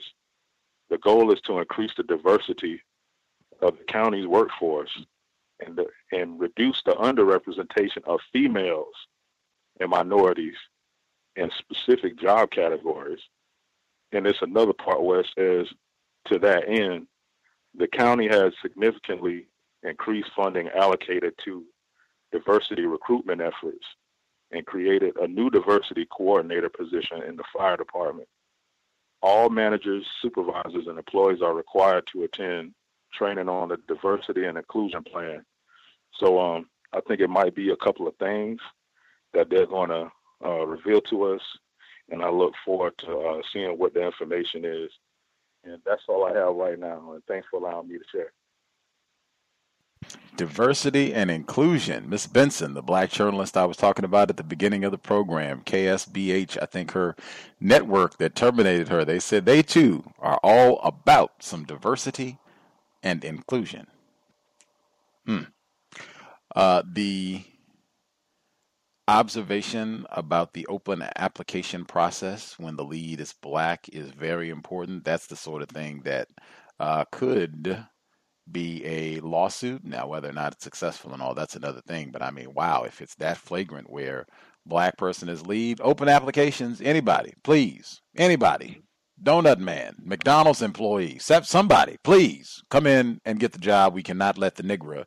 [0.90, 2.82] The goal is to increase the diversity
[3.61, 5.05] of the county's workforce
[5.65, 8.93] and, the, and reduce the underrepresentation of females
[9.79, 10.55] and minorities
[11.35, 13.19] in specific job categories.
[14.11, 15.67] And it's another part where it says,
[16.25, 17.07] to that end,
[17.75, 19.47] the county has significantly
[19.84, 21.63] increased funding allocated to
[22.31, 23.85] diversity recruitment efforts
[24.51, 28.27] and created a new diversity coordinator position in the fire department.
[29.21, 32.73] All managers, supervisors, and employees are required to attend
[33.13, 35.43] training on the diversity and inclusion plan.
[36.19, 38.59] So um, I think it might be a couple of things
[39.34, 40.09] that they're going to
[40.43, 41.41] uh, reveal to us,
[42.09, 44.89] and I look forward to uh, seeing what the information is.
[45.63, 47.11] And that's all I have right now.
[47.13, 48.31] And thanks for allowing me to share.
[50.38, 52.09] Diversity and inclusion.
[52.09, 55.61] Miss Benson, the black journalist I was talking about at the beginning of the program,
[55.65, 57.15] KSBH, I think her
[57.59, 62.38] network that terminated her, they said they too are all about some diversity
[63.03, 63.88] and inclusion.
[65.26, 65.44] Hmm.
[66.56, 67.44] Uh, the
[69.07, 75.06] observation about the open application process when the lead is black is very important.
[75.06, 76.28] That's the sort of thing that
[76.80, 77.86] uh, could
[78.52, 79.84] be a lawsuit.
[79.84, 82.11] Now, whether or not it's successful and all, that's another thing.
[82.11, 84.26] But I mean, wow, if it's that flagrant where
[84.65, 88.82] black person is lead, open applications, anybody, please, anybody,
[89.22, 93.94] donut man, McDonald's employee, somebody, please come in and get the job.
[93.94, 95.06] We cannot let the Negro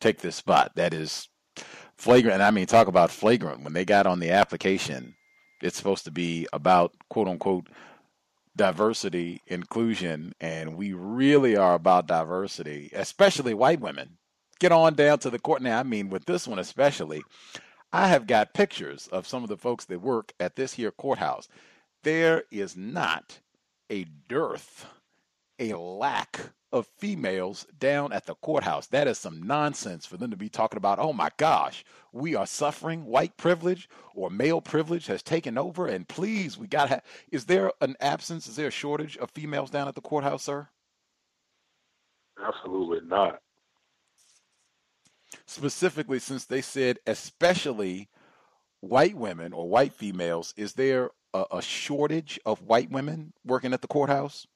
[0.00, 0.72] take this spot.
[0.76, 1.28] That is
[1.96, 2.34] flagrant.
[2.34, 3.62] And I mean, talk about flagrant.
[3.62, 5.14] When they got on the application,
[5.62, 7.68] it's supposed to be about quote unquote
[8.56, 14.18] diversity, inclusion, and we really are about diversity, especially white women.
[14.58, 15.62] Get on down to the court.
[15.62, 17.22] Now, I mean, with this one especially,
[17.92, 21.48] I have got pictures of some of the folks that work at this here courthouse.
[22.02, 23.40] There is not
[23.90, 24.86] a dearth,
[25.58, 26.40] a lack
[26.72, 28.86] of females down at the courthouse.
[28.86, 32.46] That is some nonsense for them to be talking about, oh my gosh, we are
[32.46, 35.86] suffering white privilege or male privilege has taken over.
[35.86, 39.30] And please, we got to have, is there an absence, is there a shortage of
[39.30, 40.68] females down at the courthouse, sir?
[42.42, 43.40] Absolutely not.
[45.46, 48.08] Specifically, since they said especially
[48.80, 53.82] white women or white females, is there a, a shortage of white women working at
[53.82, 54.46] the courthouse?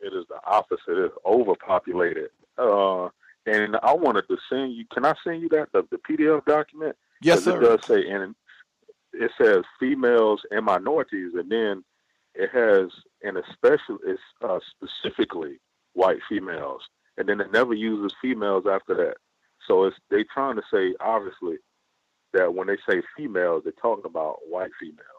[0.00, 0.98] It is the opposite.
[0.98, 2.30] It's overpopulated.
[2.58, 3.08] Uh,
[3.46, 4.84] and I wanted to send you.
[4.92, 6.96] Can I send you that the, the PDF document?
[7.22, 7.56] Yes, sir.
[7.56, 8.34] It does say, and
[9.12, 11.84] it says females and minorities, and then
[12.34, 12.90] it has,
[13.22, 15.60] and especially, it's uh, specifically
[15.92, 16.82] white females,
[17.16, 19.16] and then it never uses females after that.
[19.66, 21.56] So it's they trying to say obviously
[22.32, 25.13] that when they say females, they're talking about white females.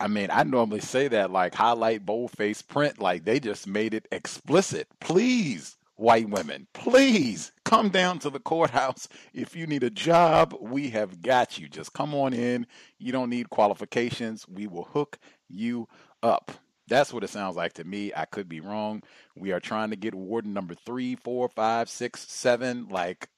[0.00, 4.08] I mean, I normally say that like highlight boldface print, like they just made it
[4.12, 4.88] explicit.
[5.00, 9.08] Please, white women, please come down to the courthouse.
[9.32, 11.68] If you need a job, we have got you.
[11.68, 12.66] Just come on in.
[12.98, 14.46] You don't need qualifications.
[14.48, 15.18] We will hook
[15.48, 15.88] you
[16.22, 16.50] up.
[16.86, 18.12] That's what it sounds like to me.
[18.14, 19.02] I could be wrong.
[19.34, 22.88] We are trying to get warden number three, four, five, six, seven.
[22.90, 23.28] Like,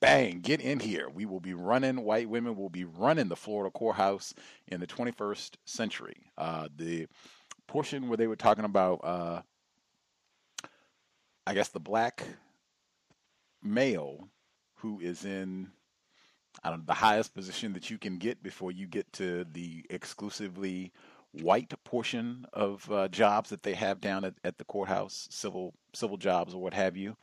[0.00, 1.08] bang, get in here.
[1.08, 4.34] We will be running, white women will be running the Florida courthouse
[4.68, 6.30] in the 21st century.
[6.36, 7.06] Uh, the
[7.66, 9.42] portion where they were talking about, uh,
[11.46, 12.24] I guess, the black
[13.62, 14.28] male
[14.76, 15.70] who is in
[16.62, 19.84] I don't know, the highest position that you can get before you get to the
[19.90, 20.92] exclusively
[21.32, 26.16] white portion of uh, jobs that they have down at, at the courthouse, civil civil
[26.16, 27.16] jobs or what have you.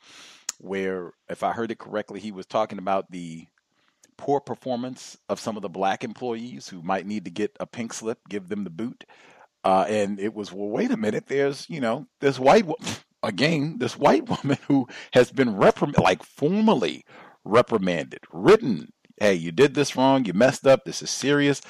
[0.59, 3.47] Where, if I heard it correctly, he was talking about the
[4.17, 7.93] poor performance of some of the black employees who might need to get a pink
[7.93, 9.05] slip, give them the boot.
[9.63, 12.65] Uh, and it was, well, wait a minute, there's, you know, this white,
[13.23, 17.05] again, this white woman who has been reprimanded, like formally
[17.45, 21.61] reprimanded, written, hey, you did this wrong, you messed up, this is serious.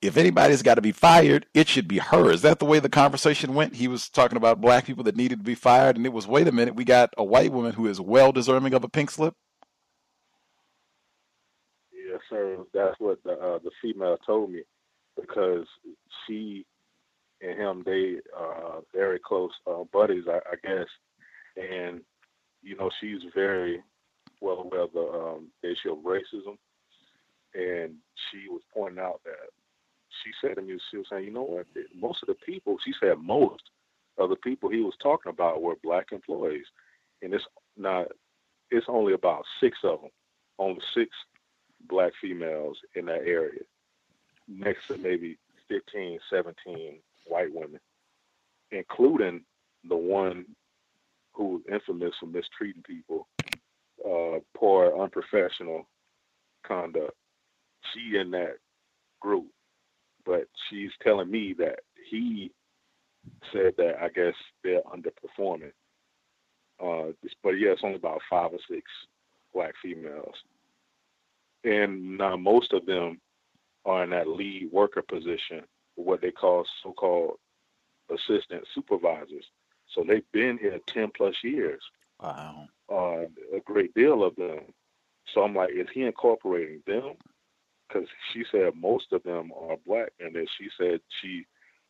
[0.00, 2.30] If anybody's got to be fired, it should be her.
[2.30, 3.74] Is that the way the conversation went?
[3.74, 6.46] He was talking about black people that needed to be fired, and it was, wait
[6.46, 9.34] a minute, we got a white woman who is well deserving of a pink slip.
[11.92, 12.58] Yes, sir.
[12.72, 14.62] That's what the uh, the female told me
[15.16, 15.66] because
[16.26, 16.64] she
[17.40, 20.86] and him they are very close uh, buddies, I, I guess,
[21.56, 22.00] and
[22.62, 23.82] you know she's very
[24.40, 26.56] well aware of the um, issue of racism,
[27.54, 27.94] and
[28.30, 29.50] she was pointing out that
[30.24, 32.92] she said to me, she was saying, you know what, most of the people, she
[33.00, 33.62] said most
[34.18, 36.66] of the people he was talking about were black employees,
[37.22, 37.44] and it's
[37.76, 38.06] not,
[38.70, 40.10] it's only about six of them,
[40.58, 41.10] only six
[41.88, 43.60] black females in that area,
[44.48, 45.38] next to maybe
[45.68, 47.80] 15, 17 white women,
[48.72, 49.42] including
[49.88, 50.44] the one
[51.32, 53.28] who was infamous for mistreating people,
[54.04, 55.86] uh, poor, unprofessional
[56.66, 57.14] conduct.
[57.92, 58.56] She in that
[59.20, 59.46] group,
[60.28, 61.80] but she's telling me that
[62.10, 62.52] he
[63.50, 65.72] said that I guess they're underperforming.
[66.78, 68.82] Uh, but yeah, it's only about five or six
[69.54, 70.34] black females,
[71.64, 73.20] and now most of them
[73.86, 75.62] are in that lead worker position,
[75.96, 77.38] what they call so-called
[78.10, 79.46] assistant supervisors.
[79.94, 81.82] So they've been here ten plus years.
[82.22, 82.66] Wow.
[82.90, 83.24] Uh,
[83.56, 84.60] a great deal of them.
[85.32, 87.14] So I'm like, is he incorporating them?
[87.88, 91.46] Because she said most of them are black, and then she said she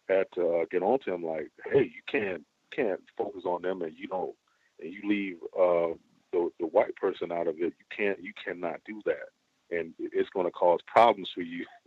[0.09, 2.45] had to uh, get on to him like, hey, you can't
[2.75, 4.35] can't focus on them, and you don't,
[4.81, 5.95] and you leave uh,
[6.33, 7.75] the the white person out of it.
[7.79, 11.65] You can't, you cannot do that, and it's going to cause problems for you.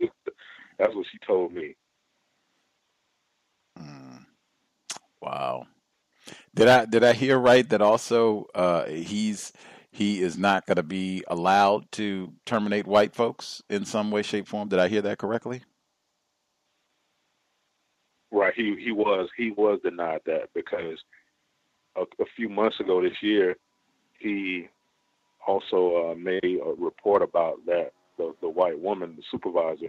[0.78, 1.76] That's what she told me.
[3.78, 4.24] Mm.
[5.20, 5.66] Wow.
[6.54, 9.52] Did I did I hear right that also uh, he's
[9.92, 14.48] he is not going to be allowed to terminate white folks in some way, shape,
[14.48, 14.68] form?
[14.68, 15.62] Did I hear that correctly?
[18.30, 18.54] Right.
[18.56, 20.98] He he was he was denied that because
[21.94, 23.56] a, a few months ago this year,
[24.18, 24.68] he
[25.46, 29.88] also uh, made a report about that the the white woman, the supervisor,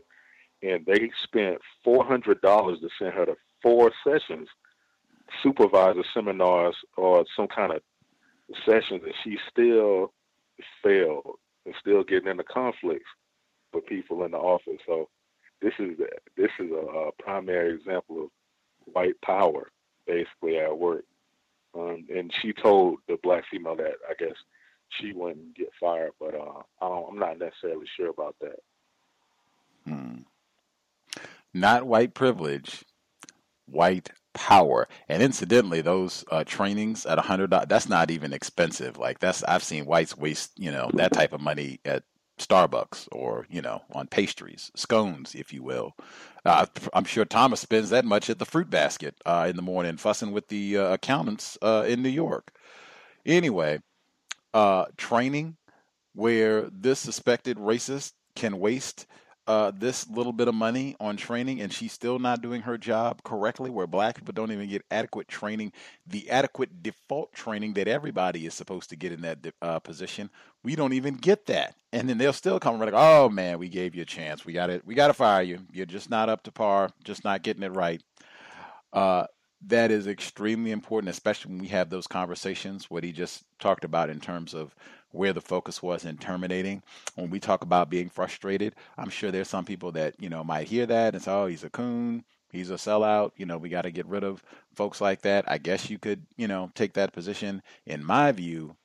[0.61, 4.49] and they spent four hundred dollars to send her to four sessions,
[5.41, 7.81] supervisor seminars or some kind of
[8.65, 10.13] sessions, and she still
[10.83, 13.09] failed and still getting into conflicts
[13.73, 14.79] with people in the office.
[14.85, 15.09] So
[15.61, 15.97] this is
[16.37, 18.29] this is a, a primary example of
[18.93, 19.71] white power,
[20.05, 21.05] basically at work.
[21.75, 24.35] Um, and she told the black female that I guess
[24.89, 28.59] she wouldn't get fired, but uh, I am not necessarily sure about that.
[29.87, 30.19] Hmm.
[31.53, 32.83] Not white privilege,
[33.65, 34.87] white power.
[35.07, 38.97] And incidentally, those uh, trainings at a hundred that's not even expensive.
[38.97, 42.03] Like that's I've seen whites waste you know that type of money at
[42.39, 45.95] Starbucks or you know on pastries, scones, if you will.
[46.45, 49.97] Uh, I'm sure Thomas spends that much at the fruit basket uh, in the morning,
[49.97, 52.51] fussing with the uh, accountants uh, in New York.
[53.25, 53.79] Anyway,
[54.53, 55.55] uh, training
[56.13, 59.05] where this suspected racist can waste
[59.47, 63.23] uh, this little bit of money on training and she's still not doing her job
[63.23, 65.71] correctly, where black people don't even get adequate training,
[66.07, 70.29] the adequate default training that everybody is supposed to get in that uh, position,
[70.63, 71.75] we don't even get that.
[71.91, 74.45] And then they'll still come like, oh man, we gave you a chance.
[74.45, 74.85] We got it.
[74.85, 75.59] We got to fire you.
[75.71, 78.01] You're just not up to par, just not getting it right.
[78.93, 79.25] Uh,
[79.67, 84.09] that is extremely important, especially when we have those conversations, what he just talked about
[84.09, 84.75] in terms of
[85.13, 86.83] where the focus was in terminating.
[87.15, 90.67] When we talk about being frustrated, I'm sure there's some people that, you know, might
[90.67, 93.83] hear that and say, oh, he's a coon, he's a sellout, you know, we got
[93.83, 95.45] to get rid of folks like that.
[95.47, 97.61] I guess you could, you know, take that position.
[97.85, 98.75] In my view,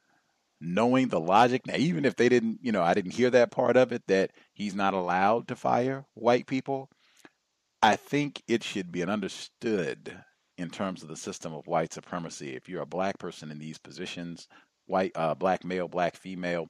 [0.61, 3.77] knowing the logic, now, even if they didn't, you know, I didn't hear that part
[3.77, 6.91] of it, that he's not allowed to fire white people.
[7.81, 10.25] I think it should be understood
[10.59, 12.55] in terms of the system of white supremacy.
[12.55, 14.49] If you're a black person in these positions,
[14.89, 16.69] white, uh, black male, black female,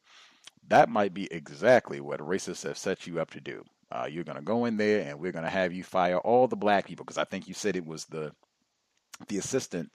[0.69, 3.65] that might be exactly what racists have set you up to do.
[3.90, 6.47] Uh, you're going to go in there and we're going to have you fire all
[6.47, 8.32] the black people because I think you said it was the
[9.28, 9.90] the assistant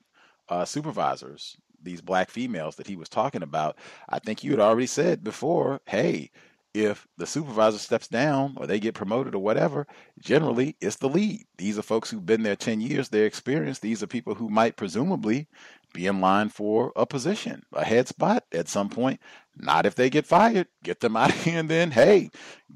[0.49, 3.77] uh, supervisors, these black females that he was talking about.
[4.09, 6.31] I think you had already said before, hey,
[6.73, 9.85] if the supervisor steps down or they get promoted or whatever,
[10.19, 11.45] generally it's the lead.
[11.57, 13.81] These are folks who've been there 10 years, they're experienced.
[13.81, 15.47] These are people who might presumably
[15.93, 19.19] be in line for a position, a head spot at some point.
[19.55, 20.67] Not if they get fired.
[20.83, 22.31] Get them out of here and then, hey,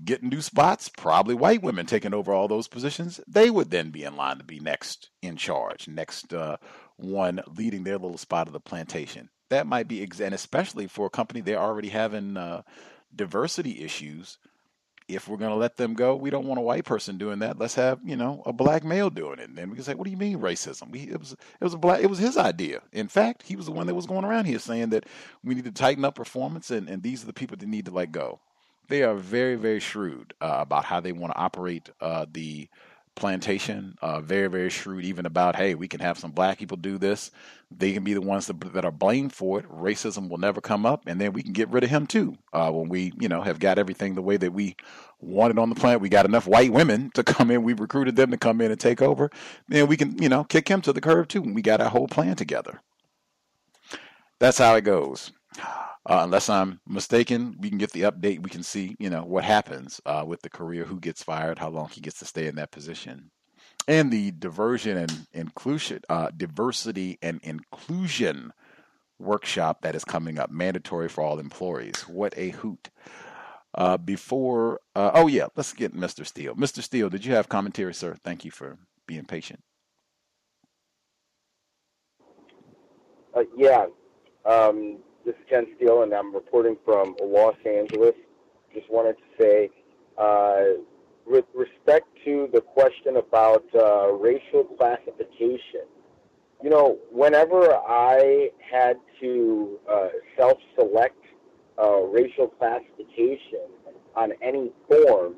[0.05, 3.19] getting new spots, probably white women taking over all those positions.
[3.27, 6.57] They would then be in line to be next in charge, next uh,
[6.95, 9.29] one leading their little spot of the plantation.
[9.49, 12.37] That might be, and especially for a company they're already having.
[12.37, 12.61] Uh,
[13.15, 14.37] diversity issues,
[15.07, 17.57] if we're going to let them go, we don't want a white person doing that.
[17.57, 19.49] Let's have you know a black male doing it.
[19.49, 20.91] And then we can say, what do you mean racism?
[20.91, 22.81] We, it was it was a black it was his idea.
[22.91, 25.05] In fact, he was the one that was going around here saying that
[25.43, 27.91] we need to tighten up performance, and, and these are the people that need to
[27.91, 28.39] let go.
[28.89, 32.67] They are very very shrewd uh, about how they want to operate uh, the
[33.17, 33.97] plantation.
[34.01, 37.31] Uh, very, very shrewd, even about, hey, we can have some black people do this.
[37.69, 39.69] They can be the ones that, that are blamed for it.
[39.69, 42.37] Racism will never come up, and then we can get rid of him too.
[42.53, 44.77] Uh, when we, you know, have got everything the way that we
[45.19, 47.63] wanted on the planet, we got enough white women to come in.
[47.63, 49.29] We recruited them to come in and take over.
[49.67, 51.41] Then we can, you know, kick him to the curb too.
[51.41, 52.81] When we got our whole plan together.
[54.39, 55.31] That's how it goes.
[56.07, 58.41] Uh, unless I'm mistaken, we can get the update.
[58.41, 61.67] We can see, you know, what happens uh, with the career, who gets fired, how
[61.67, 63.29] long he gets to stay in that position,
[63.89, 68.53] and the diversion and inclusion, uh, diversity and inclusion
[69.19, 71.99] workshop that is coming up, mandatory for all employees.
[72.07, 72.89] What a hoot!
[73.75, 76.25] Uh, before, uh, oh yeah, let's get Mr.
[76.25, 76.55] Steele.
[76.55, 76.81] Mr.
[76.81, 78.15] Steele, did you have commentary, sir?
[78.23, 78.77] Thank you for
[79.07, 79.59] being patient.
[83.35, 83.87] Uh, yeah.
[84.45, 88.13] Um, this is Ken Steele, and I'm reporting from Los Angeles.
[88.73, 89.69] Just wanted to say,
[90.17, 90.79] uh,
[91.25, 95.83] with respect to the question about uh, racial classification,
[96.63, 101.21] you know, whenever I had to uh, self select
[101.77, 103.67] uh, racial classification
[104.15, 105.35] on any forms,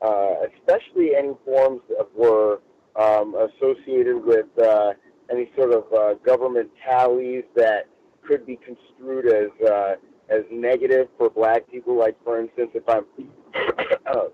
[0.00, 2.62] uh, especially any forms that were
[2.96, 4.94] um, associated with uh,
[5.30, 7.86] any sort of uh, government tallies that
[8.30, 9.94] could be construed as uh,
[10.28, 11.98] as negative for black people.
[11.98, 13.04] Like for instance, if I'm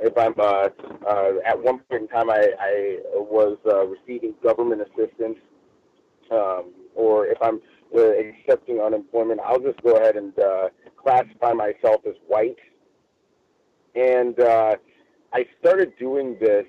[0.00, 0.68] if I'm uh,
[1.06, 5.36] uh, at one point in time I, I was uh, receiving government assistance,
[6.30, 7.60] um, or if I'm
[7.94, 12.56] uh, accepting unemployment, I'll just go ahead and uh, classify myself as white.
[13.94, 14.76] And uh,
[15.34, 16.64] I started doing this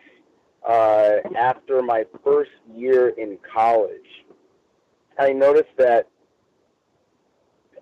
[0.68, 4.26] uh, after my first year in college.
[5.18, 6.08] I noticed that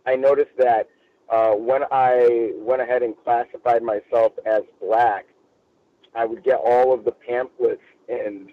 [0.09, 0.89] I noticed that
[1.29, 5.27] uh, when I went ahead and classified myself as black,
[6.15, 8.51] I would get all of the pamphlets and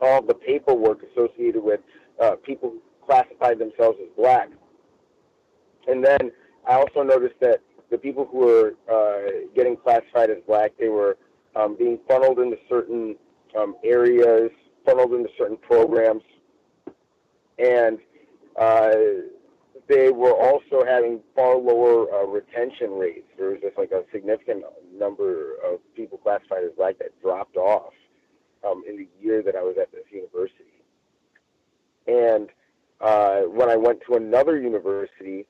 [0.00, 1.80] all the paperwork associated with
[2.18, 4.48] uh, people who classified themselves as black.
[5.86, 6.32] And then
[6.66, 7.60] I also noticed that
[7.90, 11.18] the people who were uh, getting classified as black, they were
[11.54, 13.16] um, being funneled into certain
[13.58, 14.50] um, areas,
[14.86, 16.22] funneled into certain programs,
[17.58, 17.98] and
[18.58, 18.94] uh,
[19.88, 23.26] they were also having far lower uh, retention rates.
[23.36, 24.64] There was just like a significant
[24.96, 27.92] number of people classified as black that dropped off
[28.66, 30.64] um, in the year that I was at this university.
[32.06, 32.48] And
[33.00, 35.46] uh, when I went to another university,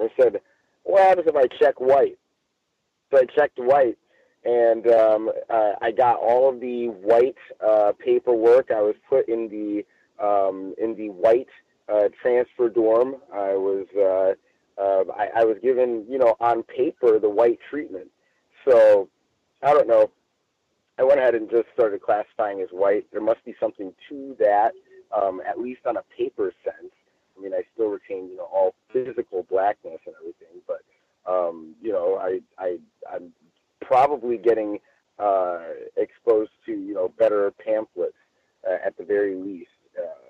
[0.00, 0.40] I said,
[0.84, 2.18] "What happens if I check white?"
[3.10, 3.98] So I checked white,
[4.44, 8.70] and um, uh, I got all of the white uh, paperwork.
[8.70, 9.84] I was put in the
[10.24, 11.48] um, in the white
[11.88, 13.16] uh, transfer dorm.
[13.32, 18.08] I was uh, uh, I, I was given you know on paper the white treatment.
[18.68, 19.08] So
[19.62, 20.10] I don't know.
[20.98, 23.06] I went ahead and just started classifying as white.
[23.12, 24.72] There must be something to that,
[25.16, 26.92] um, at least on a paper sense.
[27.36, 30.82] I mean, I still retain you know all physical blackness and everything, but
[31.30, 32.78] um, you know I I
[33.12, 33.32] I'm
[33.80, 34.78] probably getting
[35.18, 35.60] uh,
[35.96, 38.14] exposed to you know better pamphlets
[38.68, 39.70] uh, at the very least.
[39.98, 40.21] Uh,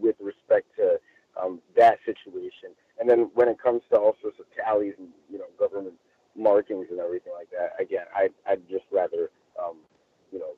[0.00, 0.98] with respect to
[1.40, 2.70] um, that situation.
[3.00, 5.94] And then when it comes to all sorts of tallies and you know government
[6.36, 9.30] markings and everything like that, again, I I'd just rather
[9.62, 9.76] um,
[10.32, 10.54] you know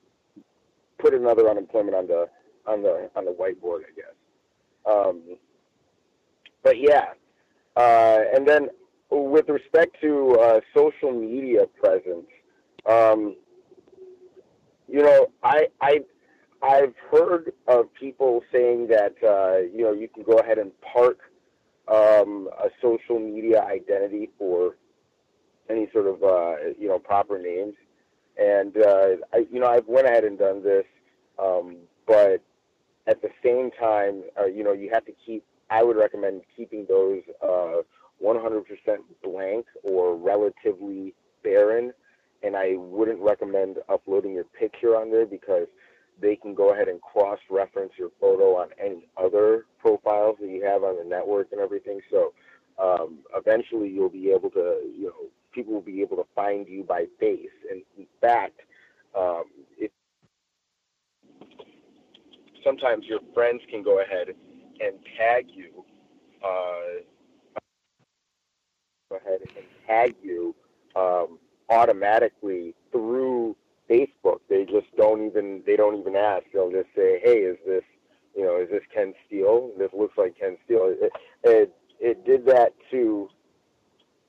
[0.98, 2.28] put another unemployment on the
[2.66, 4.14] on the on the whiteboard, I guess.
[4.86, 5.36] Um,
[6.62, 7.12] but yeah,
[7.76, 8.68] uh, and then
[9.10, 12.26] with respect to uh, social media presence,
[12.86, 13.36] um,
[14.88, 16.00] you know, I I
[16.62, 21.18] I've heard of people saying that uh, you know you can go ahead and park
[21.88, 24.76] um, a social media identity for
[25.68, 27.74] any sort of uh, you know proper names,
[28.38, 30.84] and uh, I you know I've went ahead and done this,
[31.38, 31.76] um,
[32.06, 32.42] but
[33.06, 35.44] at the same time, uh, you know you have to keep.
[35.68, 37.82] I would recommend keeping those uh,
[38.24, 38.62] 100%
[39.22, 41.12] blank or relatively
[41.42, 41.92] barren,
[42.44, 45.66] and I wouldn't recommend uploading your picture on there because
[46.20, 50.82] they can go ahead and cross-reference your photo on any other profiles that you have
[50.82, 52.00] on the network and everything.
[52.10, 52.32] So
[52.82, 56.84] um, eventually, you'll be able to, you know, people will be able to find you
[56.84, 57.48] by face.
[57.70, 58.60] And in fact,
[59.18, 59.44] um,
[59.78, 59.92] it,
[62.62, 65.84] sometimes your friends can go ahead and tag you.
[66.44, 67.02] Uh,
[69.10, 70.54] go ahead and tag you
[70.94, 71.38] um,
[71.70, 73.56] automatically through
[73.90, 74.40] Facebook.
[74.48, 76.44] They just don't even they don't even ask.
[76.52, 77.84] They'll just say, "Hey, is this
[78.34, 79.70] you know is this Ken Steele?
[79.78, 81.12] This looks like Ken Steele." It
[81.44, 83.28] it, it did that to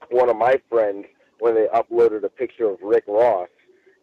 [0.09, 1.05] one of my friends
[1.39, 3.49] when they uploaded a picture of Rick Ross,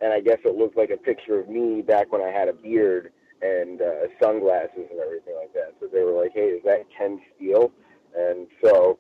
[0.01, 2.53] and I guess it looked like a picture of me back when I had a
[2.53, 3.13] beard
[3.43, 5.75] and uh, sunglasses and everything like that.
[5.81, 7.73] So they were like, "Hey, is that Ken Steele?"
[8.17, 8.99] And so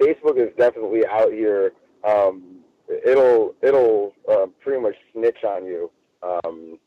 [0.00, 1.72] Facebook is definitely out here.
[2.04, 5.90] Um, it'll it'll uh, pretty much snitch on you.
[6.22, 6.78] Um,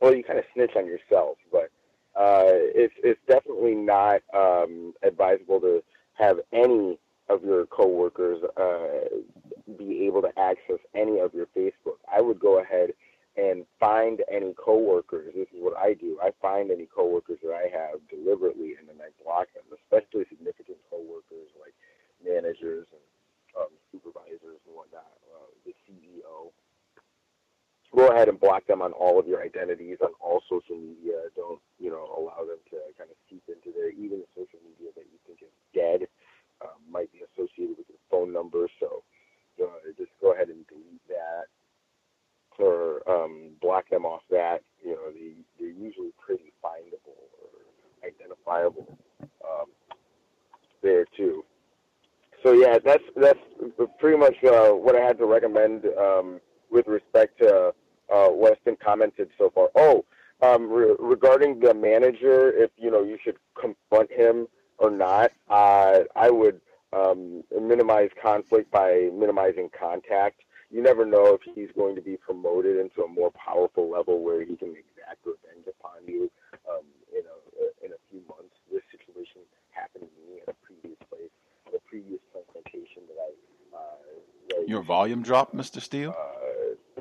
[0.00, 1.70] well, you kind of snitch on yourself, but
[2.16, 5.82] uh, it's it's definitely not um, advisable to
[6.14, 9.08] have any of your coworkers uh,
[9.78, 11.98] be able to access any of your Facebook.
[12.12, 12.90] I would go ahead
[13.36, 15.32] and find any coworkers.
[15.34, 16.18] This is what I do.
[16.22, 20.78] I find any coworkers that I have deliberately, and then I block them, especially significant
[20.90, 21.74] coworkers like
[22.24, 23.00] managers and
[23.94, 26.50] supervisors and whatnot, uh, the CEO.
[27.94, 31.30] Go ahead and block them on all of your identities on all social media.
[31.38, 33.94] Don't you know allow them to kind of seep into there.
[33.94, 36.10] Even the social media that you think is dead
[36.58, 38.66] um, might be associated with your phone number.
[38.82, 39.06] So
[39.62, 41.46] uh, just go ahead and delete that
[42.58, 44.62] or um, block them off that.
[44.84, 48.98] You know, they, they're usually pretty findable or identifiable
[49.44, 49.66] um,
[50.82, 51.44] there too.
[52.44, 53.38] So yeah, that's that's
[53.98, 56.40] pretty much uh, what I had to recommend um,
[56.70, 57.72] with respect to
[58.14, 58.28] uh,
[58.64, 59.70] been commented so far.
[59.74, 60.04] Oh,
[60.42, 64.46] um, re- regarding the manager, if you know you should confront him
[64.78, 66.60] or not, uh, I would
[66.92, 70.42] um, minimize conflict by minimizing contact.
[70.70, 74.40] You never know if he's going to be promoted into a more powerful level where
[74.40, 76.30] he can exact revenge upon you
[76.68, 78.54] um, in a in a few months.
[78.70, 79.40] This situation
[79.70, 81.32] happened to me at a previous place,
[81.68, 83.76] at a previous confrontation that I.
[83.76, 85.80] Uh, Your volume dropped, Mr.
[85.80, 86.12] Steele?
[86.18, 87.00] uh,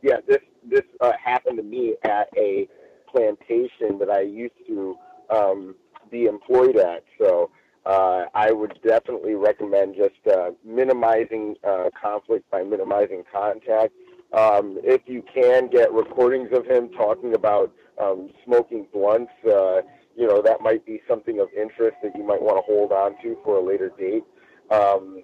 [0.00, 2.68] yeah, this this uh, happened to me at a
[3.10, 4.96] plantation that I used to
[5.28, 5.74] um,
[6.08, 7.02] be employed at.
[7.18, 7.50] So
[7.84, 13.92] uh, I would definitely recommend just uh, minimizing uh, conflict by minimizing contact.
[14.32, 19.80] Um, if you can get recordings of him talking about um, smoking blunts, uh,
[20.16, 23.20] you know that might be something of interest that you might want to hold on
[23.22, 24.24] to for a later date.
[24.70, 25.22] Um,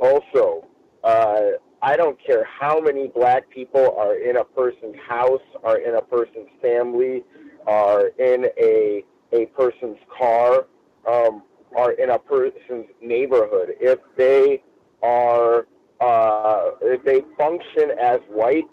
[0.00, 0.66] also,
[1.04, 1.40] uh,
[1.82, 6.02] I don't care how many black people are in a person's house, are in a
[6.02, 7.24] person's family,
[7.66, 10.66] are in a a person's car,
[11.06, 11.42] um,
[11.76, 13.74] are in a person's neighborhood.
[13.80, 14.62] If they
[15.02, 15.66] are,
[16.00, 18.64] uh, if they function as white,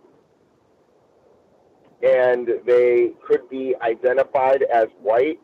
[2.03, 5.39] and they could be identified as white,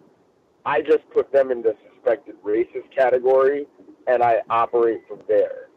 [0.65, 3.67] I just put them in the suspected racist category,
[4.07, 5.67] and I operate from there.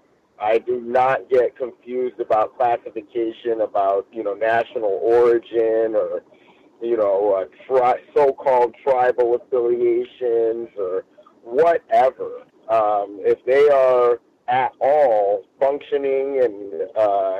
[0.40, 6.22] I do not get confused about classification, about you know national origin or
[6.82, 11.04] you know uh, tri- so-called tribal affiliations or
[11.42, 12.42] whatever.
[12.68, 17.38] Um, if they are at all functioning and uh,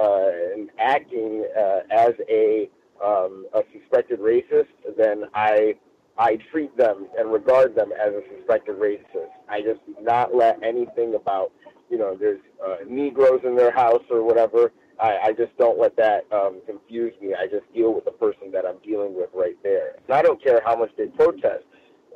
[0.00, 0.30] uh,
[0.78, 2.68] acting uh, as a
[3.04, 5.74] um, a suspected racist, then I
[6.16, 9.30] I treat them and regard them as a suspected racist.
[9.48, 11.52] I just not let anything about
[11.90, 14.72] you know there's uh, Negroes in their house or whatever.
[15.00, 17.34] I, I just don't let that um, confuse me.
[17.34, 19.96] I just deal with the person that I'm dealing with right there.
[20.06, 21.64] And I don't care how much they protest.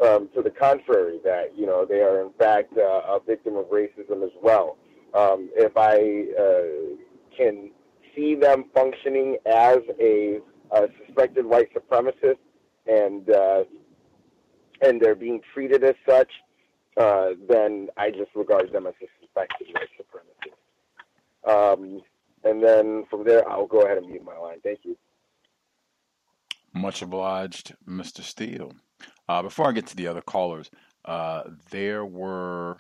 [0.00, 3.66] Um, to the contrary, that you know they are in fact uh, a victim of
[3.66, 4.78] racism as well.
[5.12, 6.94] Um, if I uh,
[7.38, 7.70] can
[8.14, 10.40] see them functioning as a,
[10.72, 12.38] a suspected white supremacist
[12.86, 13.64] and uh,
[14.80, 16.30] and they're being treated as such,
[16.96, 21.74] uh, then I just regard them as a suspected white supremacist.
[21.74, 22.00] Um,
[22.44, 24.60] and then from there, I'll go ahead and mute my line.
[24.62, 24.96] Thank you.
[26.72, 28.22] Much obliged, Mr.
[28.22, 28.72] Steele.
[29.28, 30.70] Uh, before I get to the other callers,
[31.04, 32.76] uh, there were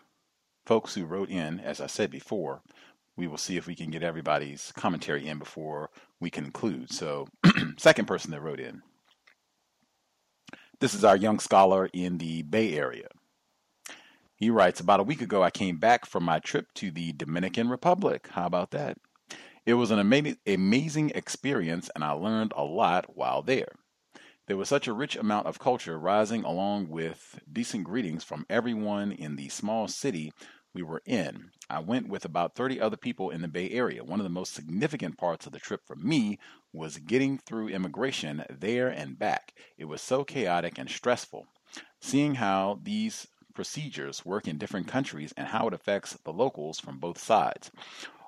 [0.66, 2.60] folks who wrote in, as I said before.
[3.18, 5.90] We will see if we can get everybody's commentary in before
[6.20, 6.92] we conclude.
[6.92, 7.26] So,
[7.76, 8.82] second person that wrote in.
[10.78, 13.08] This is our young scholar in the Bay Area.
[14.36, 17.68] He writes About a week ago, I came back from my trip to the Dominican
[17.68, 18.28] Republic.
[18.30, 18.98] How about that?
[19.66, 23.72] It was an ama- amazing experience, and I learned a lot while there.
[24.46, 29.10] There was such a rich amount of culture rising along with decent greetings from everyone
[29.10, 30.32] in the small city
[30.74, 31.50] we were in.
[31.70, 34.04] I went with about 30 other people in the Bay Area.
[34.04, 36.38] One of the most significant parts of the trip for me
[36.72, 39.54] was getting through immigration there and back.
[39.76, 41.46] It was so chaotic and stressful.
[42.00, 46.98] Seeing how these procedures work in different countries and how it affects the locals from
[46.98, 47.70] both sides.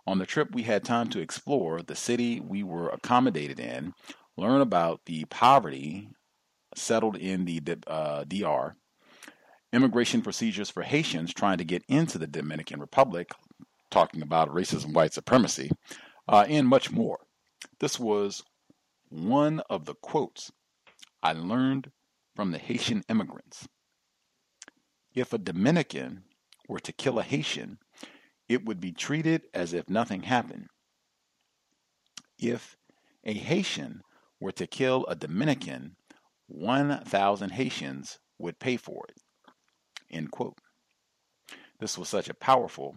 [0.06, 3.94] On the trip, we had time to explore the city we were accommodated in,
[4.36, 6.08] learn about the poverty
[6.74, 8.76] settled in the uh, DR,
[9.72, 13.30] immigration procedures for Haitians trying to get into the Dominican Republic,
[13.90, 15.70] talking about racism, white supremacy,
[16.28, 17.18] uh, and much more.
[17.78, 18.42] This was
[19.08, 20.50] one of the quotes
[21.22, 21.90] I learned
[22.34, 23.68] from the Haitian immigrants.
[25.14, 26.24] If a Dominican
[26.68, 27.78] were to kill a Haitian,
[28.48, 30.68] it would be treated as if nothing happened.
[32.38, 32.76] If
[33.24, 34.02] a Haitian
[34.40, 35.96] were to kill a Dominican,
[36.46, 39.18] 1,000 Haitians would pay for it.
[40.10, 40.58] End quote.
[41.78, 42.96] This was such a powerful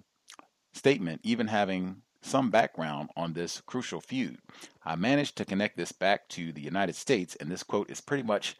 [0.74, 4.38] statement, even having some background on this crucial feud.
[4.84, 8.24] I managed to connect this back to the United States, and this quote is pretty
[8.24, 8.56] much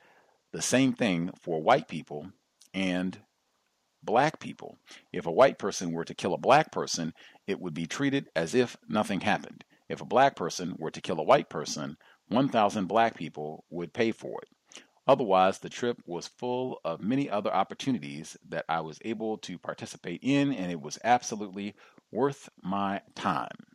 [0.52, 2.32] the same thing for white people
[2.74, 3.18] and
[4.04, 4.78] black people.
[5.12, 7.14] If a white person were to kill a black person,
[7.48, 9.64] it would be treated as if nothing happened.
[9.90, 11.98] If a black person were to kill a white person,
[12.30, 14.50] 1,000 black people would pay for it.
[15.06, 20.22] Otherwise, the trip was full of many other opportunities that I was able to participate
[20.24, 21.76] in, and it was absolutely
[22.12, 23.66] worth my time.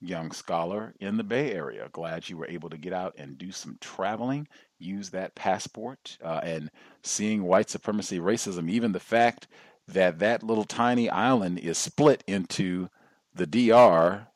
[0.00, 3.52] Young scholar in the Bay Area, glad you were able to get out and do
[3.52, 4.48] some traveling
[4.80, 6.70] use that passport uh, and
[7.02, 9.46] seeing white supremacy, racism, even the fact
[9.86, 12.88] that that little tiny island is split into
[13.34, 14.26] the DR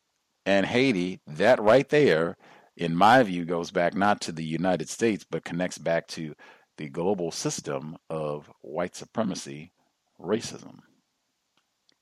[0.46, 2.36] and Haiti, that right there,
[2.76, 6.34] in my view, goes back not to the United States, but connects back to
[6.76, 9.72] the global system of white supremacy,
[10.20, 10.80] racism.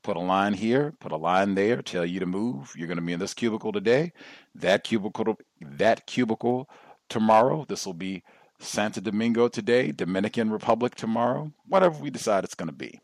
[0.03, 2.73] Put a line here, put a line there, tell you to move.
[2.77, 4.13] You're going to be in this cubicle today,
[4.55, 6.69] that cubicle, that cubicle
[7.09, 7.65] tomorrow.
[7.69, 8.25] This will be
[8.59, 12.99] Santo Domingo today, Dominican Republic tomorrow, whatever we decide it's going to be.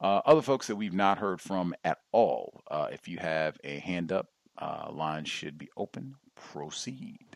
[0.00, 3.78] Uh, other folks that we've not heard from at all, uh, if you have a
[3.78, 4.26] hand up,
[4.58, 6.16] uh, line should be open.
[6.34, 7.26] Proceed.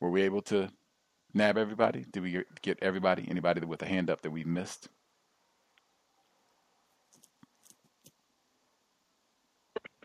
[0.00, 0.70] Were we able to
[1.34, 2.06] nab everybody?
[2.10, 3.26] Did we get everybody?
[3.28, 4.88] Anybody with a hand up that we missed?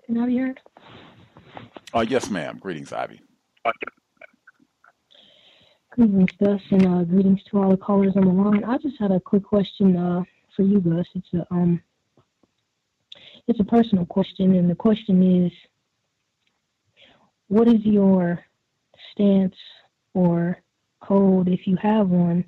[0.06, 0.60] Can I be heard?
[1.94, 2.60] Oh, yes, ma'am.
[2.60, 3.22] Greetings, Ivy.
[5.91, 8.64] Greetings, Gus, and uh, greetings to all the callers on the line.
[8.65, 10.23] I just had a quick question uh,
[10.56, 11.07] for you, Gus.
[11.15, 11.82] It's a um,
[13.48, 15.52] it's a personal question, and the question is,
[17.48, 18.44] what is your
[19.11, 19.56] stance
[20.14, 20.57] or
[21.02, 22.45] code, if you have one,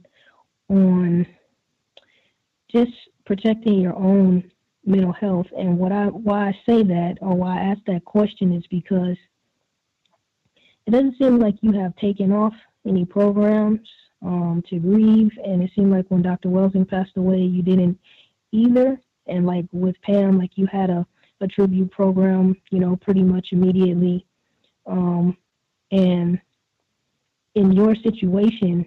[0.69, 1.25] on
[2.69, 2.91] just
[3.25, 4.51] protecting your own
[4.87, 5.47] mental health.
[5.57, 9.17] And what I why I say that or why I ask that question is because
[10.85, 12.53] it doesn't seem like you have taken off
[12.87, 13.87] any programs
[14.25, 16.49] um, to grieve, and it seemed like when Dr.
[16.49, 17.99] Welsing passed away, you didn't
[18.51, 18.99] either.
[19.27, 21.05] And like with Pam, like you had a,
[21.41, 24.25] a tribute program, you know, pretty much immediately.
[24.85, 25.35] Um,
[25.91, 26.39] and
[27.55, 28.85] in your situation,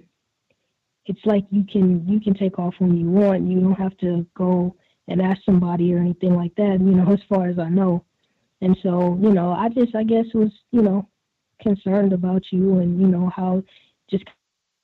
[1.04, 3.46] it's like you can you can take off when you want.
[3.46, 4.74] You don't have to go
[5.08, 6.78] and ask somebody or anything like that.
[6.80, 8.04] You know, as far as I know.
[8.62, 11.08] And so, you know, I just I guess was you know
[11.60, 13.62] concerned about you and you know how
[14.10, 14.24] just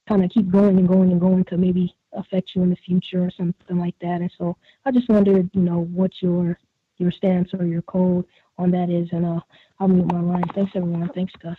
[0.09, 3.25] kind of keep going and going and going to maybe affect you in the future
[3.25, 4.21] or something like that.
[4.21, 6.59] And so I just wondered, you know, what your
[6.99, 8.25] your stance or your code
[8.57, 9.41] on that is, and uh,
[9.79, 10.45] I'll mute my line.
[10.55, 11.11] Thanks, everyone.
[11.15, 11.59] Thanks, Gus.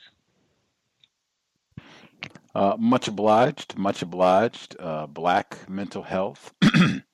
[2.55, 4.75] Uh, much obliged, much obliged.
[4.79, 6.53] Uh, black mental health.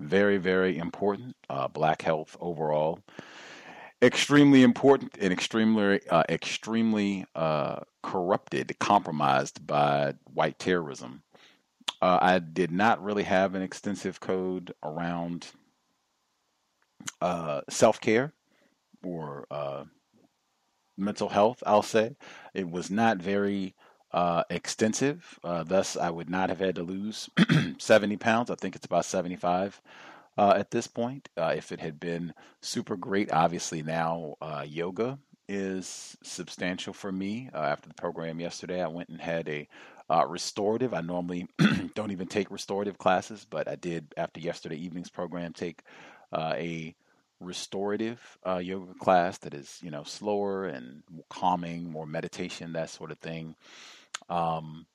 [0.00, 1.36] very, very important.
[1.48, 3.00] Uh, black health overall,
[4.02, 11.22] extremely important and extremely, uh, extremely uh, corrupted, compromised by white terrorism.
[12.02, 15.46] Uh, I did not really have an extensive code around
[17.20, 18.32] uh, self care
[19.02, 19.84] or uh,
[20.96, 22.16] mental health, I'll say.
[22.52, 23.74] It was not very
[24.14, 25.40] uh, extensive.
[25.42, 27.28] Uh, thus, I would not have had to lose
[27.78, 28.48] 70 pounds.
[28.48, 29.82] I think it's about 75
[30.38, 31.28] uh, at this point.
[31.36, 35.18] Uh, if it had been super great, obviously now uh, yoga
[35.48, 37.50] is substantial for me.
[37.52, 39.68] Uh, after the program yesterday, I went and had a
[40.28, 40.94] restorative.
[40.94, 41.48] I normally
[41.94, 45.82] don't even take restorative classes, but I did after yesterday evening's program take
[46.32, 46.94] a
[47.40, 53.10] restorative uh, yoga class that is you know slower and calming more meditation that sort
[53.10, 53.54] of thing
[54.28, 54.86] um,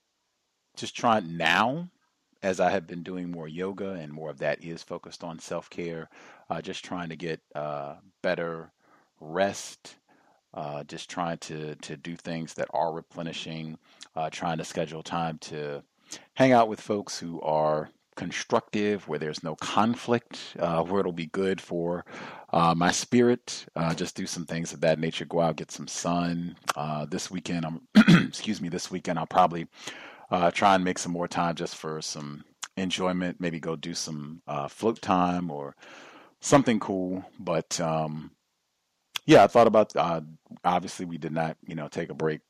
[0.76, 1.90] just trying now
[2.42, 6.10] as i have been doing more yoga and more of that is focused on self-care
[6.50, 8.72] uh, just trying to get uh, better
[9.20, 9.96] rest
[10.54, 13.78] uh, just trying to to do things that are replenishing
[14.16, 15.84] uh, trying to schedule time to
[16.34, 17.90] hang out with folks who are
[18.20, 22.04] constructive, where there's no conflict, uh, where it'll be good for
[22.52, 23.66] uh, my spirit.
[23.78, 25.24] Uh, just do some things of that nature.
[25.24, 26.58] Go out, get some sun.
[26.76, 27.82] Uh, this weekend, I'm
[28.28, 28.68] excuse me.
[28.68, 29.68] This weekend, I'll probably
[30.32, 32.44] uh, try and make some more time just for some
[32.76, 33.40] enjoyment.
[33.40, 35.78] Maybe go do some uh, float time or
[36.42, 37.24] something cool.
[37.40, 38.32] But um,
[39.26, 39.94] yeah, I thought about.
[40.66, 42.42] obviously, we did not, you know, take a break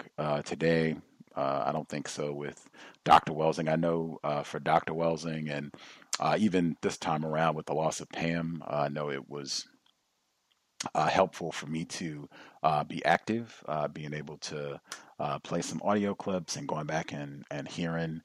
[0.45, 0.95] today.
[1.40, 2.70] Uh, I don't think so with
[3.06, 3.32] Dr.
[3.32, 3.72] Welsing.
[3.72, 4.94] I know uh, for Dr.
[4.94, 5.74] Welsing, and
[6.20, 9.66] uh, even this time around with the loss of Pam, uh, I know it was
[10.94, 12.28] uh, helpful for me to
[12.64, 13.64] uh, be active,
[13.94, 14.82] being able to
[15.44, 18.22] play some audio clips and going back and, and hearing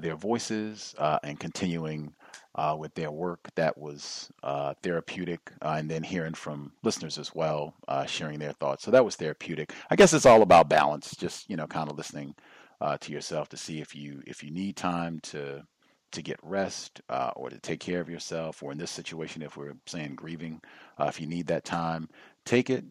[0.00, 2.14] their voices and continuing
[2.54, 7.34] uh, with their work that was uh, therapeutic, uh, and then hearing from listeners as
[7.34, 8.84] well, uh, sharing their thoughts.
[8.84, 9.72] So that was therapeutic.
[9.90, 11.14] I guess it's all about balance.
[11.16, 12.34] Just you know, kind of listening
[12.80, 15.62] uh, to yourself to see if you if you need time to
[16.10, 19.56] to get rest uh, or to take care of yourself, or in this situation, if
[19.56, 20.60] we're saying grieving,
[21.00, 22.08] if you need that time,
[22.46, 22.84] take it.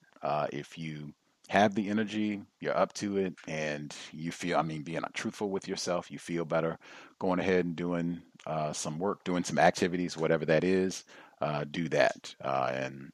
[0.52, 1.14] if you
[1.48, 5.68] have the energy, you're up to it, and you feel, I mean, being truthful with
[5.68, 6.78] yourself, you feel better
[7.20, 11.04] going ahead and doing uh, some work, doing some activities, whatever that is,
[11.42, 12.36] uh, do that.
[12.44, 13.12] Uh, and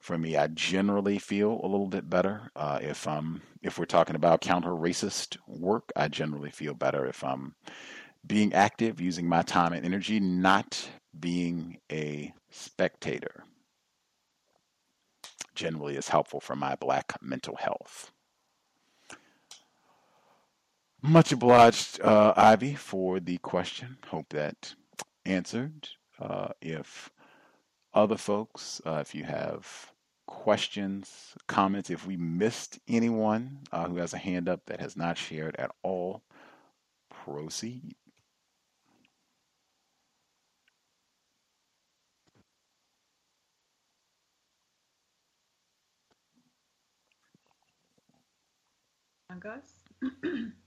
[0.00, 4.16] for me, I generally feel a little bit better uh, if I'm if we're talking
[4.16, 5.90] about counter racist work.
[5.96, 7.54] I generally feel better if I'm
[8.26, 10.88] being active, using my time and energy, not
[11.18, 13.44] being a spectator
[15.54, 18.12] generally is helpful for my black mental health.
[21.06, 23.98] Much obliged, uh, Ivy, for the question.
[24.06, 24.74] Hope that
[25.26, 25.90] answered.
[26.18, 27.10] Uh, if
[27.92, 29.92] other folks, uh, if you have
[30.26, 35.18] questions, comments, if we missed anyone uh, who has a hand up that has not
[35.18, 36.22] shared at all,
[37.10, 37.94] proceed.
[49.38, 49.84] Gus.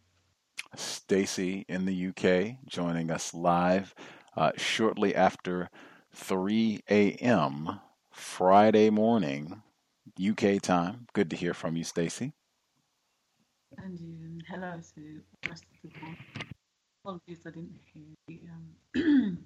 [0.76, 3.96] Stacy in the UK joining us live
[4.36, 5.70] uh, shortly after
[6.14, 7.80] 3 a.m.
[8.12, 9.62] Friday morning
[10.20, 11.08] UK time.
[11.14, 12.34] Good to hear from you, Stacy.
[13.78, 16.00] And hello to the rest of the.
[17.04, 19.38] Apologies, I didn't hear the um,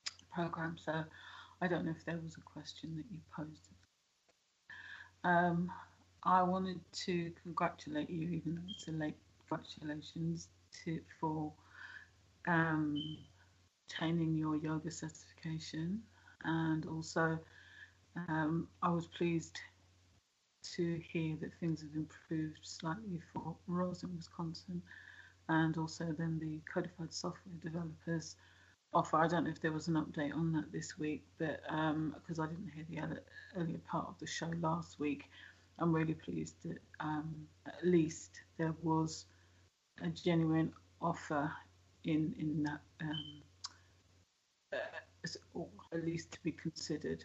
[0.34, 1.04] program, so
[1.60, 3.68] I don't know if there was a question that you posed.
[5.22, 5.70] Um,
[6.24, 9.16] I wanted to congratulate you, even though it's a late
[9.48, 10.48] congratulations
[10.84, 11.52] to, for
[12.46, 13.18] um,
[13.86, 16.02] obtaining your yoga certification.
[16.44, 17.38] And also,
[18.28, 19.58] um, I was pleased
[20.76, 24.82] to hear that things have improved slightly for Rose in Wisconsin
[25.48, 28.36] and also then the codified software developers
[28.94, 29.16] offer.
[29.16, 32.40] I don't know if there was an update on that this week, but because um,
[32.40, 35.28] I didn't hear the earlier part of the show last week,
[35.78, 37.34] I'm really pleased that um,
[37.66, 39.26] at least there was
[40.02, 41.50] a genuine offer
[42.04, 43.42] in in that, um,
[44.72, 47.24] uh, at least to be considered.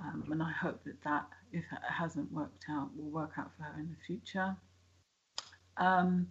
[0.00, 3.64] Um, and I hope that that, if it hasn't worked out, will work out for
[3.64, 4.56] her in the future.
[5.76, 6.28] Um,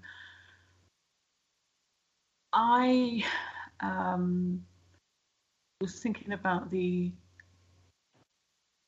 [2.53, 3.23] I
[3.80, 4.65] um,
[5.80, 7.11] was thinking about the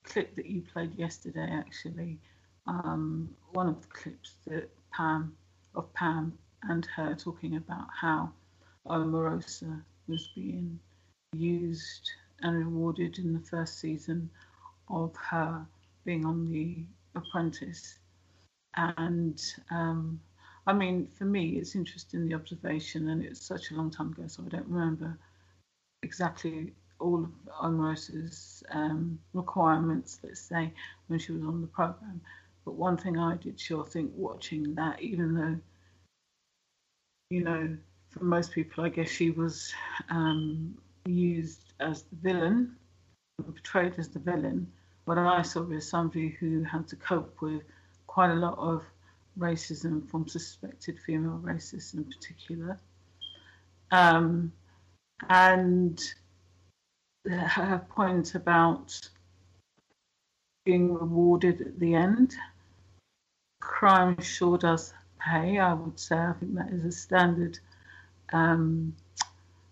[0.03, 2.19] clip that you played yesterday, actually,
[2.68, 5.35] um, one of the clips that Pam
[5.76, 6.38] of Pam
[6.69, 8.31] and her talking about how
[8.88, 10.80] Omarosa was being
[11.34, 12.11] used
[12.41, 14.30] and rewarded in the first season
[14.90, 15.65] of her
[16.06, 16.84] being on The
[17.15, 17.99] Apprentice.
[18.76, 19.41] And
[19.72, 20.19] um,
[20.65, 24.23] I mean, for me, it's interesting the observation, and it's such a long time ago,
[24.27, 25.18] so I don't remember
[26.02, 27.31] exactly all of
[27.61, 30.73] Omarosa's um, requirements, let's say,
[31.07, 32.22] when she was on the program.
[32.65, 35.60] But one thing I did sure think watching that, even though,
[37.34, 37.76] you know,
[38.10, 39.73] for most people, I guess she was
[40.11, 42.76] um, used as the villain,
[43.43, 44.72] portrayed as the villain.
[45.05, 47.64] What I saw was somebody who had to cope with
[48.05, 48.84] quite a lot of
[49.39, 52.77] racism from suspected female racists in particular.
[53.91, 54.53] Um,
[55.27, 55.99] and
[57.26, 58.99] her point about
[60.65, 62.35] being rewarded at the end.
[63.60, 64.93] Crime sure does
[65.23, 66.17] pay, I would say.
[66.17, 67.59] I think that is a standard
[68.31, 68.95] um,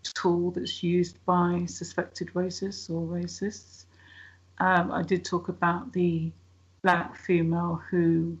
[0.02, 3.84] tool that's used by suspected racists or racists.
[4.58, 6.30] Um, I did talk about the
[6.82, 8.36] black female who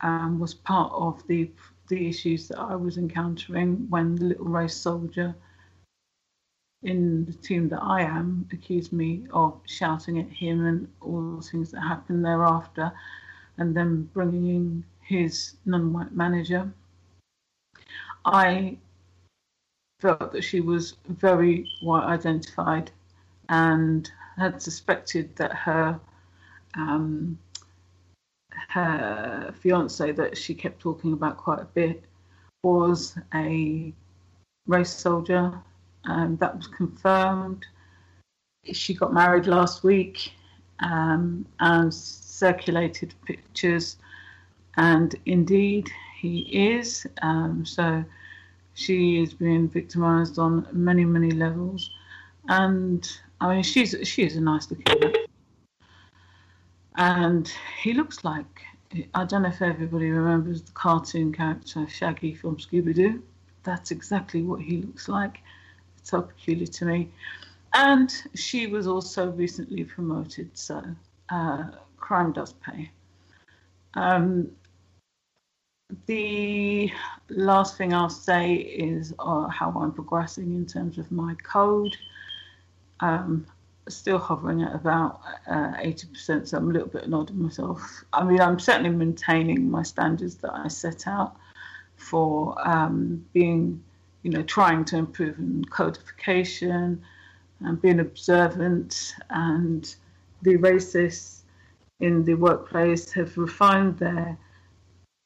[0.00, 1.50] um, was part of the
[1.88, 5.34] the issues that I was encountering when the little race soldier
[6.82, 11.42] in the team that I am accused me of shouting at him and all the
[11.42, 12.92] things that happened thereafter,
[13.58, 16.72] and then bringing in his non-white manager.
[18.24, 18.78] I
[20.00, 22.90] felt that she was very white identified
[23.48, 26.00] and had suspected that her
[26.74, 27.38] um,
[28.68, 32.04] her fiance that she kept talking about quite a bit
[32.62, 33.92] was a
[34.66, 35.52] race soldier,
[36.04, 37.66] and that was confirmed.
[38.72, 40.32] She got married last week
[40.80, 43.96] um, and circulated pictures,
[44.76, 46.40] and indeed he
[46.74, 47.06] is.
[47.22, 48.04] Um, so
[48.74, 51.90] she is being victimized on many, many levels,
[52.48, 53.08] and
[53.40, 55.12] I mean she's she is a nice looking
[56.96, 58.62] and he looks like
[59.14, 63.22] I don't know if everybody remembers the cartoon character Shaggy from Scooby Doo.
[63.62, 65.38] That's exactly what he looks like.
[65.96, 67.10] It's so peculiar to me.
[67.72, 70.82] And she was also recently promoted, so
[71.30, 72.90] uh, crime does pay.
[73.94, 74.50] Um,
[76.06, 76.90] the
[77.28, 81.96] last thing I'll say is uh, how I'm progressing in terms of my code.
[83.00, 83.46] Um,
[83.88, 88.04] still hovering at about uh, 80%, so I'm a little bit annoyed with myself.
[88.12, 91.36] I mean, I'm certainly maintaining my standards that I set out
[91.96, 93.82] for um, being,
[94.22, 97.02] you know, trying to improve in codification
[97.60, 99.14] and being observant.
[99.30, 99.92] And
[100.42, 101.40] the racists
[102.00, 104.38] in the workplace have refined their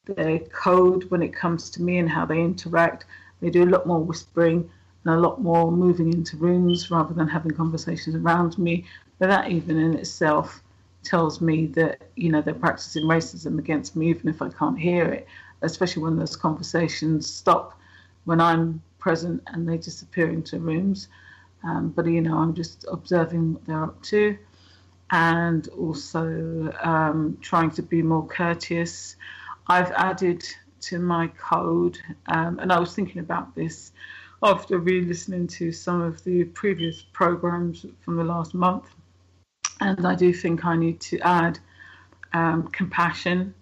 [0.06, 3.04] their code when it comes to me and how they interact.
[3.40, 4.70] They do a lot more whispering
[5.04, 8.84] and a lot more moving into rooms rather than having conversations around me.
[9.18, 10.62] But that even in itself
[11.02, 15.04] tells me that you know they're practicing racism against me, even if I can't hear
[15.04, 15.26] it.
[15.62, 17.78] Especially when those conversations stop
[18.24, 21.08] when I'm present and they disappear into rooms.
[21.64, 24.36] Um, but you know, I'm just observing what they're up to,
[25.10, 29.16] and also um, trying to be more courteous.
[29.68, 30.46] I've added
[30.82, 33.92] to my code, um, and I was thinking about this
[34.42, 38.84] after re-listening to some of the previous programs from the last month.
[39.80, 41.58] And I do think I need to add
[42.32, 43.54] um, compassion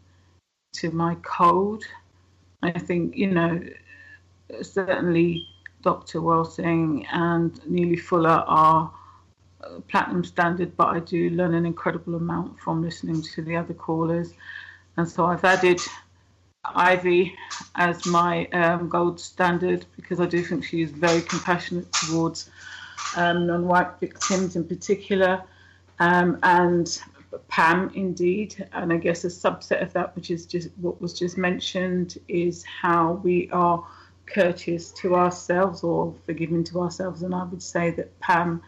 [0.74, 1.84] to my code.
[2.62, 3.60] I think, you know,
[4.62, 5.46] certainly
[5.82, 6.20] Dr.
[6.20, 8.92] Welsing and Neely Fuller are
[9.62, 13.74] uh, platinum standard, but I do learn an incredible amount from listening to the other
[13.74, 14.34] callers.
[14.96, 15.80] And so I've added
[16.64, 17.36] Ivy
[17.74, 22.50] as my um, gold standard because I do think she is very compassionate towards
[23.16, 25.42] um, non-white victims in particular,
[25.98, 27.02] um, and
[27.48, 28.66] Pam indeed.
[28.72, 32.64] And I guess a subset of that, which is just what was just mentioned, is
[32.64, 33.84] how we are
[34.26, 37.22] courteous to ourselves or forgiving to ourselves.
[37.22, 38.62] And I would say that Pam,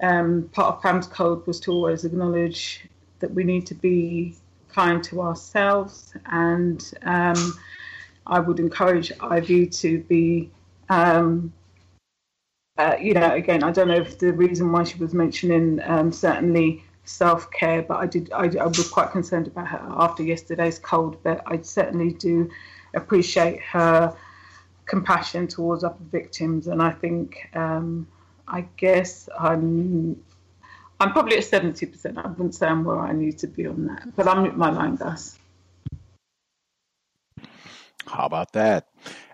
[0.00, 2.86] um, part of Pam's code was to always acknowledge
[3.18, 4.36] that we need to be
[4.72, 6.14] kind to ourselves.
[6.26, 7.58] And um,
[8.26, 10.50] I would encourage Ivy to be,
[10.88, 11.52] um,
[12.78, 16.12] uh, you know, again, I don't know if the reason why she was mentioning um,
[16.12, 20.78] certainly self care, but I did, I, I, was quite concerned about her after yesterday's
[20.78, 22.48] cold, but I certainly do
[22.94, 24.16] appreciate her
[24.86, 26.68] compassion towards other victims.
[26.68, 28.06] And I think, um,
[28.46, 30.22] I guess I'm
[31.00, 32.18] I'm probably at 70%.
[32.18, 34.70] I wouldn't say I'm where I need to be on that, but I'm at my
[34.70, 35.38] line, Gus.
[38.06, 38.88] How about that?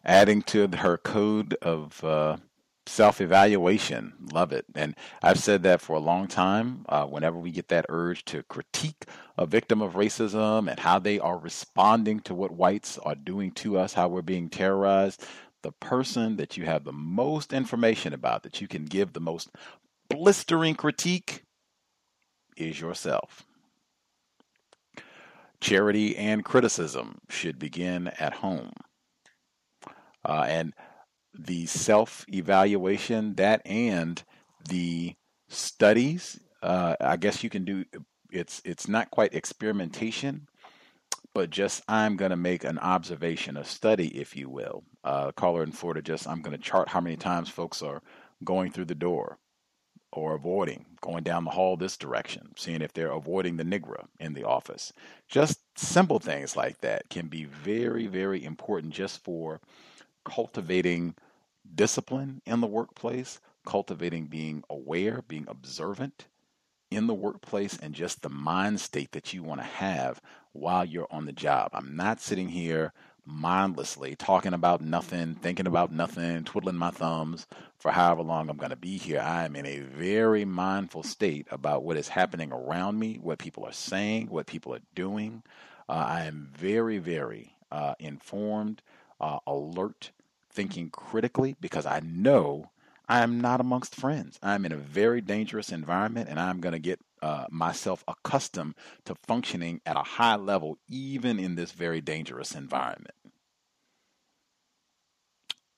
[0.05, 2.37] Adding to her code of uh,
[2.87, 4.13] self evaluation.
[4.33, 4.65] Love it.
[4.77, 6.85] And I've said that for a long time.
[6.89, 9.07] Uh, whenever we get that urge to critique
[9.37, 13.79] a victim of racism and how they are responding to what whites are doing to
[13.79, 15.25] us, how we're being terrorized,
[15.63, 19.51] the person that you have the most information about, that you can give the most
[20.09, 21.43] blistering critique,
[22.57, 23.45] is yourself.
[25.61, 28.73] Charity and criticism should begin at home.
[30.25, 30.75] Uh, and
[31.39, 34.23] the self evaluation, that and
[34.69, 35.15] the
[35.49, 36.41] studies.
[36.63, 37.85] Uh, I guess you can do.
[38.31, 40.49] It's it's not quite experimentation,
[41.33, 44.83] but just I'm going to make an observation, a study, if you will.
[45.05, 48.03] Uh, caller in Florida, just I'm going to chart how many times folks are
[48.45, 49.39] going through the door
[50.17, 54.33] or avoiding going down the hall this direction, seeing if they're avoiding the Negro in
[54.33, 54.93] the office.
[55.29, 59.61] Just simple things like that can be very, very important just for
[60.25, 61.15] cultivating
[61.75, 66.27] discipline in the workplace, cultivating being aware, being observant
[66.91, 70.21] in the workplace, and just the mind state that you want to have
[70.53, 71.71] while you're on the job.
[71.73, 72.93] I'm not sitting here
[73.27, 77.47] mindlessly talking about nothing, thinking about nothing, twiddling my thumbs
[77.79, 79.21] for however long I'm going to be here.
[79.21, 83.65] I am in a very mindful state about what is happening around me, what people
[83.65, 85.43] are saying, what people are doing.
[85.89, 88.83] Uh, I am very, very uh, informed,
[89.21, 90.13] uh, alert,
[90.51, 92.71] thinking critically because I know
[93.09, 94.39] I am not amongst friends.
[94.43, 98.75] I'm in a very dangerous environment and I'm going to get uh, myself accustomed
[99.05, 103.15] to functioning at a high level, even in this very dangerous environment.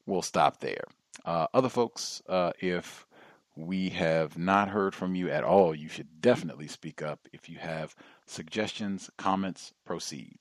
[0.09, 0.85] We'll stop there.
[1.27, 3.07] Uh, other folks, uh, if
[3.55, 7.29] we have not heard from you at all, you should definitely speak up.
[7.31, 7.95] If you have
[8.25, 10.39] suggestions, comments, proceed.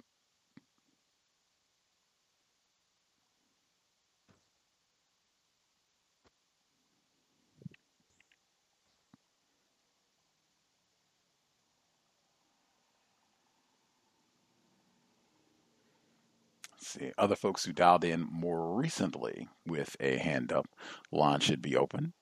[16.88, 17.12] See.
[17.18, 20.68] Other folks who dialed in more recently with a hand up,
[21.12, 22.14] line should be open.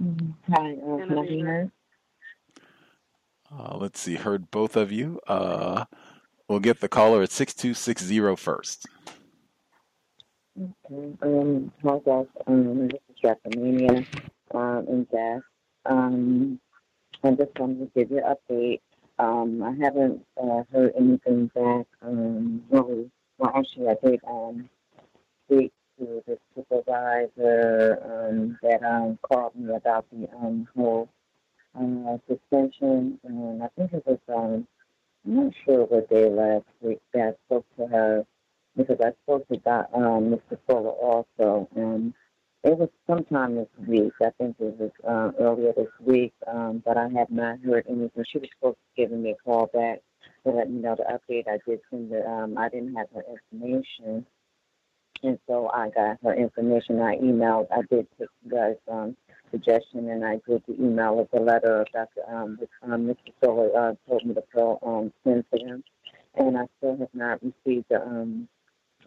[0.00, 1.70] Hi, uh, can I be heard?
[3.50, 5.20] Uh, let's see, heard both of you.
[5.26, 5.84] Uh,
[6.48, 8.86] we'll get the caller at 6260 first.
[10.56, 11.16] Okay.
[11.22, 12.26] Um, hi, guys.
[12.46, 14.06] Um, this is Draconia
[14.54, 15.42] um, and Jess.
[15.86, 16.60] Um,
[17.22, 18.80] I just wanted to give you an update
[19.18, 21.86] um, I haven't uh, heard anything back.
[22.02, 24.68] Um, really, well, actually, I did um,
[25.46, 31.08] speak to the supervisor um, that um, called me about the um, whole
[31.78, 34.66] uh, suspension, and I think it was um,
[35.26, 38.26] I'm not sure what day last week that I spoke to her
[38.76, 39.54] because I spoke to
[39.94, 40.58] um, Mr.
[40.66, 42.12] Fuller also, and
[42.64, 44.12] it was sometime this week.
[44.22, 48.24] I think it was uh, earlier this week, um, but I have not heard anything.
[48.26, 50.00] She was supposed to give me a call back
[50.44, 51.46] to let me know the update.
[51.46, 54.24] I did send the, um, I didn't have her information.
[55.22, 57.00] And so I got her information.
[57.00, 59.16] I emailed, I did take you guys' um,
[59.50, 62.22] suggestion, and I did the email with the letter Dr.
[62.28, 63.32] Um, um, Mr.
[63.42, 65.84] Solar uh, told me to fill, um, send to him.
[66.36, 68.48] And I still have not received the um,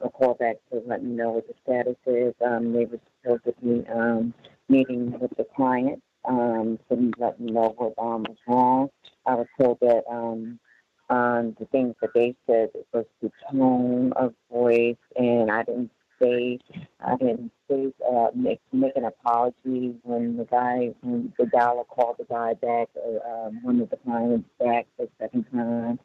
[0.01, 2.33] a call back to let me know what the status is.
[2.45, 4.33] Um, they were supposed to be um,
[4.69, 8.89] meeting with the client um, to let me know what um, was wrong.
[9.25, 10.59] I was told that um,
[11.09, 15.91] um, the things that they said it was the tone of voice, and I didn't
[16.21, 16.59] say,
[16.99, 22.17] I didn't say, uh, make, make an apology when the guy, when the dollar called
[22.19, 25.99] the guy back, or um, one of the clients back the second time.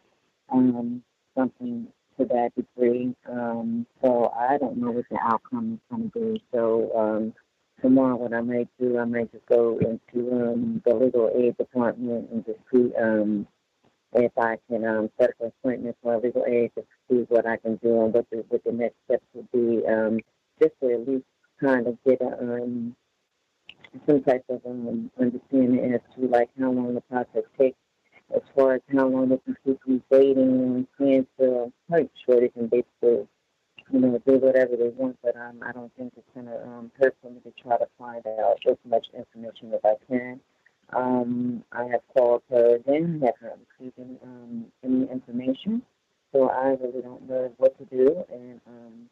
[0.50, 1.02] Um,
[1.34, 1.88] something
[2.22, 3.14] to that degree.
[3.28, 6.42] Um, so I don't know what the outcome is going to be.
[6.52, 7.34] So um,
[7.80, 12.30] tomorrow, what I might do, I might just go into um, the legal aid department
[12.30, 13.46] and just see um,
[14.14, 17.76] if I can um, set an appointment for legal aid to see what I can
[17.76, 20.20] do and what the, what the next steps would be, um,
[20.60, 21.24] just to at least
[21.60, 22.94] kind of get a, um,
[24.06, 27.76] some type of um, understanding as to like how long the process takes
[28.34, 32.48] as far as how long they can keep you waiting and to make sure they
[32.48, 33.26] can basically,
[33.90, 35.18] you know, do whatever they want.
[35.22, 37.86] But um, I don't think it's going to um, hurt for me to try to
[37.98, 40.40] find out as much information as I can.
[40.94, 45.82] Um, I have called her again, have not received any, um, any information,
[46.32, 48.24] so I really don't know what to do.
[48.30, 49.08] And um,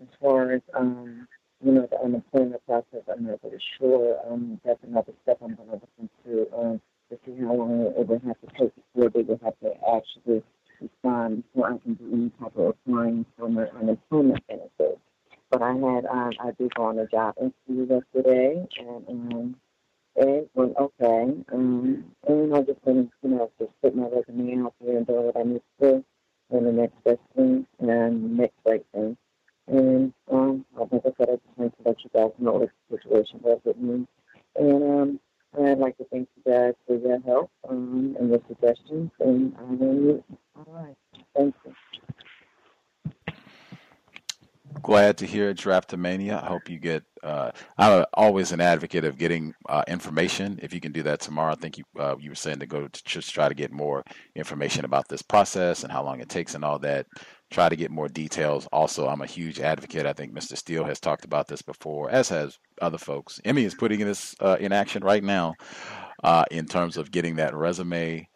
[0.00, 1.28] as far as um,
[1.64, 4.18] you know, the unemployment process, I'm not really sure.
[4.30, 6.56] Um, that's another step I'm going to look into.
[6.56, 6.80] Um,
[7.10, 10.42] to see how long it would have to take before they would have to actually
[10.80, 15.00] respond before I can do any type of applying for my unemployment benefits.
[15.50, 19.56] But I I had um, I did go on a job interview yesterday, and um,
[20.16, 21.34] it went okay.
[21.52, 25.12] Um, and I just been, you know, just put my resume out there and do
[25.14, 26.04] what I need to do,
[26.50, 29.16] and the next best thing and the next right thing.
[29.68, 32.96] And um, like I said, I just wanted to let you guys know what the
[32.96, 34.06] situation was with me.
[34.56, 35.20] And um,
[35.56, 39.10] I'd like to thank you guys for your help um, and your suggestions.
[39.20, 40.24] And I will
[40.56, 40.96] All right.
[41.36, 41.74] Thank you.
[44.82, 46.42] Glad to hear Drapetomania.
[46.42, 47.02] I hope you get.
[47.22, 50.58] Uh, I'm always an advocate of getting uh, information.
[50.62, 52.86] If you can do that tomorrow, I think you uh, you were saying to go
[52.86, 54.04] to just try to get more
[54.36, 57.06] information about this process and how long it takes and all that.
[57.50, 58.66] Try to get more details.
[58.72, 60.04] Also, I'm a huge advocate.
[60.04, 60.56] I think Mr.
[60.56, 63.40] Steele has talked about this before, as has other folks.
[63.44, 65.54] Emmy is putting this uh, in action right now
[66.22, 68.28] uh, in terms of getting that resume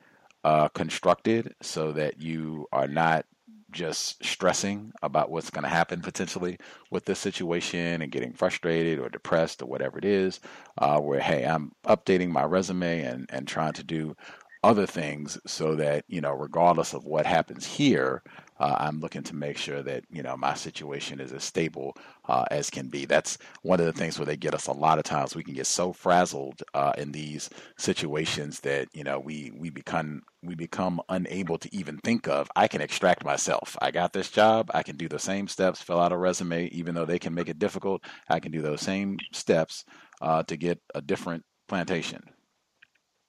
[0.44, 3.26] uh, constructed so that you are not
[3.70, 6.59] just stressing about what's going to happen potentially
[6.90, 10.40] with this situation and getting frustrated or depressed or whatever it is,
[10.78, 14.14] uh, where, hey, I'm updating my resume and, and trying to do
[14.62, 18.22] other things so that, you know, regardless of what happens here,
[18.62, 21.97] uh, I'm looking to make sure that you know my situation is as stable
[22.28, 23.06] uh, as can be.
[23.06, 25.34] That's one of the things where they get us a lot of times.
[25.34, 30.22] We can get so frazzled uh, in these situations that you know we we become
[30.44, 32.48] we become unable to even think of.
[32.55, 33.76] I can extract myself.
[33.82, 34.70] I got this job.
[34.72, 37.48] I can do the same steps, fill out a resume, even though they can make
[37.48, 38.05] it difficult.
[38.28, 39.84] I can do those same steps
[40.20, 42.22] uh, to get a different plantation.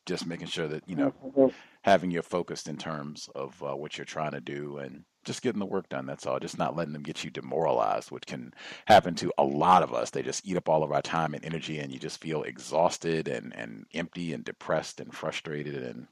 [0.06, 1.48] Just making sure that you know mm-hmm.
[1.82, 5.60] having you focused in terms of uh, what you're trying to do and just getting
[5.60, 6.06] the work done.
[6.06, 6.40] That's all.
[6.40, 8.54] Just not letting them get you demoralized, which can
[8.86, 10.10] happen to a lot of us.
[10.10, 13.28] They just eat up all of our time and energy, and you just feel exhausted
[13.28, 16.08] and, and empty and depressed and frustrated and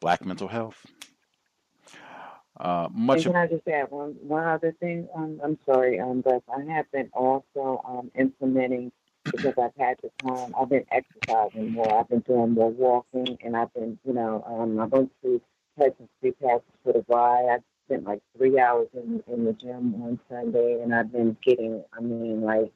[0.00, 0.86] black mental health.
[2.58, 3.24] Uh, much.
[3.24, 5.08] And can I just add one one other thing?
[5.14, 8.92] Um, I'm sorry, um, but I have been also um, implementing
[9.24, 10.54] because I've had the time.
[10.58, 11.98] I've been exercising more.
[11.98, 15.40] I've been doing more walking, and I've been, you know, um, I went to
[15.78, 17.62] some free passes for the ride.
[17.86, 22.00] Spent like three hours in in the gym on Sunday, and I've been getting, I
[22.00, 22.72] mean, like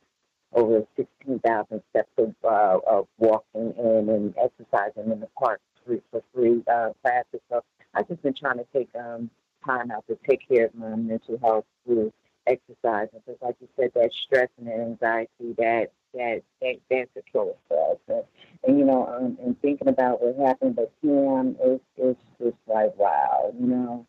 [0.53, 5.97] over sixteen thousand steps of, uh, of walking and and exercising in the park for,
[6.11, 7.41] for free uh, classes.
[7.51, 7.63] So
[7.95, 9.31] I've just been trying to take um,
[9.65, 12.13] time out to take care of my mental health through
[12.47, 13.09] exercise.
[13.13, 17.55] Because, like you said, that stress and that anxiety, that that that that's a killer
[17.69, 17.99] for us.
[18.09, 18.25] And,
[18.67, 22.95] and you know, um, and thinking about what happened with Kim, it's it's just like
[22.99, 24.07] wow, you know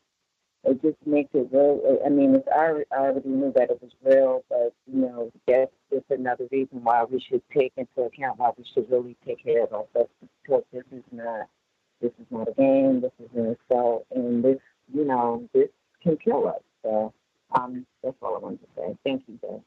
[0.64, 2.00] it just makes it real.
[2.06, 6.06] I mean, it's I already knew that it was real, but you know, that's just
[6.10, 9.74] another reason why we should take into account why we should really take care of
[9.74, 10.12] ourselves
[10.44, 11.48] because this is not
[12.02, 13.02] this is not a game.
[13.02, 14.60] This is an assault, and this
[14.94, 15.70] you know this
[16.04, 16.62] can kill us.
[16.84, 17.14] So
[17.52, 18.98] um, that's all I wanted to say.
[19.04, 19.62] Thank you, guys.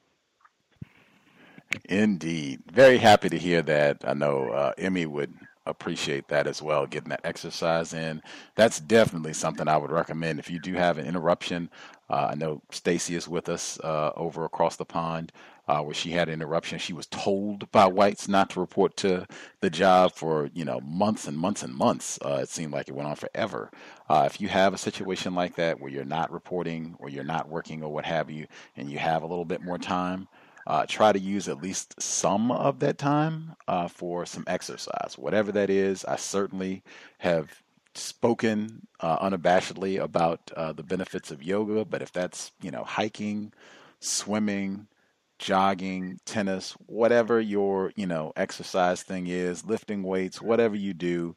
[1.88, 4.04] Indeed, very happy to hear that.
[4.06, 5.32] I know uh, Emmy would
[5.66, 8.22] appreciate that as well, getting that exercise in.
[8.56, 11.70] That's definitely something I would recommend if you do have an interruption.
[12.10, 15.32] Uh, I know Stacy is with us uh, over across the pond.
[15.68, 19.24] Uh, where she had an interruption, she was told by whites not to report to
[19.60, 22.18] the job for you know months and months and months.
[22.24, 23.70] Uh, it seemed like it went on forever.
[24.08, 27.48] Uh, if you have a situation like that where you're not reporting or you're not
[27.48, 30.26] working or what have you, and you have a little bit more time,
[30.66, 35.52] uh, try to use at least some of that time uh, for some exercise, whatever
[35.52, 36.04] that is.
[36.04, 36.82] I certainly
[37.18, 37.62] have
[37.94, 43.52] spoken uh, unabashedly about uh, the benefits of yoga, but if that's you know hiking,
[44.00, 44.86] swimming,
[45.38, 51.34] jogging, tennis, whatever your you know exercise thing is, lifting weights, whatever you do,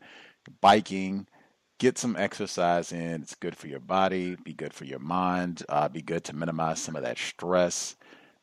[0.61, 1.27] biking.
[1.77, 3.21] Get some exercise in.
[3.21, 6.81] It's good for your body, be good for your mind, uh, be good to minimize
[6.81, 7.97] some of that stress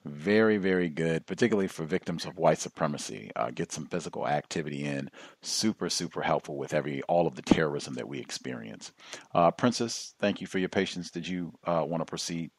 [0.04, 3.30] very, very good, particularly for victims of white supremacy.
[3.36, 5.10] Uh, get some physical activity in.
[5.42, 8.92] Super, super helpful with every all of the terrorism that we experience.
[9.34, 11.10] Uh, Princess, thank you for your patience.
[11.10, 12.50] Did you uh, want to proceed?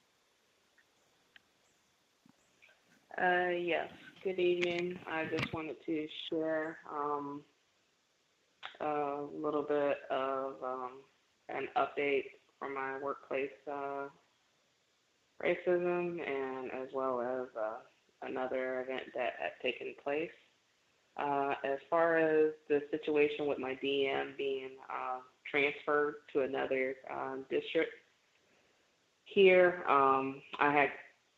[3.22, 3.90] Uh, yes.
[4.24, 4.98] Good evening.
[5.06, 7.42] I just wanted to share um,
[8.80, 10.92] a little bit of um,
[11.50, 12.24] an update
[12.58, 14.08] from my workplace uh,
[15.44, 17.78] racism and as well as uh,
[18.28, 20.32] another event that had taken place.
[21.16, 27.46] Uh, as far as the situation with my DM being uh, transferred to another um,
[27.52, 27.92] district,
[29.26, 30.90] here um, I had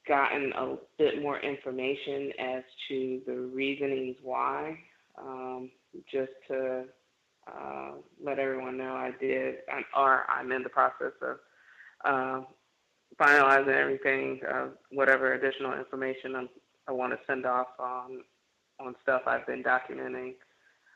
[0.07, 4.77] gotten a bit more information as to the reasonings why.
[5.17, 5.71] Um,
[6.11, 6.83] just to
[7.47, 7.91] uh,
[8.23, 9.55] let everyone know, I did,
[9.95, 11.37] or I'm in the process of
[12.03, 12.45] uh,
[13.19, 16.49] finalizing everything, uh, whatever additional information I'm
[16.87, 18.21] I want to send off on
[18.79, 20.33] on stuff I've been documenting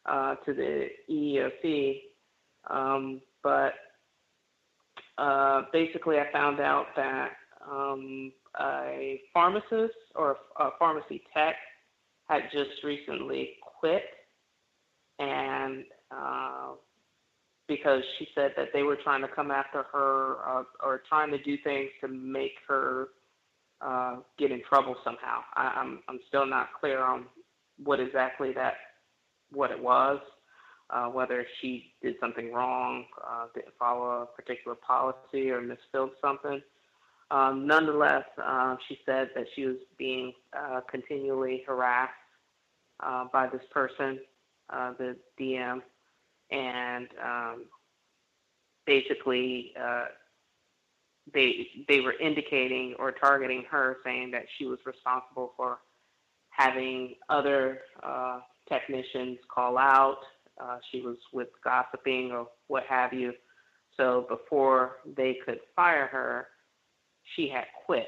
[0.06, 2.02] uh, to the EEOC.
[2.70, 3.74] Um, but
[5.18, 7.32] uh, basically, I found out that
[7.70, 11.56] um, a pharmacist or a pharmacy tech
[12.28, 14.04] had just recently quit,
[15.20, 16.74] and uh,
[17.70, 21.42] because she said that they were trying to come after her uh, or trying to
[21.42, 23.10] do things to make her
[23.80, 25.40] uh, get in trouble somehow.
[25.56, 27.26] I, I'm I'm still not clear on
[27.82, 28.74] what exactly that
[29.54, 30.20] what it was,
[30.90, 36.62] uh, whether she did something wrong, uh, didn't follow a particular policy, or misfilled something.
[37.32, 42.12] Um, nonetheless, uh, she said that she was being uh, continually harassed
[43.02, 44.20] uh, by this person,
[44.72, 45.82] uh, the DM,
[46.52, 47.66] and um,
[48.86, 50.06] basically uh,
[51.34, 55.80] they they were indicating or targeting her, saying that she was responsible for
[56.50, 60.18] having other uh, technicians call out.
[60.62, 63.34] Uh, she was with gossiping or what have you.
[63.96, 66.48] So before they could fire her,
[67.36, 68.08] she had quit.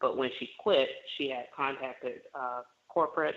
[0.00, 3.36] But when she quit, she had contacted uh, corporate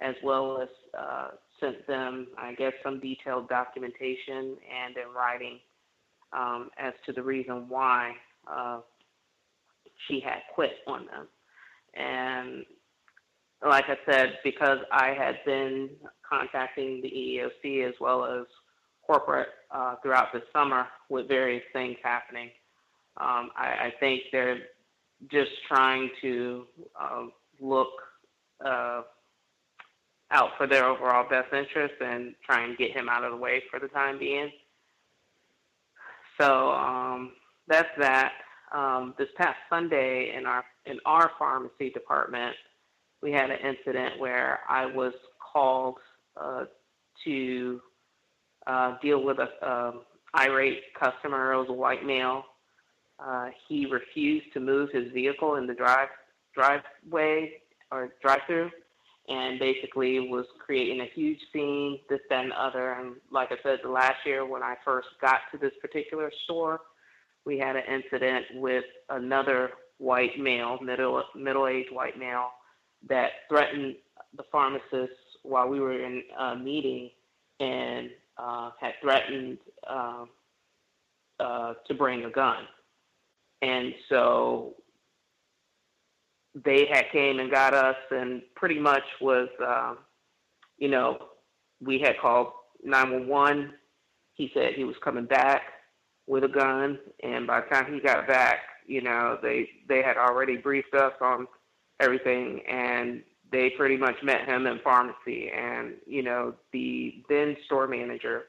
[0.00, 1.28] as well as uh,
[1.62, 5.60] sent them, I guess, some detailed documentation and in writing
[6.32, 8.12] um, as to the reason why
[8.46, 8.80] uh,
[10.06, 11.28] she had quit on them.
[11.94, 12.64] And
[13.66, 15.90] like I said, because I had been
[16.28, 18.46] contacting the EEOC as well as
[19.06, 22.50] corporate uh, throughout the summer with various things happening,
[23.18, 24.58] um, I, I, think they're
[25.30, 26.64] just trying to
[26.98, 27.26] uh,
[27.60, 27.90] look
[28.64, 29.02] uh,
[30.32, 33.62] out for their overall best interest and try and get him out of the way
[33.70, 34.50] for the time being.
[36.40, 37.32] So um,
[37.68, 38.32] that's that.
[38.74, 42.56] Um, this past Sunday in our in our pharmacy department,
[43.22, 45.12] we had an incident where I was
[45.52, 45.98] called
[46.40, 46.64] uh,
[47.24, 47.80] to
[48.66, 50.00] uh, deal with a um,
[50.34, 51.52] irate customer.
[51.52, 52.44] It was a white male.
[53.18, 56.08] Uh, he refused to move his vehicle in the drive
[56.54, 57.52] driveway
[57.90, 58.70] or drive-through,
[59.32, 62.92] and basically was creating a huge scene, this, that, and the other.
[62.92, 66.80] And like I said, the last year when I first got to this particular store,
[67.46, 72.50] we had an incident with another white male, middle middle-aged white male,
[73.08, 73.96] that threatened
[74.36, 77.10] the pharmacist while we were in a meeting
[77.58, 80.24] and uh, had threatened uh,
[81.40, 82.64] uh, to bring a gun.
[83.62, 84.74] And so
[86.54, 89.94] they had came and got us and pretty much was, uh,
[90.78, 91.18] you know,
[91.80, 92.48] we had called
[92.84, 93.72] 911.
[94.34, 95.62] He said he was coming back
[96.26, 100.16] with a gun, and by the time he got back, you know, they they had
[100.16, 101.46] already briefed us on
[102.00, 105.50] everything, and they pretty much met him in pharmacy.
[105.50, 108.44] And you know, the then store manager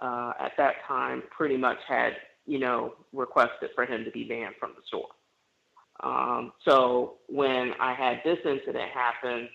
[0.00, 2.14] uh, at that time pretty much had
[2.46, 5.08] you know requested for him to be banned from the store.
[6.02, 9.48] Um, so when I had this incident happen,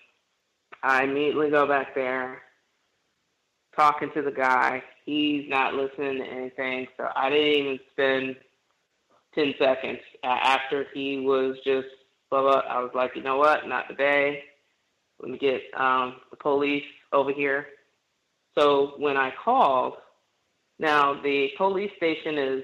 [0.82, 2.42] I immediately go back there,
[3.76, 4.82] talking to the guy.
[5.06, 8.36] He's not listening to anything, so I didn't even spend
[9.36, 11.88] 10 seconds after he was just
[12.30, 12.62] blah, blah.
[12.70, 13.68] I was like, you know what?
[13.68, 14.44] Not today.
[15.22, 17.68] Let me get um, the police over here.
[18.58, 19.96] So when I called,
[20.80, 22.64] now the police station is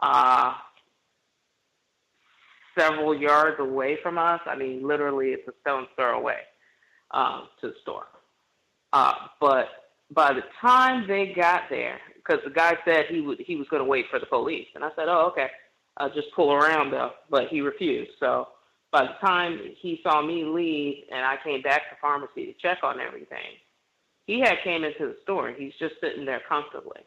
[0.00, 0.52] uh,
[2.78, 4.40] several yards away from us.
[4.46, 6.38] I mean, literally, it's a stone's throw away
[7.12, 8.06] um, to the store.
[8.92, 9.66] Uh, but
[10.10, 13.80] by the time they got there, because the guy said he would he was going
[13.80, 15.48] to wait for the police, and I said, "Oh, okay,
[15.96, 18.12] I'll just pull around though." But he refused.
[18.20, 18.48] So
[18.92, 22.78] by the time he saw me leave, and I came back to pharmacy to check
[22.82, 23.58] on everything,
[24.26, 25.48] he had came into the store.
[25.48, 27.00] And he's just sitting there comfortably.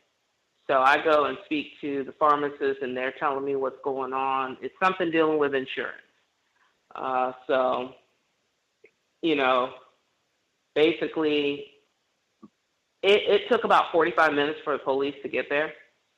[0.69, 4.55] So I go and speak to the pharmacist, and they're telling me what's going on.
[4.61, 5.97] It's something dealing with insurance.
[6.93, 7.95] Uh, so,
[9.23, 9.71] you know,
[10.75, 11.65] basically,
[13.01, 15.73] it, it took about 45 minutes for the police to get there.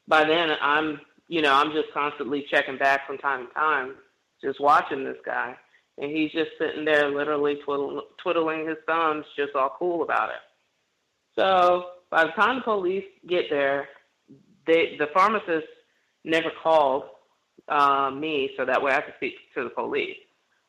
[0.09, 0.99] By then, I'm,
[1.29, 3.95] you know, I'm just constantly checking back from time to time,
[4.43, 5.55] just watching this guy,
[5.97, 10.41] and he's just sitting there, literally twiddling, twiddling his thumbs, just all cool about it.
[11.39, 13.87] So by the time the police get there,
[14.67, 15.67] they the pharmacist
[16.23, 17.03] never called
[17.67, 20.17] uh, me, so that way I could speak to the police.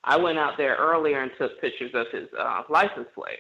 [0.05, 3.39] I went out there earlier and took pictures of his uh, license plate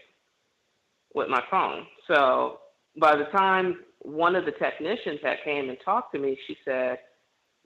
[1.14, 1.86] with my phone.
[2.06, 2.58] So
[3.00, 6.98] by the time one of the technicians that came and talked to me, she said,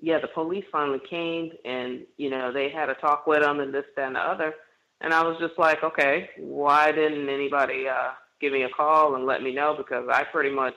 [0.01, 3.73] "Yeah, the police finally came, and you know they had a talk with him and
[3.73, 4.55] this, that, and the other."
[5.01, 9.27] And I was just like, okay, why didn't anybody uh, give me a call and
[9.27, 9.75] let me know?
[9.77, 10.75] Because I pretty much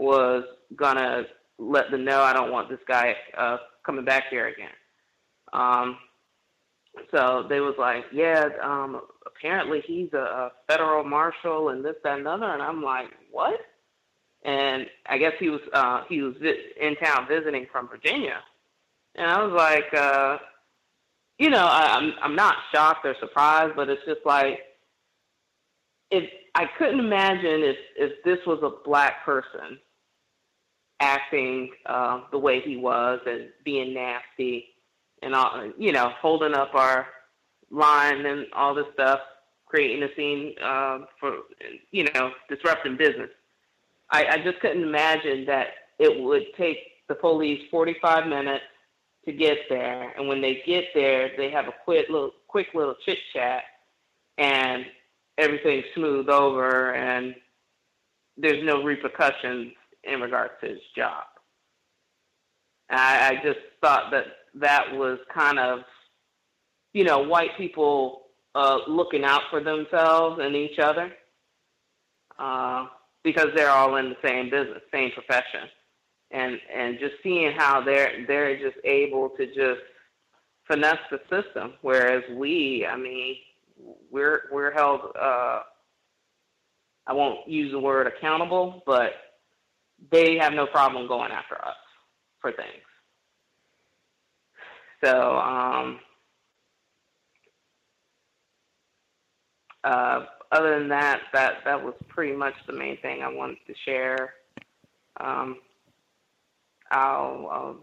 [0.00, 1.24] was gonna
[1.58, 4.70] let them know I don't want this guy uh, coming back here again.
[5.52, 5.98] Um,
[7.14, 12.18] so they was like, yeah, um, apparently he's a, a federal marshal and this, that,
[12.18, 12.46] and other.
[12.46, 13.60] And I'm like, what?
[14.42, 16.34] And I guess he was uh, he was
[16.80, 18.40] in town visiting from Virginia.
[19.16, 20.38] And I was like, uh,
[21.38, 24.60] you know, I, I'm I'm not shocked or surprised, but it's just like
[26.10, 29.78] if I couldn't imagine if if this was a black person
[31.00, 34.66] acting uh, the way he was and being nasty
[35.22, 37.06] and all, you know, holding up our
[37.70, 39.20] line and all this stuff,
[39.66, 41.38] creating a scene uh, for
[41.90, 43.30] you know disrupting business.
[44.10, 48.64] I, I just couldn't imagine that it would take the police 45 minutes
[49.24, 52.96] to get there, and when they get there, they have a quick little quick little
[53.04, 53.62] chit chat,
[54.38, 54.84] and
[55.38, 57.34] everything's smooth over, and
[58.36, 59.72] there's no repercussions
[60.04, 61.24] in regards to his job.
[62.90, 65.80] I, I just thought that that was kind of,
[66.92, 68.22] you know, white people
[68.54, 71.12] uh, looking out for themselves and each other
[72.38, 72.86] uh,
[73.22, 75.68] because they're all in the same business, same profession
[76.30, 79.80] and and just seeing how they're they're just able to just
[80.66, 83.36] finesse the system, whereas we, I mean,
[84.10, 85.00] we're we're held.
[85.20, 85.60] Uh,
[87.06, 89.12] I won't use the word accountable, but
[90.10, 91.76] they have no problem going after us
[92.40, 92.82] for things.
[95.04, 96.00] So, um,
[99.84, 103.74] uh, other than that, that that was pretty much the main thing I wanted to
[103.84, 104.34] share.
[105.18, 105.58] Um,
[106.90, 107.76] I'll, I'll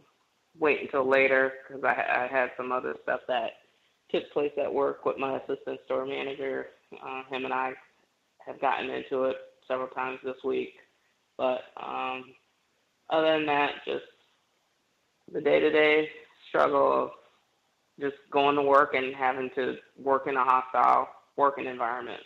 [0.59, 3.51] wait until later because I, I had some other stuff that
[4.11, 6.67] took place at work with my assistant store manager.
[6.93, 7.73] Uh, him and I
[8.45, 9.37] have gotten into it
[9.67, 10.73] several times this week.
[11.37, 12.33] But um,
[13.09, 14.05] other than that, just
[15.31, 16.09] the day to day
[16.49, 17.09] struggle of
[17.99, 22.21] just going to work and having to work in a hostile working environment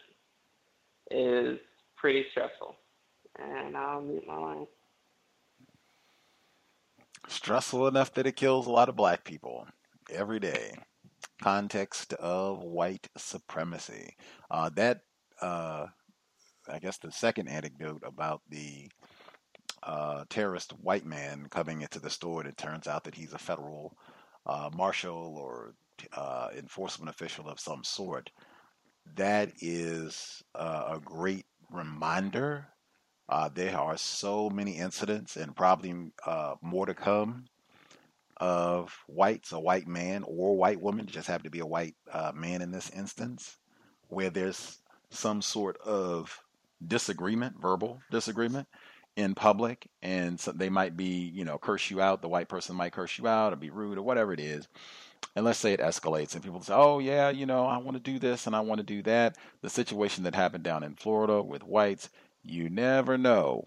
[1.09, 1.57] is
[1.98, 2.75] pretty stressful.
[3.40, 4.67] And I'll mute my line
[7.27, 9.67] stressful enough that it kills a lot of black people
[10.11, 10.73] every day.
[11.41, 14.15] Context of white supremacy.
[14.49, 15.01] Uh, that,
[15.41, 15.88] uh,
[16.69, 18.90] I guess, the second anecdote about the
[19.83, 23.40] uh, terrorist white man coming into the store, and it turns out that he's a
[23.40, 23.98] federal
[24.45, 25.73] uh, marshal or
[26.15, 28.31] uh, enforcement official of some sort.
[29.15, 32.67] That is uh, a great reminder
[33.30, 37.45] uh, there are so many incidents, and probably uh, more to come,
[38.38, 41.95] of whites, a white man or white woman, just happen to be a white
[42.33, 43.57] man in this instance,
[44.09, 44.80] where there's
[45.11, 46.41] some sort of
[46.87, 48.67] disagreement, verbal disagreement
[49.17, 52.21] in public, and so they might be, you know, curse you out.
[52.21, 54.67] The white person might curse you out or be rude or whatever it is.
[55.35, 58.11] And let's say it escalates, and people say, "Oh yeah, you know, I want to
[58.11, 61.41] do this and I want to do that." The situation that happened down in Florida
[61.41, 62.09] with whites
[62.43, 63.65] you never know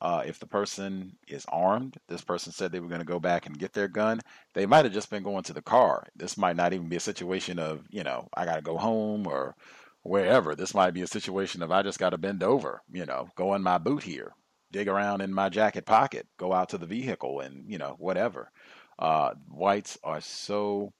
[0.00, 1.96] uh, if the person is armed.
[2.08, 4.20] This person said they were going to go back and get their gun.
[4.54, 6.06] They might have just been going to the car.
[6.16, 9.26] This might not even be a situation of, you know, I got to go home
[9.26, 9.54] or
[10.02, 10.54] wherever.
[10.54, 13.54] This might be a situation of I just got to bend over, you know, go
[13.54, 14.32] in my boot here,
[14.70, 18.50] dig around in my jacket pocket, go out to the vehicle and, you know, whatever.
[18.98, 20.92] Uh, whites are so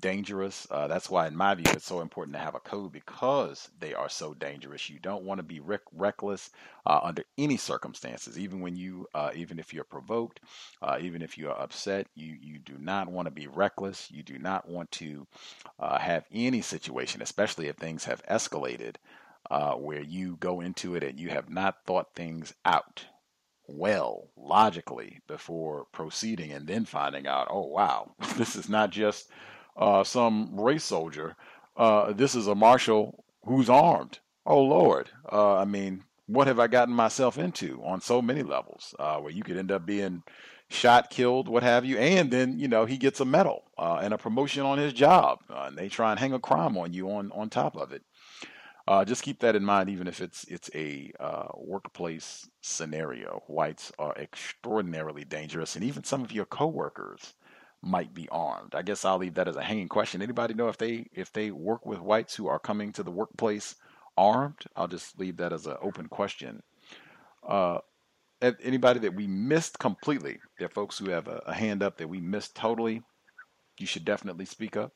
[0.00, 0.66] dangerous.
[0.70, 3.94] Uh, that's why, in my view, it's so important to have a code because they
[3.94, 4.88] are so dangerous.
[4.90, 6.50] You don't want to be rec- reckless
[6.86, 10.40] uh, under any circumstances, even when you, uh, even if you're provoked,
[10.82, 12.06] uh, even if you are upset.
[12.14, 14.10] You you do not want to be reckless.
[14.10, 15.26] You do not want to
[15.78, 18.96] uh, have any situation, especially if things have escalated,
[19.50, 23.04] uh, where you go into it and you have not thought things out
[23.68, 29.30] well logically before proceeding and then finding out oh wow this is not just
[29.76, 31.36] uh, some race soldier.
[31.76, 34.18] Uh, this is a marshal who's armed.
[34.44, 35.10] Oh Lord!
[35.30, 38.94] Uh, I mean, what have I gotten myself into on so many levels?
[38.98, 40.22] Uh, where you could end up being
[40.68, 44.12] shot, killed, what have you, and then you know he gets a medal uh, and
[44.12, 47.10] a promotion on his job, uh, and they try and hang a crime on you
[47.10, 48.02] on on top of it.
[49.06, 51.12] just keep that in mind, even if it's it's a
[51.56, 53.42] workplace scenario.
[53.46, 57.34] Whites are extraordinarily dangerous, and even some of your coworkers
[57.82, 58.74] might be armed?
[58.74, 60.22] I guess I'll leave that as a hanging question.
[60.22, 63.74] Anybody know if they if they work with whites who are coming to the workplace
[64.16, 64.64] armed?
[64.76, 66.62] I'll just leave that as an open question.
[67.46, 67.78] Uh,
[68.40, 70.38] anybody that we missed completely?
[70.58, 73.02] There are folks who have a, a hand up that we missed totally.
[73.78, 74.92] You should definitely speak up.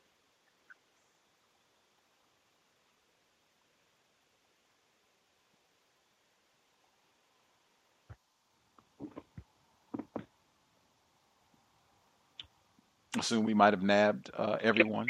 [13.19, 15.07] Assume we might have nabbed uh, everyone.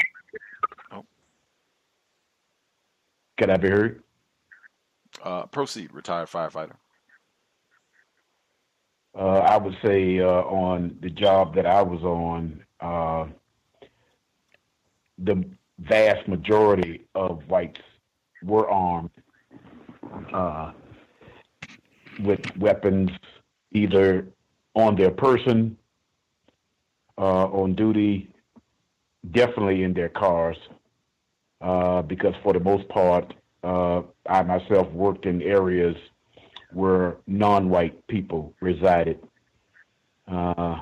[0.92, 1.06] Oh.
[3.38, 4.04] Can I be heard?
[5.24, 6.76] Uh, proceed, retired firefighter.
[9.18, 13.26] Uh, I would say uh, on the job that I was on, uh,
[15.18, 15.44] the
[15.80, 17.82] vast majority of whites
[18.44, 19.10] were armed
[20.34, 20.72] uh,
[22.20, 23.10] with weapons,
[23.72, 24.28] either
[24.76, 25.78] on their person,
[27.18, 28.30] on duty,
[29.32, 30.58] definitely in their cars,
[31.62, 35.96] uh, because for the most part, I myself worked in areas
[36.74, 39.20] where non-white people resided.
[40.28, 40.80] Uh,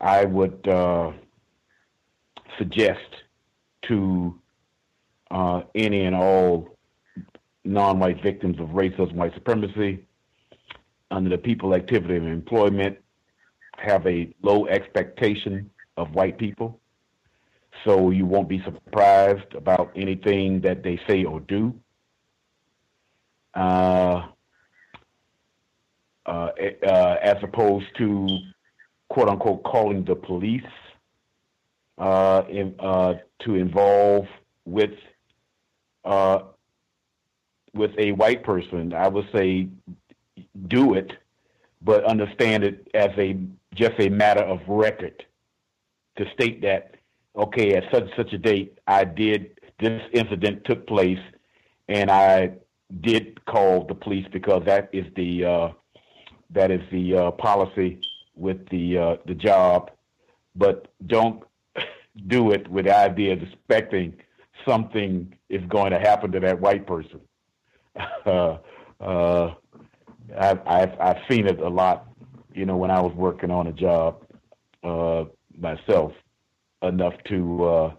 [0.00, 1.12] I would uh,
[2.58, 3.00] suggest
[3.88, 4.38] to
[5.30, 6.76] uh, any and all
[7.64, 10.04] non-white victims of racism, white supremacy,
[11.10, 12.98] under the People Activity of Employment,
[13.78, 16.80] have a low expectation of white people.
[17.84, 21.74] So you won't be surprised about anything that they say or do.
[23.54, 24.28] Uh,
[26.24, 26.50] uh,
[26.86, 28.28] uh, as opposed to
[29.08, 30.62] quote unquote calling the police
[31.98, 34.26] uh, in, uh, to involve
[34.64, 34.92] with
[36.04, 36.40] uh,
[37.74, 38.92] with a white person.
[38.92, 39.68] I would say
[40.68, 41.12] do it,
[41.80, 43.36] but understand it as a
[43.74, 45.24] just a matter of record
[46.16, 46.94] to state that
[47.36, 51.18] okay at such and such a date I did this incident took place
[51.88, 52.52] and I
[53.00, 55.68] did call the police because that is the uh,
[56.50, 58.00] that is the uh, policy
[58.34, 59.90] with the uh, the job,
[60.54, 61.42] but don't
[62.26, 64.14] do it with the idea of expecting
[64.66, 67.20] something is going to happen to that white person.
[68.24, 68.56] Uh,
[69.00, 69.54] uh,
[70.38, 72.06] I've, I've I've seen it a lot,
[72.54, 74.24] you know, when I was working on a job
[74.82, 75.24] uh,
[75.58, 76.12] myself,
[76.82, 77.94] enough to uh,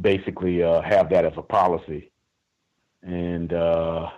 [0.00, 2.10] basically uh, have that as a policy,
[3.02, 4.10] and uh,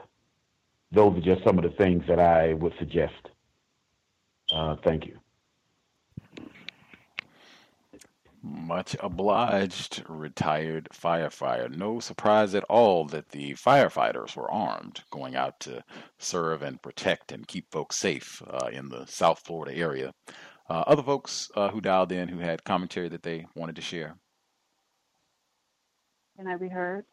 [0.92, 3.14] those are just some of the things that I would suggest.
[4.52, 5.18] Uh, thank you.
[8.48, 11.68] Much obliged, retired firefighter.
[11.74, 15.82] No surprise at all that the firefighters were armed, going out to
[16.18, 20.12] serve and protect and keep folks safe uh, in the South Florida area.
[20.70, 24.16] Uh, other folks uh, who dialed in who had commentary that they wanted to share.
[26.36, 27.04] Can I be heard?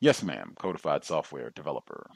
[0.00, 0.54] Yes, ma'am.
[0.58, 2.10] Codified software developer.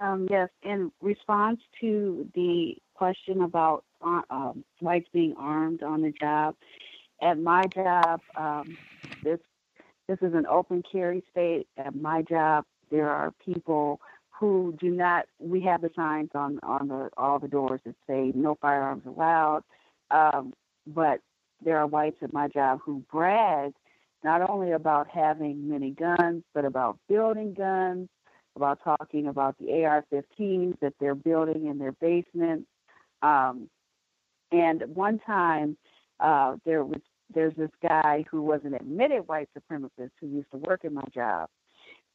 [0.00, 6.54] Um, yes, in response to the question about um, whites being armed on the job,
[7.20, 8.76] at my job, um,
[9.22, 9.40] this
[10.06, 11.66] this is an open carry state.
[11.76, 15.26] At my job, there are people who do not.
[15.38, 19.64] We have the signs on on the all the doors that say no firearms allowed.
[20.10, 20.54] Um,
[20.86, 21.20] but
[21.62, 23.72] there are whites at my job who brag
[24.24, 28.08] not only about having many guns, but about building guns,
[28.56, 32.66] about talking about the AR-15s that they're building in their basements.
[33.22, 33.68] Um,
[34.52, 35.76] and one time,
[36.20, 37.00] uh, there was
[37.34, 41.04] there's this guy who was an admitted white supremacist who used to work in my
[41.14, 41.48] job,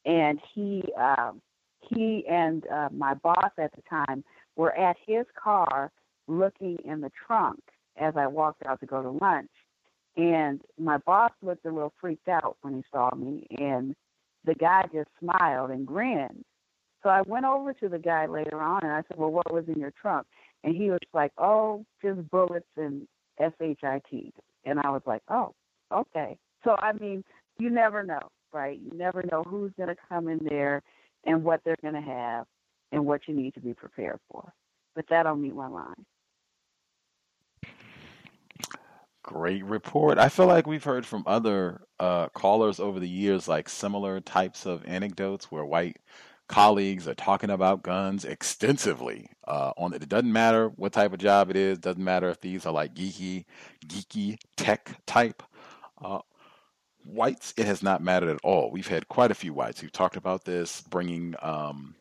[0.04, 1.40] and he um,
[1.80, 4.24] he and uh, my boss at the time
[4.56, 5.92] were at his car
[6.26, 7.60] looking in the trunk
[7.96, 9.50] as I walked out to go to lunch.
[10.16, 13.94] And my boss looked a little freaked out when he saw me, and
[14.44, 16.44] the guy just smiled and grinned.
[17.02, 19.64] So I went over to the guy later on and I said, Well, what was
[19.68, 20.26] in your trunk?
[20.64, 23.06] And he was like, Oh, just bullets and
[23.38, 24.34] SHIT.
[24.64, 25.54] And I was like, Oh,
[25.92, 26.36] okay.
[26.64, 27.22] So, I mean,
[27.58, 28.80] you never know, right?
[28.80, 30.82] You never know who's going to come in there
[31.24, 32.46] and what they're going to have
[32.90, 34.52] and what you need to be prepared for.
[34.94, 36.06] But that'll meet my line.
[39.22, 40.18] Great report.
[40.18, 44.66] I feel like we've heard from other uh, callers over the years, like similar types
[44.66, 45.96] of anecdotes where white
[46.48, 49.28] colleagues are talking about guns extensively.
[49.46, 51.78] Uh, on it doesn't matter what type of job it is.
[51.78, 53.44] Doesn't matter if these are like geeky,
[53.86, 55.42] geeky tech type.
[56.02, 56.20] Uh,
[57.04, 58.70] whites, it has not mattered at all.
[58.70, 61.94] We've had quite a few whites who've talked about this, bringing um,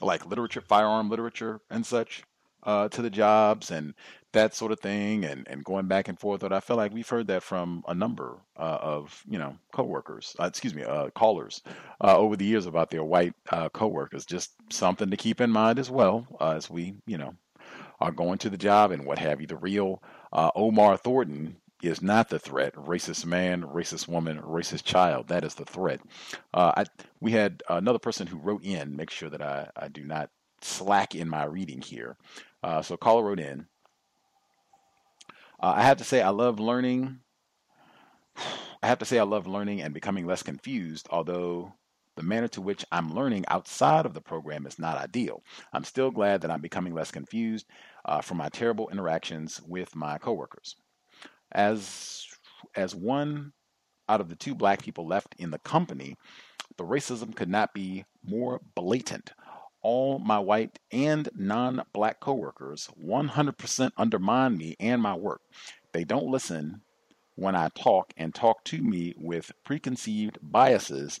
[0.00, 2.22] like literature, firearm literature, and such
[2.62, 3.94] uh, to the jobs and
[4.32, 6.40] that sort of thing and, and going back and forth.
[6.40, 10.36] But I feel like we've heard that from a number uh, of, you know, coworkers,
[10.38, 11.62] uh, excuse me, uh, callers
[12.02, 14.24] uh, over the years about their white uh, coworkers.
[14.24, 17.34] Just something to keep in mind as well uh, as we, you know,
[18.00, 19.46] are going to the job and what have you.
[19.46, 22.74] The real Omar Thornton is not the threat.
[22.74, 25.28] Racist man, racist woman, racist child.
[25.28, 26.00] That is the threat.
[26.54, 26.84] I,
[27.20, 30.30] we had another person who wrote in, make sure that I, I do not
[30.62, 32.16] slack in my reading here.
[32.62, 33.66] Uh, so caller wrote in.
[35.60, 37.20] Uh, I have to say, I love learning.
[38.82, 41.74] I have to say, I love learning and becoming less confused, although
[42.16, 45.42] the manner to which I'm learning outside of the program is not ideal.
[45.72, 47.66] I'm still glad that I'm becoming less confused
[48.04, 50.76] uh, from my terrible interactions with my coworkers.
[51.52, 52.26] As
[52.76, 53.52] as one
[54.08, 56.16] out of the two black people left in the company,
[56.76, 59.32] the racism could not be more blatant.
[59.82, 65.42] All my white and non black coworkers 100% undermine me and my work.
[65.92, 66.82] They don't listen
[67.34, 71.20] when I talk and talk to me with preconceived biases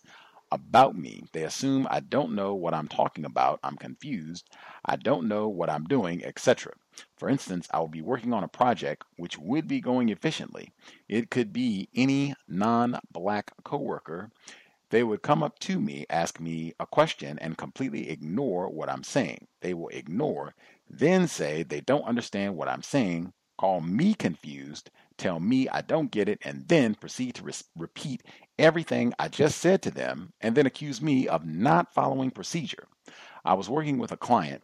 [0.52, 1.22] about me.
[1.32, 4.48] They assume I don't know what I'm talking about, I'm confused,
[4.84, 6.72] I don't know what I'm doing, etc.
[7.16, 10.72] For instance, I will be working on a project which would be going efficiently.
[11.08, 14.30] It could be any non black coworker.
[14.90, 19.04] They would come up to me, ask me a question, and completely ignore what I'm
[19.04, 19.46] saying.
[19.62, 20.54] They will ignore,
[20.88, 26.10] then say they don't understand what I'm saying, call me confused, tell me I don't
[26.10, 28.22] get it, and then proceed to re- repeat
[28.58, 32.88] everything I just said to them, and then accuse me of not following procedure.
[33.44, 34.62] I was working with a client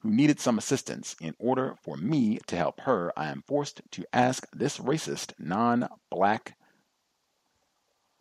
[0.00, 1.16] who needed some assistance.
[1.20, 5.88] In order for me to help her, I am forced to ask this racist non
[6.10, 6.57] black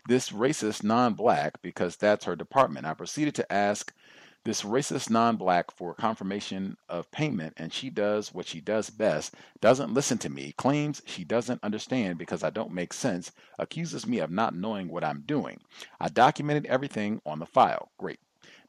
[0.07, 2.85] this racist non black because that's her department.
[2.85, 3.93] I proceeded to ask
[4.45, 9.35] this racist non black for confirmation of payment, and she does what she does best,
[9.59, 14.19] doesn't listen to me, claims she doesn't understand because I don't make sense, accuses me
[14.19, 15.59] of not knowing what I'm doing.
[15.99, 17.91] I documented everything on the file.
[17.97, 18.19] Great.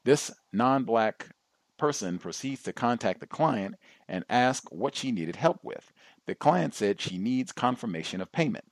[0.03, 1.29] This non black
[1.77, 3.75] person proceeds to contact the client
[4.09, 5.93] and ask what she needed help with.
[6.25, 8.65] The client said she needs confirmation of payment.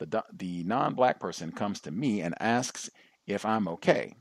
[0.00, 2.90] The, the non black person comes to me and asks
[3.26, 4.14] if I'm okay.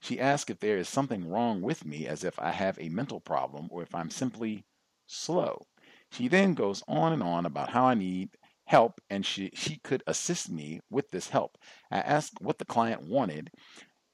[0.00, 3.20] She asks if there is something wrong with me, as if I have a mental
[3.20, 4.64] problem or if I'm simply
[5.06, 5.66] slow.
[6.10, 8.30] She then goes on and on about how I need
[8.64, 11.58] help and she, she could assist me with this help.
[11.90, 13.50] I asked what the client wanted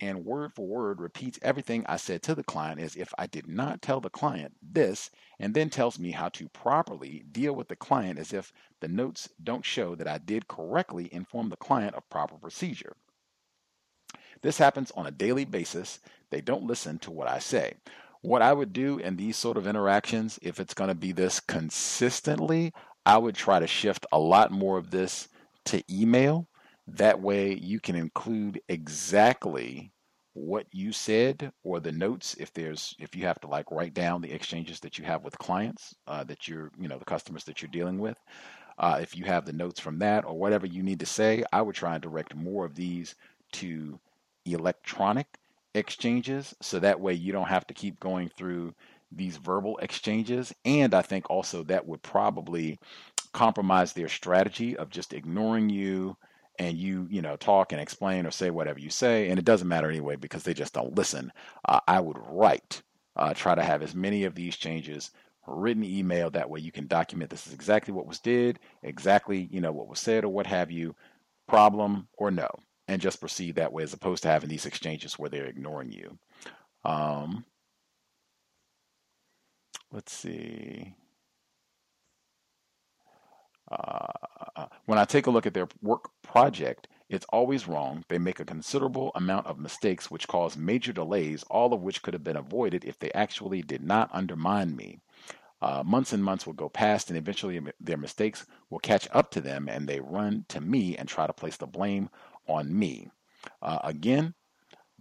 [0.00, 3.48] and word for word repeats everything I said to the client as if I did
[3.48, 7.76] not tell the client this, and then tells me how to properly deal with the
[7.76, 12.08] client as if the notes don't show that I did correctly inform the client of
[12.10, 12.94] proper procedure.
[14.42, 16.00] This happens on a daily basis.
[16.30, 17.74] They don't listen to what I say.
[18.22, 21.40] What I would do in these sort of interactions, if it's going to be this
[21.40, 22.72] consistently,
[23.04, 25.28] I would try to shift a lot more of this
[25.66, 26.48] to email.
[26.86, 29.92] That way you can include exactly
[30.34, 34.20] what you said or the notes if there's if you have to like write down
[34.20, 37.62] the exchanges that you have with clients uh, that you're you know the customers that
[37.62, 38.18] you're dealing with.
[38.78, 41.62] Uh, if you have the notes from that or whatever you need to say i
[41.62, 43.14] would try and direct more of these
[43.52, 43.98] to
[44.44, 45.26] electronic
[45.74, 46.54] exchanges.
[46.60, 48.74] So that way you don't have to keep going through
[49.10, 50.52] these verbal exchanges.
[50.66, 52.78] And i think also that would probably
[53.32, 56.16] compromise their strategy of just ignoring you
[56.58, 59.68] and you you know talk and explain or say whatever you say and it doesn't
[59.68, 61.32] matter anyway because they just don't listen
[61.68, 62.82] uh, i would write
[63.16, 65.10] uh, try to have as many of these changes
[65.46, 69.60] written email that way you can document this is exactly what was did exactly you
[69.60, 70.94] know what was said or what have you
[71.46, 72.48] problem or no
[72.88, 76.18] and just proceed that way as opposed to having these exchanges where they're ignoring you.
[76.84, 77.44] Um,
[79.90, 80.94] let's see.
[83.70, 88.04] Uh, when I take a look at their work project, it's always wrong.
[88.08, 92.14] They make a considerable amount of mistakes, which cause major delays, all of which could
[92.14, 95.00] have been avoided if they actually did not undermine me.
[95.62, 99.40] Uh, months and months will go past, and eventually their mistakes will catch up to
[99.40, 102.10] them, and they run to me and try to place the blame
[102.46, 103.08] on me.
[103.62, 104.34] Uh, again,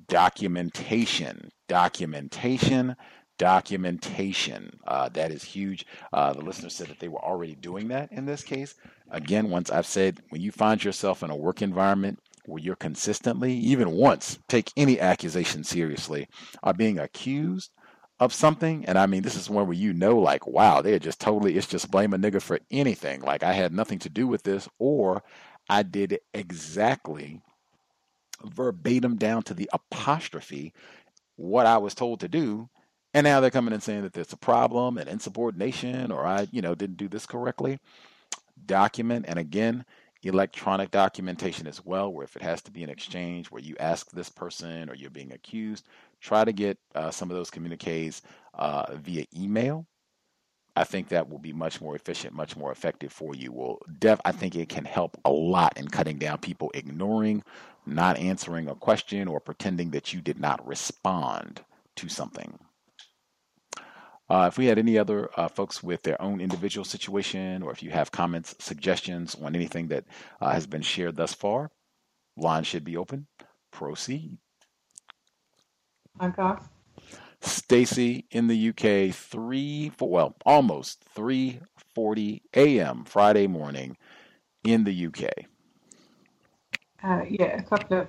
[0.08, 2.96] documentation, documentation,
[3.38, 4.80] documentation.
[4.86, 5.86] Uh, that is huge.
[6.14, 8.76] Uh, the listener said that they were already doing that in this case.
[9.12, 13.54] Again, once I've said, when you find yourself in a work environment where you're consistently,
[13.54, 16.28] even once, take any accusation seriously,
[16.64, 17.72] are being accused
[18.20, 21.20] of something, and I mean, this is one where you know, like, wow, they're just
[21.20, 23.22] totally, it's just blame a nigga for anything.
[23.22, 25.22] Like, I had nothing to do with this, or
[25.70, 27.42] I did exactly
[28.44, 30.74] verbatim down to the apostrophe
[31.36, 32.70] what I was told to do.
[33.16, 36.62] And now they're coming and saying that there's a problem and insubordination or I, you
[36.62, 37.80] know, didn't do this correctly.
[38.68, 39.86] Document and again,
[40.24, 44.12] electronic documentation as well, where if it has to be an exchange where you ask
[44.12, 45.88] this person or you're being accused,
[46.22, 48.22] try to get uh, some of those communiques
[48.56, 49.88] uh, via email
[50.76, 53.52] I think that will be much more efficient, much more effective for you.
[53.54, 57.44] Will def I think it can help a lot in cutting down people ignoring,
[57.86, 61.64] not answering a question or pretending that you did not respond
[61.98, 62.60] to something.
[64.30, 67.84] Uh, if we had any other uh, folks with their own individual situation, or if
[67.84, 70.06] you have comments, suggestions on anything that
[70.42, 71.70] uh, has been shared thus far,
[72.36, 73.28] line should be open.
[73.72, 74.38] Proceed.
[76.20, 76.62] Hi, guys.
[77.42, 81.60] Stacy in the UK, three well, almost three
[81.94, 83.04] forty a.m.
[83.04, 83.98] Friday morning
[84.64, 85.46] in the UK.
[87.04, 88.08] Uh, yeah, a couple of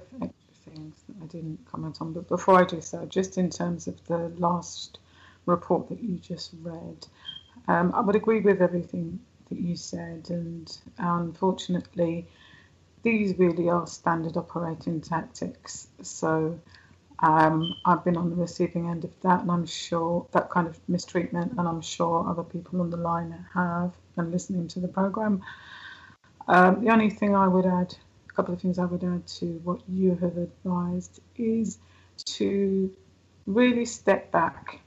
[0.65, 4.03] things that I didn't comment on, but before I do so, just in terms of
[4.07, 4.99] the last
[5.47, 7.07] report that you just read,
[7.68, 12.26] um, I would agree with everything that you said, and unfortunately,
[13.02, 15.89] these really are standard operating tactics.
[16.02, 16.58] So
[17.20, 20.78] um, I've been on the receiving end of that, and I'm sure that kind of
[20.89, 25.42] mistreatment, and I'm sure other people on the line have, and listening to the program.
[26.49, 27.97] Um, the only thing I would add,
[28.31, 31.78] a couple of things I would add to what you have advised, is
[32.25, 32.91] to
[33.47, 34.81] really step back.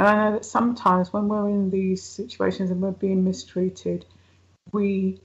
[0.00, 4.06] And I know that sometimes when we're in these situations and we're being mistreated,
[4.72, 5.20] we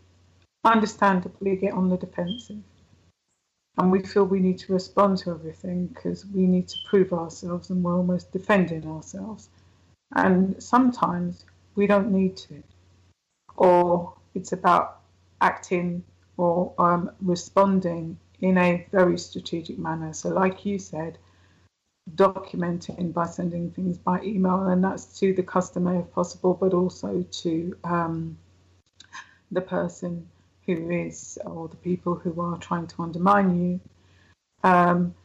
[0.65, 2.61] understandably get on the defensive
[3.77, 7.69] and we feel we need to respond to everything because we need to prove ourselves
[7.69, 9.47] and we're almost defending ourselves.
[10.13, 11.45] And sometimes
[11.75, 12.61] we don't need to,
[13.55, 14.99] or it's about
[15.39, 16.03] acting
[16.35, 20.11] or um, responding in a very strategic manner.
[20.11, 21.17] So, like you said,
[22.14, 27.24] documenting by sending things by email, and that's to the customer if possible, but also
[27.24, 28.38] to um,
[29.51, 30.27] the person
[30.66, 33.80] who is, or the people who are trying to undermine you.
[34.64, 35.16] Um,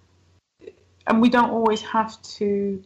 [1.07, 2.83] and we don't always have to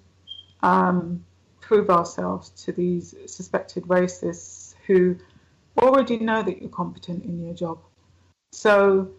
[0.62, 1.24] um,
[1.60, 5.16] prove ourselves to these suspected racists who
[5.78, 7.78] already know that you're competent in your job.
[8.52, 9.10] So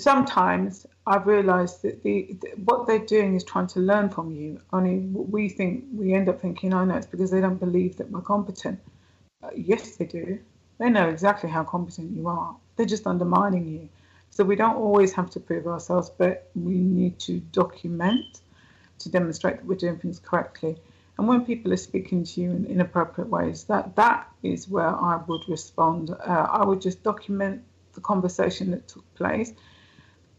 [0.00, 4.60] sometimes I've realised that the, the, what they're doing is trying to learn from you.
[4.72, 8.10] Only we think we end up thinking, "Oh no, it's because they don't believe that
[8.10, 8.80] we're competent."
[9.42, 10.38] Uh, yes, they do.
[10.78, 12.56] They know exactly how competent you are.
[12.76, 13.88] They're just undermining you.
[14.30, 18.40] So we don't always have to prove ourselves, but we need to document
[18.98, 20.76] to demonstrate that we're doing things correctly.
[21.18, 25.16] And when people are speaking to you in inappropriate ways, that that is where I
[25.28, 26.10] would respond.
[26.10, 29.52] Uh, I would just document the conversation that took place,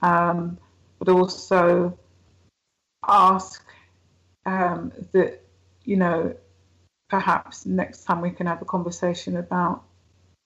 [0.02, 0.58] um,
[1.00, 1.98] but also
[3.08, 3.64] ask
[4.46, 5.42] um, that
[5.84, 6.36] you know
[7.10, 9.84] perhaps next time we can have a conversation about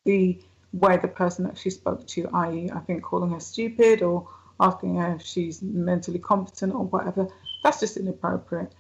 [0.06, 0.38] the
[0.74, 4.28] way the person actually spoke to i.e., I think calling her stupid or
[4.60, 7.28] asking her if she's mentally competent or whatever,
[7.64, 8.74] that's just inappropriate.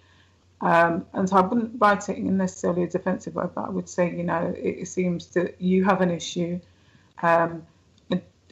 [0.61, 3.87] Um, and so I wouldn't write it in necessarily a defensive way, but I would
[3.87, 6.59] say, you know, it, it seems that you have an issue.
[7.21, 7.65] Um,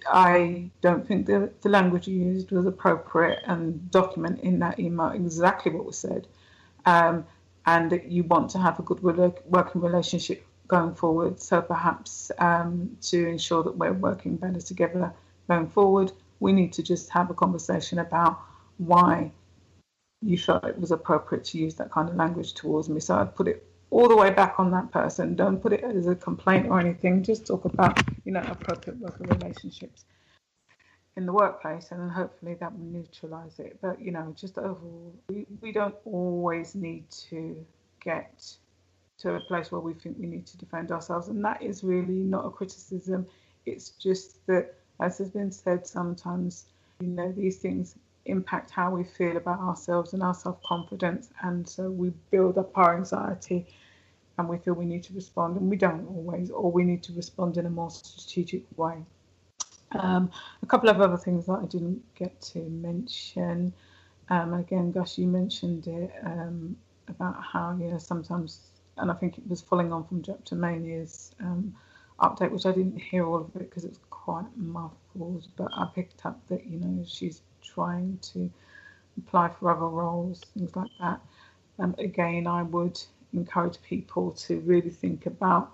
[0.06, 5.72] I don't think the, the language used was appropriate and document in that email exactly
[5.72, 6.28] what was said.
[6.86, 7.26] Um,
[7.66, 11.40] and you want to have a good working relationship going forward.
[11.40, 15.14] So perhaps um, to ensure that we're working better together
[15.48, 18.40] going forward, we need to just have a conversation about
[18.78, 19.32] why
[20.22, 23.00] you felt it was appropriate to use that kind of language towards me.
[23.00, 25.36] So I'd put it all the way back on that person.
[25.36, 27.24] Don't put it as a complaint or anything.
[27.24, 30.06] Just talk about, you know, appropriate working relationships
[31.16, 33.80] in the workplace, and then hopefully that will neutralize it.
[33.82, 37.66] But you know, just overall, we, we don't always need to
[38.04, 38.56] get
[39.18, 41.28] to a place where we think we need to defend ourselves.
[41.28, 43.26] And that is really not a criticism.
[43.66, 46.68] It's just that, as has been said, sometimes,
[47.00, 47.96] you know, these things
[48.30, 51.30] impact how we feel about ourselves and our self confidence.
[51.42, 53.68] And so we build up our anxiety
[54.38, 55.58] and we feel we need to respond.
[55.58, 58.98] And we don't always, or we need to respond in a more strategic way.
[59.92, 60.30] Um,
[60.62, 63.74] a couple of other things that I didn't get to mention.
[64.30, 66.76] Um, again, Gus, you mentioned it um,
[67.08, 68.60] about how you know sometimes
[68.98, 71.76] and I think it was following on from Drapetomania's um,
[72.20, 75.88] update, which I didn't hear all of it because it was quite muffled, but I
[75.94, 77.42] picked up that you know she's
[77.74, 78.50] trying to
[79.18, 81.20] apply for other roles, things like that.
[81.80, 83.00] Um, again, I would
[83.34, 85.72] encourage people to really think about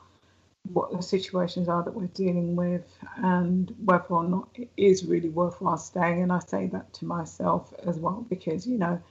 [0.71, 2.85] what the situations are that we're dealing with
[3.17, 6.21] and whether or not it is really worthwhile staying.
[6.21, 9.01] And I say that to myself as well because you know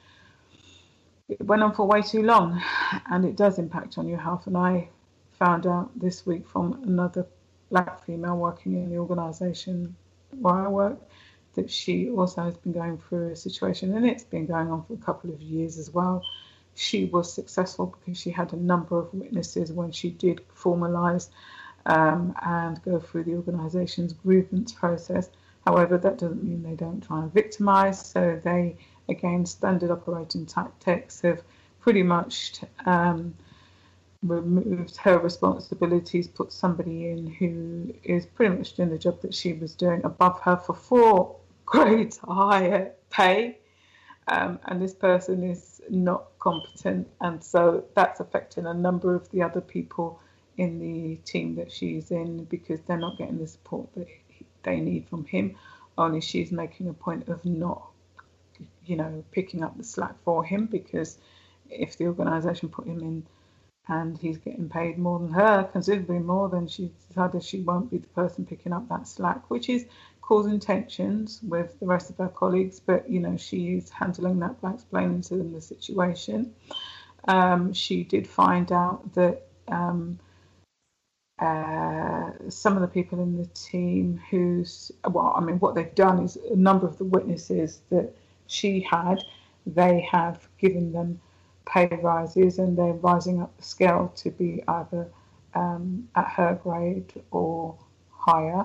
[1.28, 2.60] it went on for way too long
[3.10, 4.46] and it does impact on your health.
[4.46, 4.88] And I
[5.32, 7.26] found out this week from another
[7.70, 9.94] black female working in the organisation
[10.40, 10.98] where I work
[11.54, 14.94] that she also has been going through a situation and it's been going on for
[14.94, 16.22] a couple of years as well.
[16.74, 21.28] She was successful because she had a number of witnesses when she did formalise
[21.84, 25.28] um, and go through the organisation's grievance process.
[25.66, 28.76] However, that doesn't mean they don't try and victimise, so they
[29.08, 31.42] again, standard operating tactics of
[31.80, 33.34] pretty much um,
[34.22, 39.52] removed her responsibilities, put somebody in who is pretty much doing the job that she
[39.52, 41.36] was doing above her for four
[41.72, 43.58] grades higher pay.
[44.28, 49.42] Um, and this person is not competent, and so that's affecting a number of the
[49.42, 50.20] other people
[50.56, 54.06] in the team that she's in because they're not getting the support that
[54.62, 55.56] they need from him.
[55.98, 57.88] Only she's making a point of not,
[58.86, 61.18] you know, picking up the slack for him because
[61.68, 63.26] if the organisation put him in
[63.88, 67.98] and he's getting paid more than her, considerably more, then she decided she won't be
[67.98, 69.86] the person picking up that slack, which is
[70.22, 72.80] causing tensions with the rest of her colleagues.
[72.80, 76.54] But you know, she's handling that by explaining to them the situation.
[77.28, 80.18] Um, she did find out that um,
[81.38, 86.22] uh, some of the people in the team who's well, I mean, what they've done
[86.24, 88.14] is a number of the witnesses that
[88.46, 89.24] she had,
[89.66, 91.20] they have given them
[91.66, 95.08] pay rises and they're rising up the scale to be either
[95.54, 97.76] um, at her grade or
[98.10, 98.64] higher,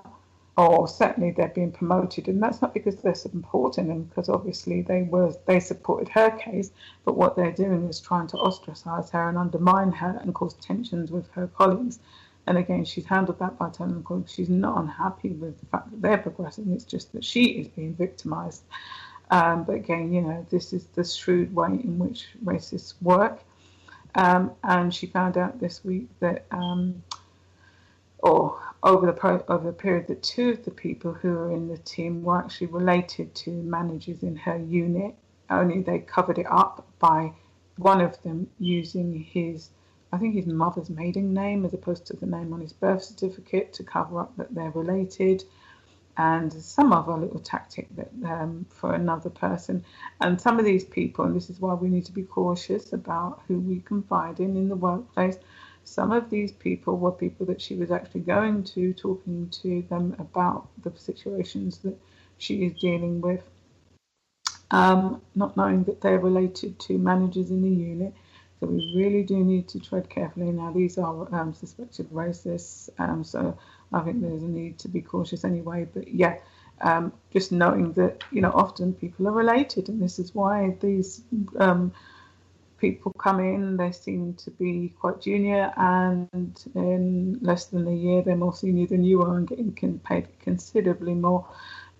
[0.58, 2.28] or certainly they're being promoted.
[2.28, 6.72] And that's not because they're supporting them, because obviously they were they supported her case,
[7.06, 11.12] but what they're doing is trying to ostracize her and undermine her and cause tensions
[11.12, 12.00] with her colleagues.
[12.48, 16.02] And again, she's handled that by telling them she's not unhappy with the fact that
[16.02, 16.72] they're progressing.
[16.72, 18.64] It's just that she is being victimized.
[19.30, 23.44] Um, but again, you know, this is the shrewd way in which racists work.
[24.16, 27.04] Um, and she found out this week that, um,
[28.28, 31.78] or over the over the period, that two of the people who were in the
[31.78, 35.16] team were actually related to managers in her unit.
[35.50, 37.34] Only they covered it up by
[37.78, 39.70] one of them using his,
[40.12, 43.74] I think his mother's maiden name as opposed to the name on his birth certificate
[43.74, 45.44] to cover up that they're related
[46.18, 49.86] and some other little tactic that um, for another person.
[50.20, 53.42] And some of these people, and this is why we need to be cautious about
[53.48, 55.38] who we confide in in the workplace.
[55.88, 60.16] Some of these people were people that she was actually going to, talking to them
[60.20, 61.98] about the situations that
[62.38, 63.42] she is dealing with,
[64.70, 68.14] um, not knowing that they're related to managers in the unit.
[68.60, 70.52] So we really do need to tread carefully.
[70.52, 73.58] Now, these are um, suspected racists, um, so
[73.94, 75.88] I think there's a need to be cautious anyway.
[75.92, 76.38] But yeah,
[76.82, 81.22] um, just knowing that you know often people are related, and this is why these
[81.58, 81.94] um,
[82.78, 83.78] people come in.
[83.78, 88.88] They seem to be quite junior, and in less than a year, they're more senior
[88.88, 91.48] than you are and getting paid considerably more.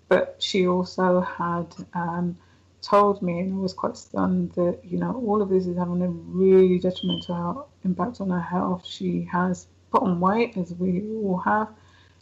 [0.08, 2.36] But she also had um,
[2.80, 6.02] told me, and I was quite stunned that you know all of this is having
[6.02, 8.86] a really detrimental impact on her health.
[8.86, 11.68] She has put on weight, as we all have.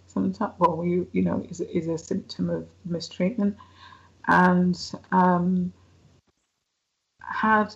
[0.07, 3.57] Sometimes, well, you you know, is is a symptom of mistreatment,
[4.27, 4.79] and
[5.13, 5.73] um,
[7.21, 7.75] had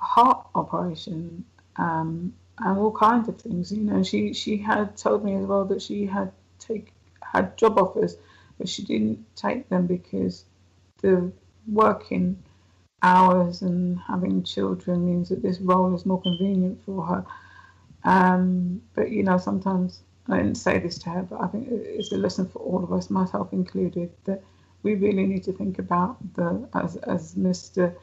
[0.00, 1.44] heart operation
[1.76, 3.70] um, and all kinds of things.
[3.72, 7.78] You know, she she had told me as well that she had take had job
[7.78, 8.16] offers,
[8.58, 10.44] but she didn't take them because
[11.02, 11.30] the
[11.66, 12.42] working
[13.02, 17.24] hours and having children means that this role is more convenient for her.
[18.04, 22.12] Um, but you know, sometimes I didn't say this to her, but I think it's
[22.12, 24.42] a lesson for all of us, myself included, that
[24.82, 27.94] we really need to think about the, as as Mr.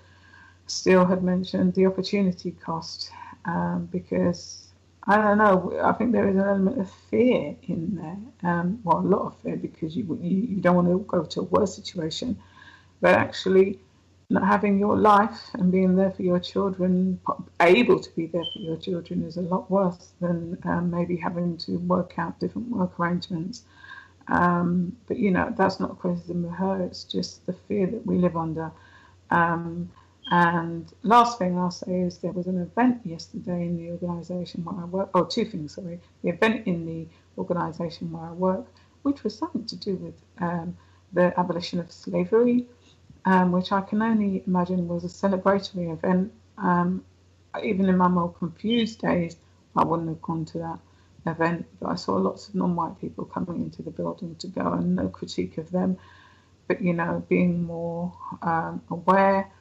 [0.68, 3.12] Steele had mentioned, the opportunity cost,
[3.46, 4.68] um, because
[5.06, 5.80] I don't know.
[5.82, 8.52] I think there is an element of fear in there.
[8.52, 11.40] Um, well, a lot of fear because you, you you don't want to go to
[11.40, 12.38] a worse situation,
[13.00, 13.80] but actually
[14.30, 17.20] not having your life and being there for your children,
[17.62, 21.56] able to be there for your children, is a lot worse than um, maybe having
[21.58, 23.64] to work out different work arrangements.
[24.28, 28.18] Um, but you know, that's not criticism of her, it's just the fear that we
[28.18, 28.72] live under.
[29.30, 29.90] Um,
[30.30, 34.75] and last thing I'll say is there was an event yesterday in the organisation where
[34.80, 35.99] I work, oh, two things, sorry.
[36.23, 37.07] The event in the
[37.38, 38.65] organisation where I work,
[39.03, 40.77] which was something to do with um,
[41.14, 42.67] the abolition of slavery
[43.27, 46.31] um, which I can only imagine was a celebratory event.
[46.57, 47.03] Um,
[47.61, 49.35] even in my more confused days,
[49.75, 50.80] I wouldn't have gone to that
[51.25, 54.95] event, but I saw lots of non-white people coming into the building to go, and
[54.95, 55.97] no critique of them.
[56.69, 59.51] But you know, being more um, aware,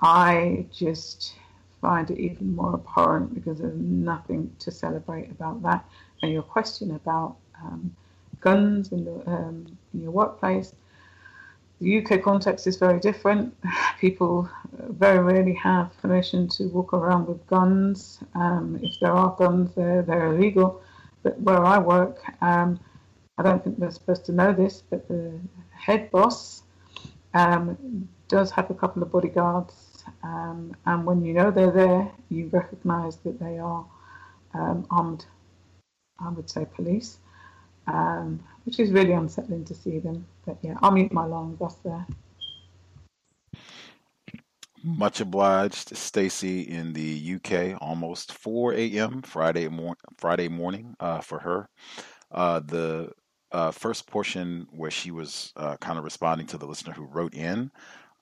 [0.00, 1.34] I just
[1.80, 5.84] find it even more abhorrent because there's nothing to celebrate about that.
[6.22, 7.94] And your question about um,
[8.40, 10.74] guns in, the, um, in your workplace,
[11.80, 13.54] the UK context is very different.
[14.00, 18.20] People very rarely have permission to walk around with guns.
[18.34, 20.82] Um, if there are guns, they're, they're illegal.
[21.22, 22.80] But where I work, um,
[23.38, 25.32] I don't think they're supposed to know this, but the
[25.70, 26.62] head boss
[27.34, 29.74] um, does have a couple of bodyguards
[30.24, 33.86] Um, and when you know they're there, you recognise that they are
[34.54, 35.26] um, armed,
[36.20, 37.18] I would say, police,
[37.86, 40.26] um, which is really unsettling to see them.
[40.46, 41.56] But yeah, I'll mute my line.
[41.60, 42.06] That's there.
[44.84, 47.80] Much obliged, Stacy in the UK.
[47.82, 49.22] Almost 4 a.m.
[49.22, 51.68] Friday mor- Friday morning uh, for her.
[52.30, 53.10] Uh, the
[53.52, 57.34] uh, first portion where she was uh, kind of responding to the listener who wrote
[57.34, 57.70] in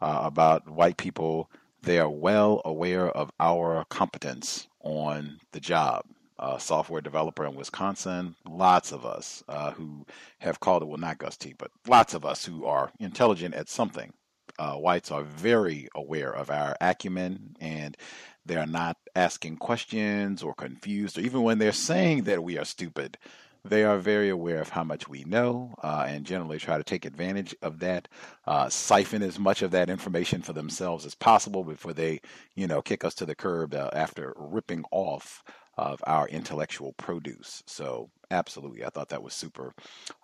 [0.02, 1.48] uh, about white people,
[1.82, 6.04] they are well aware of our competence on the job.
[6.38, 10.04] Uh, software developer in Wisconsin, lots of us uh, who
[10.40, 13.68] have called it, well, not Gus T, but lots of us who are intelligent at
[13.68, 14.12] something.
[14.58, 17.96] Uh, whites are very aware of our acumen and
[18.44, 23.18] they're not asking questions or confused, or even when they're saying that we are stupid,
[23.64, 27.04] they are very aware of how much we know uh, and generally try to take
[27.04, 28.08] advantage of that,
[28.46, 32.20] uh, siphon as much of that information for themselves as possible before they,
[32.56, 35.44] you know, kick us to the curb uh, after ripping off
[35.78, 37.62] of our intellectual produce.
[37.66, 39.72] So, absolutely, I thought that was super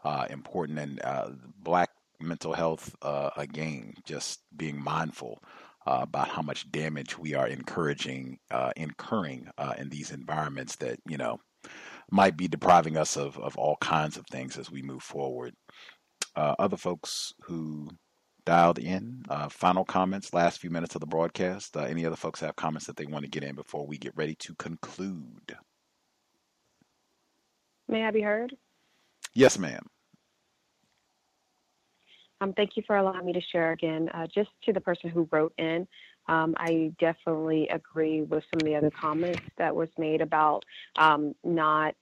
[0.04, 0.78] uh, important.
[0.78, 1.30] And uh,
[1.62, 5.42] black mental health, uh, again, just being mindful.
[5.86, 10.98] Uh, about how much damage we are encouraging, uh, incurring uh, in these environments that
[11.06, 11.40] you know
[12.10, 15.54] might be depriving us of, of all kinds of things as we move forward.
[16.36, 17.88] Uh, other folks who
[18.44, 21.76] dialed in, uh, final comments, last few minutes of the broadcast.
[21.76, 24.16] Uh, any other folks have comments that they want to get in before we get
[24.16, 25.54] ready to conclude?
[27.88, 28.56] May I be heard?
[29.34, 29.86] Yes, ma'am.
[32.40, 34.08] Um, thank you for allowing me to share again.
[34.14, 35.86] Uh, just to the person who wrote in,
[36.28, 40.64] um, I definitely agree with some of the other comments that was made about
[40.96, 41.94] um, not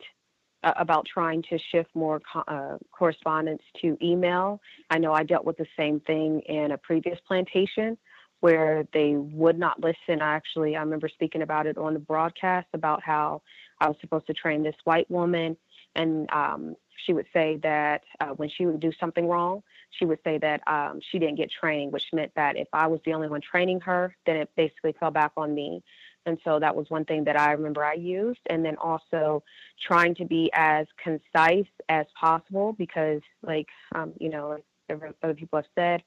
[0.65, 4.61] uh, about trying to shift more co- uh, correspondence to email.
[4.91, 7.97] I know I dealt with the same thing in a previous plantation
[8.41, 10.21] where they would not listen.
[10.21, 13.43] I Actually, I remember speaking about it on the broadcast about how
[13.81, 15.57] I was supposed to train this white woman,
[15.95, 19.63] and um, she would say that uh, when she would do something wrong,
[19.99, 23.01] she would say that um, she didn't get training, which meant that if I was
[23.05, 25.83] the only one training her, then it basically fell back on me.
[26.27, 28.41] And so that was one thing that I remember I used.
[28.51, 29.43] And then also
[29.87, 34.59] trying to be as concise as possible because, like, um, you know,
[34.91, 36.03] other people have said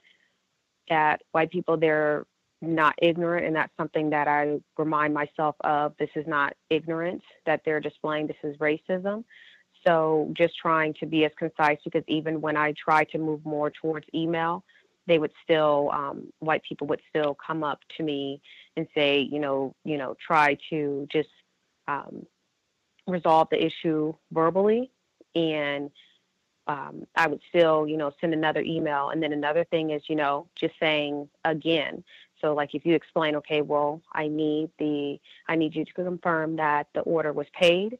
[0.89, 2.25] that white people, they're
[2.61, 3.45] not ignorant.
[3.45, 5.93] And that's something that I remind myself of.
[5.97, 9.23] This is not ignorance that they're displaying, this is racism.
[9.85, 13.71] So just trying to be as concise because even when I try to move more
[13.71, 14.63] towards email,
[15.07, 18.41] they would still um, white people would still come up to me
[18.75, 21.29] and say, you know, you know, try to just
[21.87, 22.25] um,
[23.07, 24.91] resolve the issue verbally,
[25.33, 25.89] and
[26.67, 29.09] um, I would still, you know, send another email.
[29.09, 32.03] And then another thing is, you know, just saying again.
[32.41, 36.57] So like if you explain, okay, well, I need the, I need you to confirm
[36.57, 37.97] that the order was paid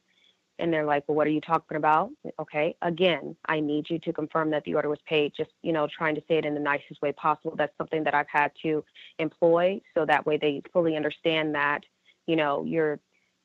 [0.60, 2.10] and they're like, well, what are you talking about?
[2.38, 5.32] Okay, again, I need you to confirm that the order was paid.
[5.36, 7.54] Just, you know, trying to say it in the nicest way possible.
[7.56, 8.84] That's something that I've had to
[9.18, 11.82] employ so that way they fully understand that,
[12.26, 13.00] you know, you're,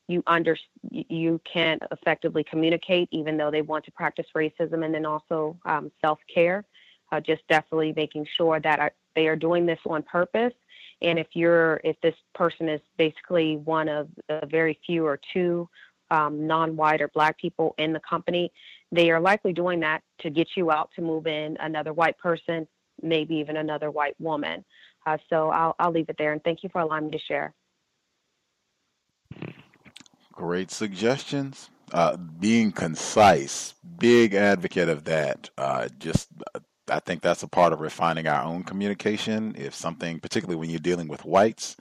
[0.08, 0.56] you under,
[0.90, 5.90] you can effectively communicate even though they want to practice racism and then also um,
[6.00, 6.64] self-care.
[7.12, 10.52] Uh, just definitely making sure that I, they are doing this on purpose
[11.02, 15.68] and if you're if this person is basically one of the very few or two
[16.10, 18.52] um, non-white or black people in the company,
[18.92, 22.66] they are likely doing that to get you out to move in another white person,
[23.02, 24.64] maybe even another white woman.
[25.04, 27.54] Uh, so I'll, I'll leave it there and thank you for allowing me to share.
[30.32, 31.70] Great suggestions.
[31.92, 35.48] Uh, being concise, big advocate of that.
[35.56, 36.28] Uh, just,
[36.88, 39.54] I think that's a part of refining our own communication.
[39.56, 41.76] If something, particularly when you're dealing with whites,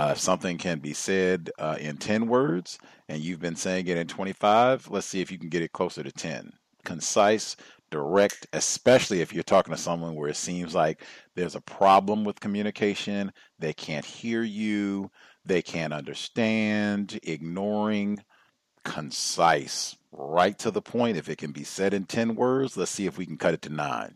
[0.00, 2.78] uh, if something can be said uh, in 10 words
[3.10, 6.02] and you've been saying it in 25, let's see if you can get it closer
[6.02, 6.50] to 10.
[6.86, 7.54] Concise,
[7.90, 11.02] direct, especially if you're talking to someone where it seems like
[11.36, 15.10] there's a problem with communication, they can't hear you,
[15.44, 18.18] they can't understand, ignoring,
[18.86, 21.18] concise, right to the point.
[21.18, 23.60] If it can be said in 10 words, let's see if we can cut it
[23.62, 24.14] to nine.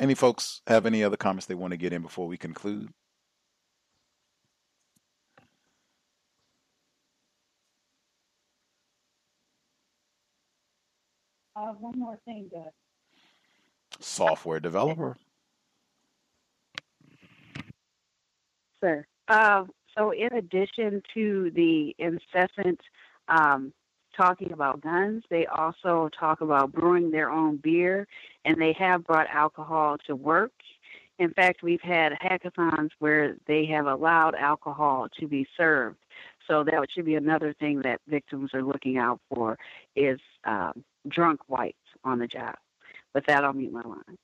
[0.00, 2.90] Any folks have any other comments they want to get in before we conclude?
[11.60, 12.72] Uh, one more thing, Gus.
[13.98, 15.16] Software developer.
[18.80, 19.04] Sir.
[19.28, 19.64] Uh,
[19.96, 22.80] so, in addition to the incessant
[23.28, 23.74] um,
[24.16, 28.06] talking about guns, they also talk about brewing their own beer,
[28.46, 30.52] and they have brought alcohol to work.
[31.18, 35.98] In fact, we've had hackathons where they have allowed alcohol to be served.
[36.48, 39.58] So that should be another thing that victims are looking out for
[39.94, 42.56] is um, drunk whites on the job.
[43.14, 44.18] With that, I'll mute my line.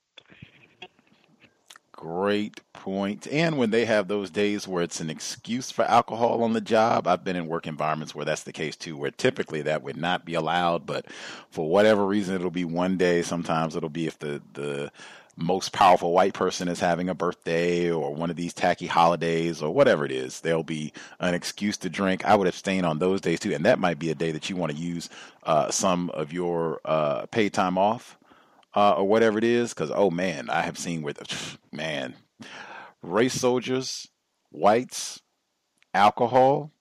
[1.92, 3.26] Great point.
[3.32, 7.06] And when they have those days where it's an excuse for alcohol on the job,
[7.06, 10.26] I've been in work environments where that's the case too, where typically that would not
[10.26, 11.06] be allowed, but
[11.48, 13.22] for whatever reason, it'll be one day.
[13.22, 14.92] Sometimes it'll be if the, the
[15.36, 19.72] most powerful white person is having a birthday or one of these tacky holidays or
[19.72, 20.40] whatever it is.
[20.40, 22.24] There'll be an excuse to drink.
[22.24, 23.52] I would abstain on those days too.
[23.52, 25.10] And that might be a day that you want to use
[25.42, 28.16] uh, some of your uh, paid time off
[28.74, 29.74] uh, or whatever it is.
[29.74, 32.14] Because oh man, I have seen with man
[33.02, 34.08] race soldiers,
[34.50, 35.20] whites,
[35.92, 36.72] alcohol,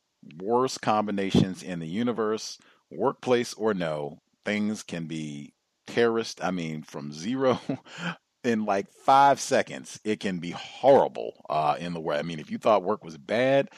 [0.41, 2.57] worst combinations in the universe,
[2.89, 5.53] workplace or no, things can be
[5.87, 6.41] terrorist.
[6.43, 7.59] I mean, from zero
[8.45, 12.17] in like five seconds, it can be horrible uh, in the way.
[12.17, 13.69] I mean, if you thought work was bad,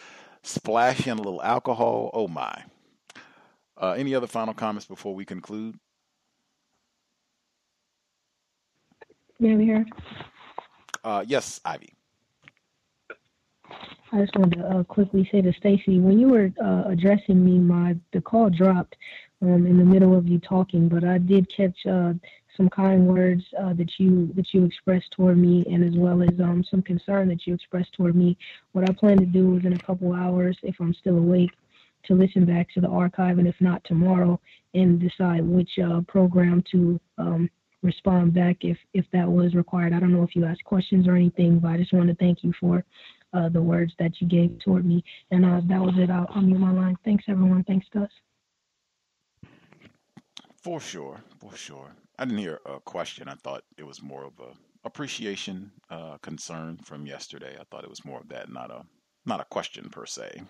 [0.43, 2.11] splash in a little alcohol.
[2.13, 2.63] Oh my.
[3.79, 5.77] Uh, any other final comments before we conclude?
[9.41, 9.85] I be?
[11.03, 11.93] Uh, yes, Ivy.
[14.11, 17.59] I just wanted to uh, quickly say to Stacy, when you were uh, addressing me,
[17.59, 18.95] my the call dropped
[19.41, 22.13] um, in the middle of you talking, but I did catch uh,
[22.57, 26.39] some kind words uh, that you that you expressed toward me, and as well as
[26.41, 28.37] um, some concern that you expressed toward me.
[28.73, 31.51] What I plan to do is in a couple hours, if I'm still awake,
[32.05, 34.39] to listen back to the archive, and if not tomorrow,
[34.73, 37.49] and decide which uh, program to um,
[37.83, 39.93] respond back if if that was required.
[39.93, 42.43] I don't know if you asked questions or anything, but I just want to thank
[42.43, 42.83] you for
[43.33, 45.03] uh, the words that you gave toward me.
[45.31, 46.09] And uh, that was it.
[46.09, 46.97] I'll, mute my line.
[47.03, 47.63] Thanks, everyone.
[47.63, 48.09] Thanks, Gus.
[50.63, 51.91] For sure, for sure.
[52.17, 53.27] I didn't hear a question.
[53.27, 54.53] I thought it was more of a
[54.85, 57.57] appreciation, uh, concern from yesterday.
[57.59, 58.83] I thought it was more of that, not a
[59.25, 60.41] not a question per se.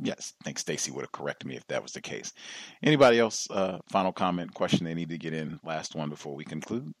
[0.00, 2.32] Yes, I think Stacy would have corrected me if that was the case.
[2.82, 3.50] Anybody else?
[3.50, 5.58] Uh, final comment, question they need to get in.
[5.64, 6.92] Last one before we conclude.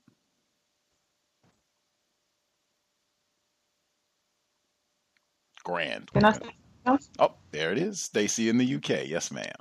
[5.64, 6.10] Grand.
[6.12, 6.40] Can I say?
[7.18, 8.00] Oh, there it is.
[8.02, 9.06] Stacy in the UK.
[9.06, 9.54] Yes, ma'am.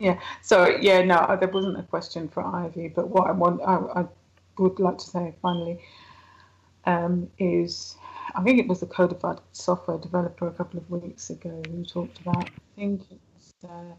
[0.00, 0.18] Yeah.
[0.40, 4.00] So yeah, no, uh, there wasn't a question for Ivy, but what I want, I,
[4.00, 4.04] I
[4.56, 5.78] would like to say finally,
[6.86, 7.96] um, is
[8.34, 12.18] I think it was a codified software developer a couple of weeks ago who talked
[12.20, 13.92] about I think it's uh,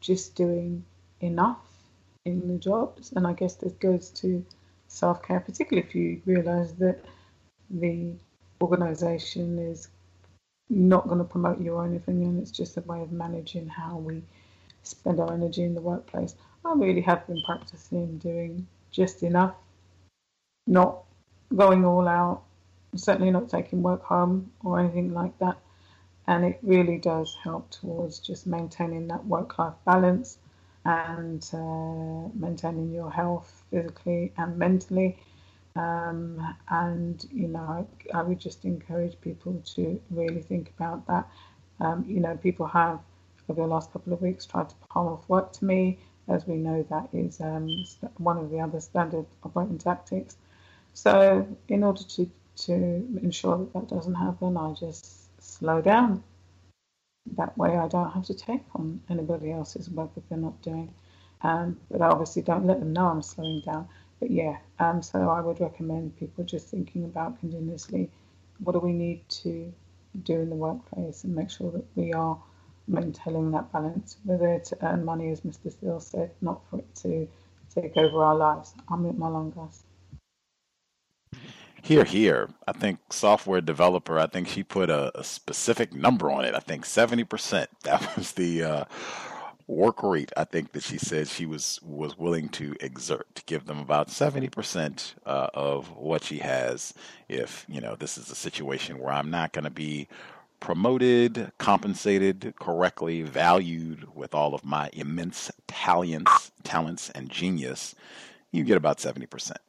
[0.00, 0.84] just doing
[1.20, 1.66] enough
[2.24, 4.46] in the jobs, and I guess this goes to
[4.86, 7.00] self care, particularly if you realise that
[7.68, 8.12] the
[8.62, 9.88] organisation is
[10.70, 13.96] not going to promote you or anything, and it's just a way of managing how
[13.96, 14.22] we
[14.88, 16.34] spend our energy in the workplace.
[16.64, 19.54] I really have been practicing doing just enough,
[20.66, 21.04] not
[21.54, 22.42] going all out,
[22.96, 25.56] certainly not taking work home or anything like that.
[26.26, 30.38] And it really does help towards just maintaining that work life balance
[30.84, 35.18] and uh, maintaining your health physically and mentally.
[35.76, 41.28] Um, and, you know, I, I, would just encourage people to really think about that.
[41.78, 42.98] Um, you know, people have,
[43.48, 45.98] over the last couple of weeks, tried to palm off work to me.
[46.28, 47.84] As we know, that is um,
[48.18, 50.36] one of the other standard operating tactics.
[50.92, 52.30] So, in order to
[52.66, 52.74] to
[53.22, 56.22] ensure that that doesn't happen, I just slow down.
[57.36, 60.92] That way, I don't have to take on anybody else's work if they're not doing.
[61.42, 63.88] Um, but I obviously don't let them know I'm slowing down.
[64.18, 68.10] But yeah, um, so I would recommend people just thinking about continuously
[68.58, 69.72] what do we need to
[70.24, 72.36] do in the workplace and make sure that we are
[72.88, 75.70] maintaining that balance, whether to earn money, as Mr.
[75.70, 77.28] Steele said, not for it to
[77.74, 78.74] take over our lives.
[78.88, 79.84] My line, guys.
[81.82, 82.48] Hear, hear.
[82.66, 84.18] I think software developer.
[84.18, 86.54] I think she put a, a specific number on it.
[86.54, 87.70] I think seventy percent.
[87.84, 88.84] That was the uh,
[89.66, 90.32] work rate.
[90.36, 94.10] I think that she said she was was willing to exert to give them about
[94.10, 96.94] seventy percent uh, of what she has.
[97.28, 100.08] If you know this is a situation where I'm not going to be
[100.60, 107.94] promoted, compensated correctly, valued with all of my immense talents, talents and genius,
[108.52, 109.60] you get about seventy percent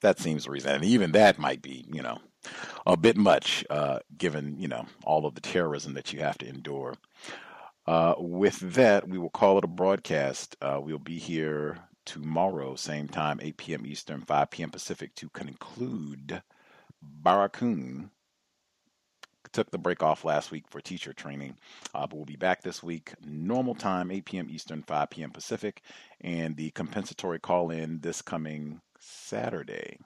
[0.00, 0.76] that seems reasonable.
[0.76, 2.18] And even that might be, you know,
[2.86, 6.48] a bit much, uh, given, you know, all of the terrorism that you have to
[6.48, 6.94] endure.
[7.86, 10.56] Uh, with that, we will call it a broadcast.
[10.60, 13.86] Uh, we'll be here tomorrow, same time, 8 p.m.
[13.86, 14.70] Eastern, 5 p.m.
[14.70, 16.42] Pacific, to conclude
[17.02, 18.10] Barracoon.
[19.56, 21.56] Took the break off last week for teacher training,
[21.94, 24.48] uh, but we'll be back this week, normal time, 8 p.m.
[24.50, 25.30] Eastern, 5 p.m.
[25.30, 25.80] Pacific,
[26.20, 29.98] and the compensatory call in this coming Saturday,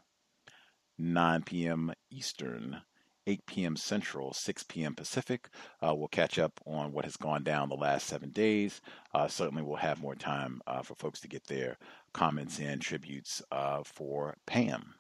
[0.99, 1.93] 9 p.m.
[2.13, 2.81] Eastern,
[3.27, 3.75] 8 p.m.
[3.75, 4.95] Central, 6 p.m.
[4.95, 5.49] Pacific.
[5.85, 8.81] Uh, we'll catch up on what has gone down the last seven days.
[9.13, 11.77] Uh, certainly, we'll have more time uh, for folks to get their
[12.13, 14.95] comments in, tributes uh, for Pam.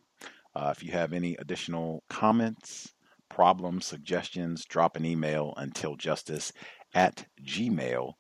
[0.57, 2.93] Uh, if you have any additional comments,
[3.31, 6.52] problems, suggestions, drop an email until justice
[6.94, 8.15] at gmail.com.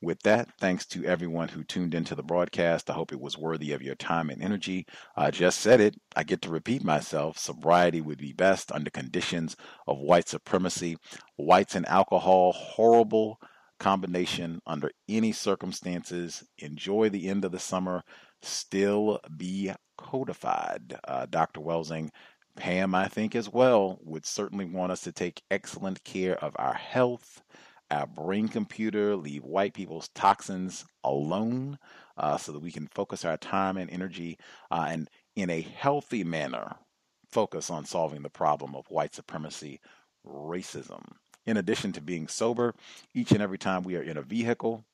[0.00, 2.88] With that, thanks to everyone who tuned into the broadcast.
[2.88, 4.86] I hope it was worthy of your time and energy.
[5.16, 5.96] I just said it.
[6.14, 7.36] I get to repeat myself.
[7.36, 9.56] Sobriety would be best under conditions
[9.88, 10.96] of white supremacy.
[11.36, 13.40] Whites and alcohol, horrible
[13.80, 16.44] combination under any circumstances.
[16.58, 18.04] Enjoy the end of the summer.
[18.40, 20.96] Still be codified.
[21.08, 21.60] Uh, Dr.
[21.60, 22.10] Welsing,
[22.58, 26.74] Pam, I think as well, would certainly want us to take excellent care of our
[26.74, 27.42] health
[27.90, 31.78] our brain computer, leave white people's toxins alone
[32.16, 34.38] uh, so that we can focus our time and energy
[34.70, 36.76] uh, and in a healthy manner
[37.30, 39.80] focus on solving the problem of white supremacy,
[40.26, 41.02] racism.
[41.46, 42.74] In addition to being sober,
[43.14, 44.84] each and every time we are in a vehicle,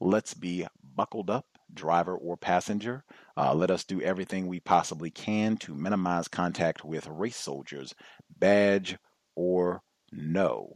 [0.00, 3.04] let's be buckled up, driver or passenger.
[3.36, 7.94] Uh, let us do everything we possibly can to minimize contact with race soldiers,
[8.38, 8.96] badge
[9.34, 10.74] or no.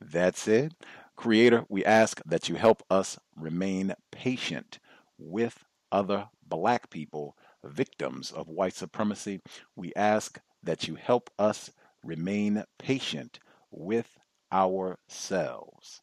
[0.00, 0.74] That's it.
[1.16, 4.78] Creator, we ask that you help us remain patient
[5.18, 9.40] with other black people, victims of white supremacy.
[9.74, 11.70] We ask that you help us
[12.02, 13.38] remain patient
[13.70, 14.18] with
[14.52, 16.02] ourselves.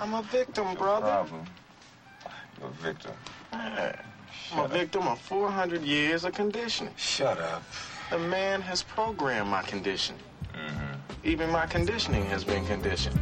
[0.00, 1.06] I'm a victim, brother.
[1.06, 1.44] problem?
[2.58, 3.12] You're a victim.
[3.52, 6.94] I'm a victim of 400 years of conditioning.
[6.96, 7.62] Shut up.
[8.08, 10.22] The man has programmed my conditioning.
[10.54, 11.26] Mm-hmm.
[11.28, 13.20] Even my conditioning has been conditioned.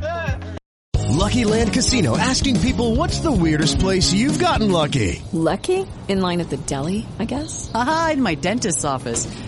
[1.08, 5.20] Lucky Land Casino asking people what's the weirdest place you've gotten lucky?
[5.32, 5.84] Lucky?
[6.07, 7.73] In line at the deli, I guess?
[7.74, 9.26] Aha, in my dentist's office.